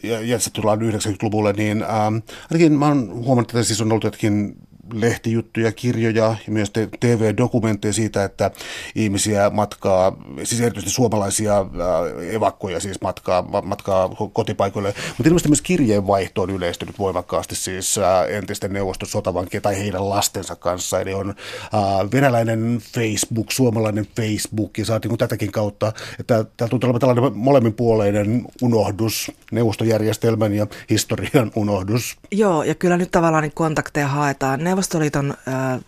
ja, 0.03 0.21
ja 0.21 0.39
sitten 0.39 0.61
tullaan 0.61 0.79
90-luvulle, 0.81 1.53
niin 1.53 1.83
ähm, 1.83 2.15
ainakin 2.51 2.73
mä 2.73 2.87
oon 2.87 3.09
huomannut, 3.13 3.49
että 3.49 3.63
siis 3.63 3.81
on 3.81 3.91
ollut 3.91 4.03
jotkin 4.03 4.55
lehtijuttuja, 4.93 5.71
kirjoja 5.71 6.11
ja 6.25 6.35
myös 6.47 6.71
TV-dokumentteja 6.99 7.93
siitä, 7.93 8.23
että 8.23 8.51
ihmisiä 8.95 9.49
matkaa, 9.49 10.17
siis 10.43 10.61
erityisesti 10.61 10.95
suomalaisia 10.95 11.59
äh, 11.59 12.33
evakkoja 12.35 12.79
siis 12.79 13.01
matkaa, 13.01 13.61
matkaa 13.61 14.09
kotipaikoille, 14.33 14.93
mutta 15.17 15.27
ilmeisesti 15.27 15.49
myös 15.49 15.61
kirjeenvaihto 15.61 16.41
on 16.41 16.49
yleistynyt 16.49 16.99
voimakkaasti 16.99 17.55
siis 17.55 17.97
äh, 17.97 18.29
entisten 18.29 18.73
neuvoston 18.73 19.09
sotavankien 19.09 19.63
tai 19.63 19.77
heidän 19.77 20.09
lastensa 20.09 20.55
kanssa, 20.55 20.99
eli 20.99 21.13
on 21.13 21.29
äh, 21.29 22.11
venäläinen 22.11 22.81
Facebook, 22.93 23.51
suomalainen 23.51 24.07
Facebook 24.15 24.77
ja 24.77 24.85
saatiin 24.85 25.17
tätäkin 25.17 25.51
kautta, 25.51 25.93
että 26.19 26.45
täällä 26.57 26.69
tuntuu 26.69 26.87
olevan 26.87 26.99
tällainen 26.99 27.37
molemminpuoleinen 27.37 28.45
unohdus, 28.61 29.31
neuvostojärjestelmän 29.51 30.53
ja 30.53 30.67
historian 30.89 31.51
unohdus. 31.55 32.17
Joo, 32.31 32.63
ja 32.63 32.75
kyllä 32.75 32.97
nyt 32.97 33.11
tavallaan 33.11 33.43
niin 33.43 33.51
kontakteja 33.53 34.07
haetaan. 34.07 34.63
Neuvostoliiton 34.81 35.33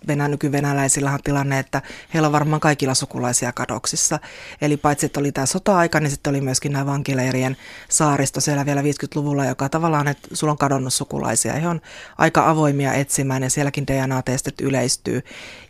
venä, 0.07 0.27
nykyvenäläisillä 0.27 1.11
on 1.11 1.19
tilanne, 1.23 1.59
että 1.59 1.81
heillä 2.13 2.25
on 2.25 2.31
varmaan 2.31 2.59
kaikilla 2.59 2.93
sukulaisia 2.93 3.51
kadoksissa. 3.51 4.19
Eli 4.61 4.77
paitsi, 4.77 5.05
että 5.05 5.19
oli 5.19 5.31
tämä 5.31 5.45
sota-aika, 5.45 5.99
niin 5.99 6.11
sitten 6.11 6.31
oli 6.31 6.41
myöskin 6.41 6.71
nämä 6.71 6.85
vankileirien 6.85 7.57
saaristo 7.89 8.41
siellä 8.41 8.65
vielä 8.65 8.81
50-luvulla, 8.81 9.45
joka 9.45 9.69
tavallaan, 9.69 10.07
että 10.07 10.27
sulla 10.33 10.51
on 10.51 10.57
kadonnut 10.57 10.93
sukulaisia. 10.93 11.53
He 11.53 11.67
on 11.67 11.81
aika 12.17 12.49
avoimia 12.49 12.93
etsimään 12.93 13.43
ja 13.43 13.49
sielläkin 13.49 13.87
DNA-testit 13.87 14.61
yleistyy. 14.61 15.21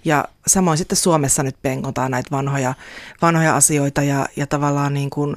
Ja 0.05 0.25
samoin 0.47 0.77
sitten 0.77 0.97
Suomessa 0.97 1.43
nyt 1.43 1.55
pengotaan 1.61 2.11
näitä 2.11 2.31
vanhoja, 2.31 2.73
vanhoja 3.21 3.55
asioita 3.55 4.03
ja, 4.03 4.25
ja 4.35 4.47
tavallaan 4.47 4.93
niin 4.93 5.09
kuin 5.09 5.35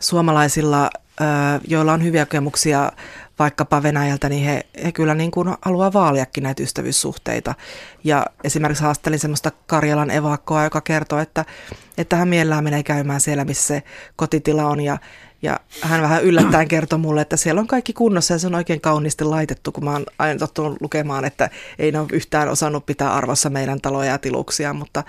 suomalaisilla, 0.00 0.90
joilla 1.68 1.92
on 1.92 2.04
hyviä 2.04 2.26
kokemuksia 2.26 2.92
vaikkapa 3.42 3.82
Venäjältä, 3.82 4.28
niin 4.28 4.44
he, 4.44 4.66
he 4.84 4.92
kyllä 4.92 5.14
niin 5.14 5.30
kuin 5.30 5.48
haluaa 5.62 5.92
vaaliakin 5.92 6.42
näitä 6.42 6.62
ystävyyssuhteita. 6.62 7.54
Ja 8.04 8.26
esimerkiksi 8.44 8.84
haastelin 8.84 9.18
semmoista 9.18 9.52
Karjalan 9.66 10.10
evakkoa, 10.10 10.64
joka 10.64 10.80
kertoo, 10.80 11.18
että, 11.18 11.44
että 11.98 12.16
hän 12.16 12.28
mielellään 12.28 12.64
menee 12.64 12.82
käymään 12.82 13.20
siellä, 13.20 13.44
missä 13.44 13.66
se 13.66 13.82
kotitila 14.16 14.64
on 14.64 14.80
ja 14.80 14.98
ja 15.44 15.60
hän 15.80 16.02
vähän 16.02 16.24
yllättäen 16.24 16.68
kertoi 16.68 16.98
mulle, 16.98 17.20
että 17.20 17.36
siellä 17.36 17.60
on 17.60 17.66
kaikki 17.66 17.92
kunnossa 17.92 18.34
ja 18.34 18.38
se 18.38 18.46
on 18.46 18.54
oikein 18.54 18.80
kauniisti 18.80 19.24
laitettu, 19.24 19.72
kun 19.72 19.84
mä 19.84 19.90
oon 19.90 20.06
aina 20.18 20.38
tottunut 20.38 20.80
lukemaan, 20.80 21.24
että 21.24 21.50
ei 21.78 21.92
ne 21.92 22.00
ole 22.00 22.08
yhtään 22.12 22.48
osannut 22.48 22.86
pitää 22.86 23.14
arvossa 23.14 23.50
meidän 23.50 23.80
taloja 23.80 24.10
ja 24.10 24.18
tiluksia, 24.18 24.72
mutta 24.72 25.04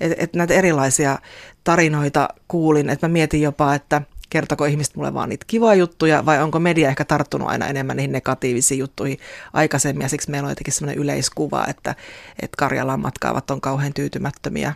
et, 0.00 0.12
et 0.16 0.34
näitä 0.34 0.54
erilaisia 0.54 1.18
tarinoita 1.64 2.28
kuulin, 2.48 2.90
että 2.90 3.08
mä 3.08 3.12
mietin 3.12 3.42
jopa, 3.42 3.74
että– 3.74 4.02
kertoko 4.30 4.64
ihmiset 4.64 4.96
mulle 4.96 5.14
vaan 5.14 5.28
niitä 5.28 5.44
kivoja 5.48 5.74
juttuja 5.74 6.26
vai 6.26 6.42
onko 6.42 6.58
media 6.58 6.88
ehkä 6.88 7.04
tarttunut 7.04 7.48
aina 7.48 7.66
enemmän 7.66 7.96
niihin 7.96 8.12
negatiivisiin 8.12 8.78
juttuihin 8.78 9.18
aikaisemmin 9.52 10.02
ja 10.02 10.08
siksi 10.08 10.30
meillä 10.30 10.46
on 10.46 10.50
jotenkin 10.50 10.72
sellainen 10.72 11.02
yleiskuva, 11.02 11.66
että, 11.66 11.94
että 12.42 12.56
Karjalan 12.56 13.00
matkaavat 13.00 13.50
on 13.50 13.60
kauhean 13.60 13.94
tyytymättömiä 13.94 14.74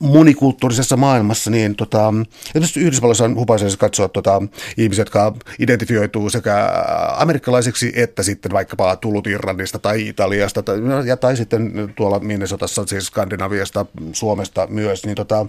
monikulttuurisessa 0.00 0.96
maailmassa, 0.96 1.50
niin 1.50 1.76
tota, 1.76 2.14
tietysti 2.52 2.80
Yhdysvalloissa 2.80 3.24
on 3.24 3.36
hupaisessa 3.36 3.78
katsoa 3.78 4.08
tota, 4.08 4.42
ihmisiä, 4.76 5.02
jotka 5.02 5.34
identifioituu 5.58 6.30
sekä 6.30 6.68
amerikkalaisiksi 7.16 7.92
että 7.96 8.22
sitten 8.22 8.52
vaikkapa 8.52 8.96
tullut 8.96 9.26
Irlannista 9.26 9.78
tai 9.78 10.08
Italiasta 10.08 10.62
tai, 10.62 10.76
ja, 11.06 11.16
tai 11.16 11.36
sitten 11.36 11.92
tuolla 11.96 12.20
Minnesotassa, 12.20 12.86
siis 12.86 13.06
Skandinaviasta, 13.06 13.86
Suomesta 14.12 14.66
myös, 14.66 15.06
niin 15.06 15.16
tota, 15.16 15.46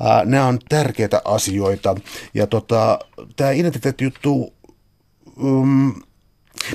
ää, 0.00 0.24
nämä 0.24 0.46
on 0.46 0.58
tärkeitä 0.68 1.22
asioita. 1.24 1.96
Ja 2.34 2.46
tota, 2.46 2.98
tämä 3.36 3.50
identiteettijuttu, 3.50 4.52
um, 5.42 5.94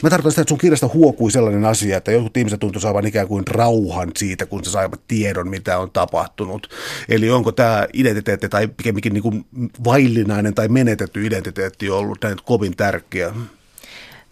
Mä 0.03 0.09
tarkoitan 0.09 0.31
sitä, 0.31 0.41
että 0.41 0.49
sun 0.49 0.57
kirjasta 0.57 0.89
huokui 0.93 1.31
sellainen 1.31 1.65
asia, 1.65 1.97
että 1.97 2.11
jotkut 2.11 2.37
ihmiset 2.37 2.59
tuntuu 2.59 2.81
saavan 2.81 3.05
ikään 3.05 3.27
kuin 3.27 3.47
rauhan 3.47 4.11
siitä, 4.17 4.45
kun 4.45 4.63
se 4.63 4.71
saivat 4.71 5.01
tiedon, 5.07 5.47
mitä 5.47 5.77
on 5.77 5.91
tapahtunut. 5.91 6.69
Eli 7.09 7.29
onko 7.29 7.51
tämä 7.51 7.87
identiteetti 7.93 8.49
tai 8.49 8.67
pikemminkin 8.67 9.13
niin 9.13 9.45
vaillinainen 9.83 10.53
tai 10.53 10.67
menetetty 10.67 11.25
identiteetti 11.25 11.89
ollut 11.89 12.17
näin 12.23 12.37
kovin 12.45 12.75
tärkeä? 12.75 13.33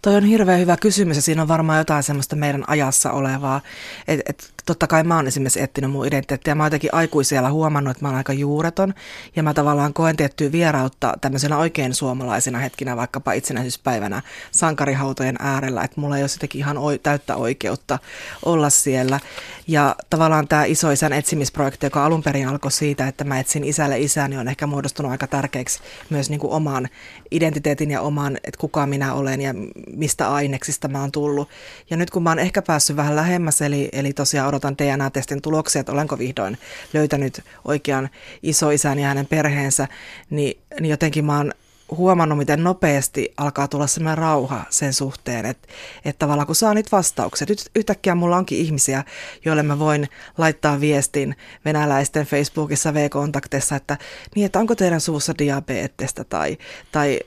Toi 0.02 0.14
on 0.14 0.24
hirveän 0.24 0.60
hyvä 0.60 0.76
kysymys 0.76 1.16
ja 1.16 1.22
siinä 1.22 1.42
on 1.42 1.48
varmaan 1.48 1.78
jotain 1.78 2.02
semmoista 2.02 2.36
meidän 2.36 2.64
ajassa 2.66 3.12
olevaa. 3.12 3.60
Et, 4.08 4.20
et, 4.26 4.52
totta 4.66 4.86
kai 4.86 5.04
mä 5.04 5.16
oon 5.16 5.26
esimerkiksi 5.26 5.62
etsinyt 5.62 5.90
mun 5.90 6.06
identiteettiä. 6.06 6.54
Mä 6.54 6.62
oon 6.62 6.66
jotenkin 6.66 6.94
aikuisella 6.94 7.50
huomannut, 7.50 7.90
että 7.90 8.04
mä 8.04 8.08
oon 8.08 8.16
aika 8.16 8.32
juureton 8.32 8.94
ja 9.36 9.42
mä 9.42 9.54
tavallaan 9.54 9.92
koen 9.92 10.16
tiettyä 10.16 10.52
vierautta 10.52 11.14
tämmöisenä 11.20 11.58
oikein 11.58 11.94
suomalaisena 11.94 12.58
hetkinä, 12.58 12.96
vaikkapa 12.96 13.32
itsenäisyyspäivänä 13.32 14.22
sankarihautojen 14.50 15.36
äärellä, 15.38 15.82
että 15.82 16.00
mulla 16.00 16.16
ei 16.16 16.22
ole 16.22 16.30
jotenkin 16.34 16.58
ihan 16.58 16.78
oi, 16.78 16.98
täyttä 16.98 17.36
oikeutta 17.36 17.98
olla 18.44 18.70
siellä. 18.70 19.20
Ja 19.66 19.96
tavallaan 20.10 20.48
tämä 20.48 20.64
isoisän 20.64 21.12
etsimisprojekti, 21.12 21.86
joka 21.86 22.04
alun 22.04 22.22
perin 22.22 22.48
alkoi 22.48 22.72
siitä, 22.72 23.08
että 23.08 23.24
mä 23.24 23.40
etsin 23.40 23.64
isälle 23.64 23.98
isän, 23.98 24.30
niin 24.30 24.40
on 24.40 24.48
ehkä 24.48 24.66
muodostunut 24.66 25.12
aika 25.12 25.26
tärkeäksi 25.26 25.80
myös 26.10 26.30
niin 26.30 26.40
kuin 26.40 26.52
oman 26.52 26.88
identiteetin 27.30 27.90
ja 27.90 28.00
oman, 28.00 28.36
että 28.44 28.60
kuka 28.60 28.86
minä 28.86 29.14
olen 29.14 29.40
ja 29.40 29.54
mistä 29.92 30.32
aineksista 30.32 30.88
mä 30.88 31.00
oon 31.00 31.12
tullut. 31.12 31.48
Ja 31.90 31.96
nyt 31.96 32.10
kun 32.10 32.22
mä 32.22 32.30
oon 32.30 32.38
ehkä 32.38 32.62
päässyt 32.62 32.96
vähän 32.96 33.16
lähemmäs, 33.16 33.62
eli, 33.62 33.88
eli 33.92 34.12
tosiaan 34.12 34.48
odotan 34.50 34.76
DNA-testin 34.78 35.42
tuloksia, 35.42 35.80
että 35.80 35.92
olenko 35.92 36.18
vihdoin 36.18 36.58
löytänyt 36.92 37.44
oikean 37.64 38.08
isoisän 38.42 38.98
ja 38.98 39.08
hänen 39.08 39.26
perheensä, 39.26 39.88
niin, 40.30 40.60
niin 40.80 40.90
jotenkin 40.90 41.24
mä 41.24 41.36
oon 41.36 41.52
huomannut, 41.96 42.38
miten 42.38 42.64
nopeasti 42.64 43.34
alkaa 43.36 43.68
tulla 43.68 43.86
sellainen 43.86 44.18
rauha 44.18 44.64
sen 44.70 44.92
suhteen, 44.92 45.46
että, 45.46 45.68
että 46.04 46.18
tavallaan 46.18 46.46
kun 46.46 46.56
saa 46.56 46.74
niitä 46.74 46.88
vastauksia, 46.92 47.46
nyt 47.48 47.70
yhtäkkiä 47.76 48.14
mulla 48.14 48.36
onkin 48.36 48.58
ihmisiä, 48.58 49.04
joille 49.44 49.62
mä 49.62 49.78
voin 49.78 50.08
laittaa 50.38 50.80
viestin 50.80 51.36
venäläisten 51.64 52.26
Facebookissa 52.26 52.94
V-kontaktissa, 52.94 53.76
että 53.76 53.98
niin, 54.34 54.46
että 54.46 54.58
onko 54.58 54.74
teidän 54.74 55.00
suvussa 55.00 55.34
diabetesta 55.38 56.24
tai, 56.24 56.58
tai 56.92 57.20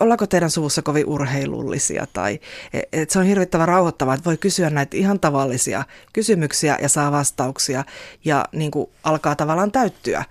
ollaanko 0.00 0.26
teidän 0.26 0.50
suvussa 0.50 0.82
kovin 0.82 1.06
urheilullisia 1.06 2.06
tai 2.12 2.40
että 2.92 3.12
se 3.12 3.18
on 3.18 3.24
hirvittävän 3.24 3.68
rauhoittavaa, 3.68 4.14
että 4.14 4.24
voi 4.24 4.36
kysyä 4.36 4.70
näitä 4.70 4.96
ihan 4.96 5.20
tavallisia 5.20 5.84
kysymyksiä 6.12 6.78
ja 6.82 6.88
saa 6.88 7.12
vastauksia 7.12 7.84
ja 8.24 8.44
niin 8.52 8.70
kuin 8.70 8.90
alkaa 9.04 9.36
tavallaan 9.36 9.72
täyttyä. 9.72 10.24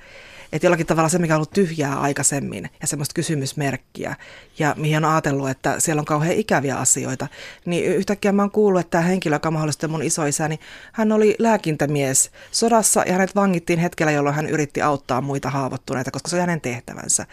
Että 0.51 0.65
jollakin 0.65 0.85
tavalla 0.85 1.09
se, 1.09 1.17
mikä 1.17 1.33
on 1.33 1.37
ollut 1.37 1.51
tyhjää 1.51 1.99
aikaisemmin 1.99 2.69
ja 2.81 2.87
semmoista 2.87 3.13
kysymysmerkkiä 3.13 4.15
ja 4.59 4.75
mihin 4.77 4.97
on 4.97 5.11
ajatellut, 5.11 5.49
että 5.49 5.79
siellä 5.79 5.99
on 5.99 6.05
kauhean 6.05 6.35
ikäviä 6.35 6.77
asioita, 6.77 7.27
niin 7.65 7.85
yhtäkkiä 7.85 8.31
mä 8.31 8.41
oon 8.41 8.51
kuullut, 8.51 8.81
että 8.81 8.91
tämä 8.91 9.03
henkilö, 9.03 9.35
joka 9.35 9.51
mahdollisesti 9.51 9.87
mun 9.87 10.03
isoisä, 10.03 10.47
niin 10.47 10.59
hän 10.91 11.11
oli 11.11 11.35
lääkintämies 11.39 12.31
sodassa 12.51 13.03
ja 13.05 13.13
hänet 13.13 13.35
vangittiin 13.35 13.79
hetkellä, 13.79 14.11
jolloin 14.11 14.35
hän 14.35 14.49
yritti 14.49 14.81
auttaa 14.81 15.21
muita 15.21 15.49
haavoittuneita, 15.49 16.11
koska 16.11 16.29
se 16.29 16.35
on 16.35 16.39
hänen 16.39 16.61
tehtävänsä. 16.61 17.25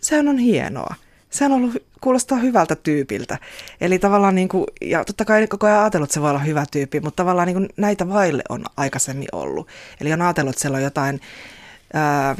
Sehän 0.00 0.28
on 0.28 0.38
hienoa 0.38 0.94
sehän 1.30 1.52
on 1.52 1.62
ollut, 1.62 1.82
kuulostaa 2.00 2.38
hyvältä 2.38 2.76
tyypiltä. 2.76 3.38
Eli 3.80 3.98
tavallaan, 3.98 4.34
niin 4.34 4.48
kuin, 4.48 4.66
ja 4.80 5.04
totta 5.04 5.24
kai 5.24 5.46
koko 5.46 5.66
ajan 5.66 5.80
ajatellut, 5.80 6.06
että 6.06 6.14
se 6.14 6.20
voi 6.20 6.30
olla 6.30 6.38
hyvä 6.38 6.64
tyyppi, 6.70 7.00
mutta 7.00 7.16
tavallaan 7.16 7.46
niin 7.46 7.56
kuin 7.56 7.68
näitä 7.76 8.08
vaille 8.08 8.42
on 8.48 8.64
aikaisemmin 8.76 9.28
ollut. 9.32 9.68
Eli 10.00 10.12
on 10.12 10.22
ajatellut, 10.22 10.50
että 10.50 10.60
siellä 10.60 10.76
on 10.76 10.82
jotain 10.82 11.20
ää, 11.94 12.36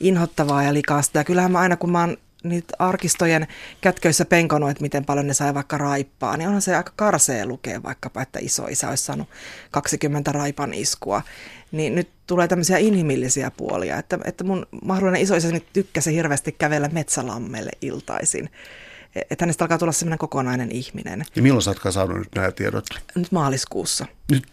inhottavaa 0.00 0.62
ja 0.62 0.74
likaista. 0.74 1.18
Ja 1.18 1.24
kyllähän 1.24 1.52
mä 1.52 1.58
aina, 1.58 1.76
kun 1.76 1.92
mä 1.92 2.00
oon 2.00 2.16
niitä 2.48 2.74
arkistojen 2.78 3.46
kätköissä 3.80 4.24
penkonut, 4.24 4.70
että 4.70 4.82
miten 4.82 5.04
paljon 5.04 5.26
ne 5.26 5.34
sai 5.34 5.54
vaikka 5.54 5.78
raippaa, 5.78 6.36
niin 6.36 6.46
onhan 6.46 6.62
se 6.62 6.76
aika 6.76 6.92
karsee 6.96 7.46
lukea 7.46 7.82
vaikkapa, 7.82 8.22
että 8.22 8.38
iso 8.42 8.66
isä 8.66 8.88
olisi 8.88 9.04
saanut 9.04 9.28
20 9.70 10.32
raipan 10.32 10.74
iskua. 10.74 11.22
Niin 11.72 11.94
nyt 11.94 12.08
tulee 12.26 12.48
tämmöisiä 12.48 12.78
inhimillisiä 12.78 13.50
puolia, 13.50 13.98
että, 13.98 14.18
että 14.24 14.44
mun 14.44 14.66
mahdollinen 14.84 15.22
isoisä 15.22 15.50
nyt 15.50 15.66
tykkäsi 15.72 16.14
hirveästi 16.14 16.52
kävellä 16.52 16.88
metsälammelle 16.88 17.70
iltaisin. 17.82 18.50
E, 19.14 19.20
että 19.30 19.44
hänestä 19.44 19.64
alkaa 19.64 19.78
tulla 19.78 19.92
semmoinen 19.92 20.18
kokonainen 20.18 20.72
ihminen. 20.72 21.24
Ja 21.36 21.42
milloin 21.42 21.62
sä 21.62 21.70
ootkaan 21.70 21.92
saanut 21.92 22.18
nyt 22.18 22.34
nämä 22.34 22.52
tiedot? 22.52 22.86
Nyt 23.14 23.32
maaliskuussa. 23.32 24.06
Nyt 24.30 24.46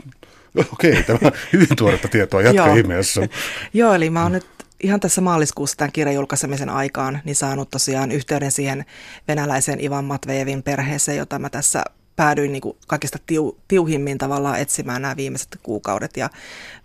Okei, 0.74 1.04
tämä 1.04 1.20
on 1.22 1.32
hyvin 1.54 1.76
tuoretta 1.78 2.08
tietoa, 2.08 2.42
jatka 2.42 2.76
ihmeessä. 2.76 3.22
Joo, 3.74 3.94
eli 3.94 4.10
mä 4.10 4.24
oon 4.24 4.32
nyt 4.32 4.46
ihan 4.84 5.00
tässä 5.00 5.22
maaliskuussa 5.22 5.78
tämän 5.78 5.92
kirjan 5.92 6.16
julkaisemisen 6.16 6.70
aikaan 6.70 7.22
niin 7.26 7.36
saanut 7.36 7.70
tosiaan 7.70 8.12
yhteyden 8.12 8.52
siihen 8.52 8.86
venäläisen 9.28 9.84
Ivan 9.84 10.06
Matvejevin 10.06 10.64
perheeseen, 10.64 11.18
jota 11.18 11.40
mä 11.40 11.50
tässä 11.50 11.84
päädyin 12.16 12.52
niin 12.52 12.62
kuin 12.62 12.78
kaikista 12.88 13.18
tiu, 13.26 13.58
tiuhimmin 13.68 14.18
tavallaan 14.18 14.60
etsimään 14.60 15.02
nämä 15.02 15.18
viimeiset 15.18 15.60
kuukaudet. 15.64 16.18
Ja 16.18 16.30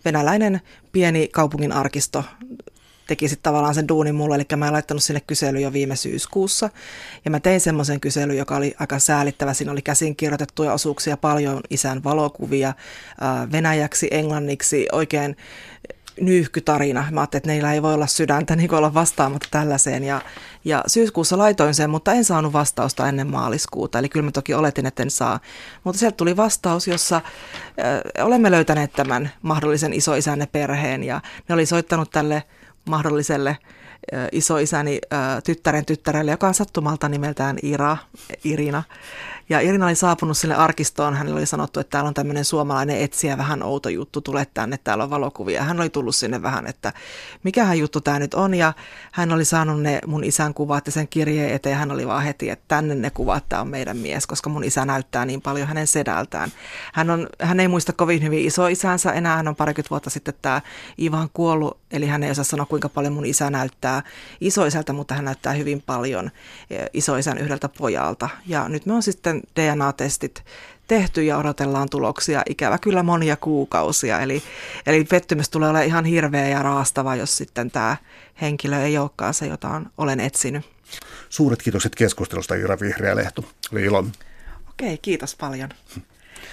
venäläinen 0.04 0.60
pieni 0.92 1.28
kaupungin 1.32 1.72
arkisto 1.72 2.24
teki 3.08 3.28
sitten 3.28 3.42
tavallaan 3.42 3.74
sen 3.74 3.88
duunin 3.88 4.14
mulle, 4.14 4.34
eli 4.34 4.44
mä 4.56 4.66
en 4.66 4.72
laittanut 4.72 5.02
sille 5.02 5.20
kysely 5.20 5.60
jo 5.60 5.72
viime 5.72 5.96
syyskuussa. 5.96 6.70
Ja 7.24 7.30
mä 7.30 7.40
tein 7.40 7.60
semmoisen 7.60 8.00
kyselyn, 8.00 8.36
joka 8.36 8.56
oli 8.56 8.74
aika 8.78 8.98
säälittävä. 8.98 9.54
Siinä 9.54 9.72
oli 9.72 9.82
käsin 9.82 10.16
kirjoitettuja 10.16 10.72
osuuksia, 10.72 11.16
paljon 11.16 11.60
isän 11.70 12.04
valokuvia, 12.04 12.74
venäjäksi, 13.52 14.08
englanniksi, 14.10 14.88
oikein 14.92 15.36
nyyhkytarina. 16.20 17.04
Mä 17.10 17.20
ajattelin, 17.20 17.40
että 17.40 17.50
neillä 17.50 17.72
ei 17.72 17.82
voi 17.82 17.94
olla 17.94 18.06
sydäntä 18.06 18.56
niin 18.56 18.74
olla 18.74 18.94
vastaamatta 18.94 19.48
tällaiseen. 19.50 20.04
Ja, 20.04 20.20
ja 20.64 20.84
syyskuussa 20.86 21.38
laitoin 21.38 21.74
sen, 21.74 21.90
mutta 21.90 22.12
en 22.12 22.24
saanut 22.24 22.52
vastausta 22.52 23.08
ennen 23.08 23.30
maaliskuuta. 23.30 23.98
Eli 23.98 24.08
kyllä 24.08 24.24
mä 24.24 24.32
toki 24.32 24.54
oletin, 24.54 24.86
että 24.86 25.02
en 25.02 25.10
saa. 25.10 25.40
Mutta 25.84 25.98
sieltä 25.98 26.16
tuli 26.16 26.36
vastaus, 26.36 26.88
jossa 26.88 27.16
äh, 27.16 28.26
olemme 28.26 28.50
löytäneet 28.50 28.92
tämän 28.92 29.30
mahdollisen 29.42 29.92
isoisänne 29.92 30.46
perheen. 30.46 31.04
Ja 31.04 31.20
ne 31.48 31.54
oli 31.54 31.66
soittanut 31.66 32.10
tälle 32.10 32.42
mahdolliselle 32.84 33.56
isoisäni 34.32 35.00
tyttären 35.44 35.84
tyttärelle, 35.84 36.30
joka 36.30 36.48
on 36.48 36.54
sattumalta 36.54 37.08
nimeltään 37.08 37.56
Ira, 37.62 37.96
Irina. 38.44 38.82
Ja 39.50 39.60
Irina 39.60 39.86
oli 39.86 39.94
saapunut 39.94 40.36
sille 40.36 40.54
arkistoon, 40.54 41.14
hänelle 41.14 41.38
oli 41.38 41.46
sanottu, 41.46 41.80
että 41.80 41.90
täällä 41.90 42.08
on 42.08 42.14
tämmöinen 42.14 42.44
suomalainen 42.44 43.00
etsiä, 43.00 43.38
vähän 43.38 43.62
outo 43.62 43.88
juttu, 43.88 44.20
tule 44.20 44.46
tänne, 44.54 44.78
täällä 44.84 45.04
on 45.04 45.10
valokuvia. 45.10 45.64
Hän 45.64 45.80
oli 45.80 45.90
tullut 45.90 46.16
sinne 46.16 46.42
vähän, 46.42 46.66
että 46.66 46.92
mikähän 47.42 47.78
juttu 47.78 48.00
tämä 48.00 48.18
nyt 48.18 48.34
on, 48.34 48.54
ja 48.54 48.72
hän 49.12 49.32
oli 49.32 49.44
saanut 49.44 49.82
ne 49.82 49.98
mun 50.06 50.24
isän 50.24 50.54
kuvat 50.54 50.86
ja 50.86 50.92
sen 50.92 51.08
kirjeen 51.08 51.54
eteen, 51.54 51.76
hän 51.76 51.90
oli 51.90 52.06
vaan 52.06 52.22
heti, 52.22 52.50
että 52.50 52.64
tänne 52.68 52.94
ne 52.94 53.10
kuvat, 53.10 53.48
tämä 53.48 53.62
on 53.62 53.68
meidän 53.68 53.96
mies, 53.96 54.26
koska 54.26 54.50
mun 54.50 54.64
isä 54.64 54.84
näyttää 54.84 55.24
niin 55.24 55.42
paljon 55.42 55.68
hänen 55.68 55.86
sedältään. 55.86 56.52
Hän, 56.94 57.10
on, 57.10 57.28
hän 57.40 57.60
ei 57.60 57.68
muista 57.68 57.92
kovin 57.92 58.22
hyvin 58.22 58.46
isoisänsä 58.46 59.12
enää, 59.12 59.36
hän 59.36 59.48
on 59.48 59.56
parikymmentä 59.56 59.90
vuotta 59.90 60.10
sitten 60.10 60.34
tämä 60.42 60.60
Ivan 61.00 61.28
kuollut, 61.32 61.78
eli 61.90 62.06
hän 62.06 62.22
ei 62.22 62.30
osaa 62.30 62.44
sanoa 62.44 62.66
kuinka 62.66 62.88
paljon 62.88 63.12
mun 63.12 63.26
isä 63.26 63.50
näyttää 63.50 64.02
isoisältä, 64.40 64.92
mutta 64.92 65.14
hän 65.14 65.24
näyttää 65.24 65.52
hyvin 65.52 65.82
paljon 65.82 66.30
e, 66.70 66.86
isoisän 66.92 67.38
yhdeltä 67.38 67.68
pojalta. 67.68 68.28
Ja 68.46 68.68
nyt 68.68 68.86
me 68.86 68.92
on 68.92 69.02
sitten 69.02 69.37
DNA-testit 69.56 70.44
tehty 70.88 71.24
ja 71.24 71.38
odotellaan 71.38 71.88
tuloksia 71.90 72.42
ikävä 72.48 72.78
kyllä 72.78 73.02
monia 73.02 73.36
kuukausia. 73.36 74.20
Eli, 74.20 74.42
eli 74.86 75.04
pettymys 75.04 75.48
tulee 75.48 75.68
olemaan 75.68 75.86
ihan 75.86 76.04
hirveä 76.04 76.48
ja 76.48 76.62
raastava, 76.62 77.16
jos 77.16 77.36
sitten 77.36 77.70
tämä 77.70 77.96
henkilö 78.40 78.82
ei 78.82 78.98
olekaan 78.98 79.34
se, 79.34 79.46
jota 79.46 79.82
olen 79.98 80.20
etsinyt. 80.20 80.64
Suuret 81.28 81.62
kiitokset 81.62 81.94
keskustelusta 81.94 82.54
Ira 82.54 82.80
Vihreä 82.80 83.16
Lehto. 83.16 83.44
Oli 83.72 83.82
ilo. 83.82 84.04
Okei, 84.68 84.98
kiitos 84.98 85.36
paljon. 85.36 85.68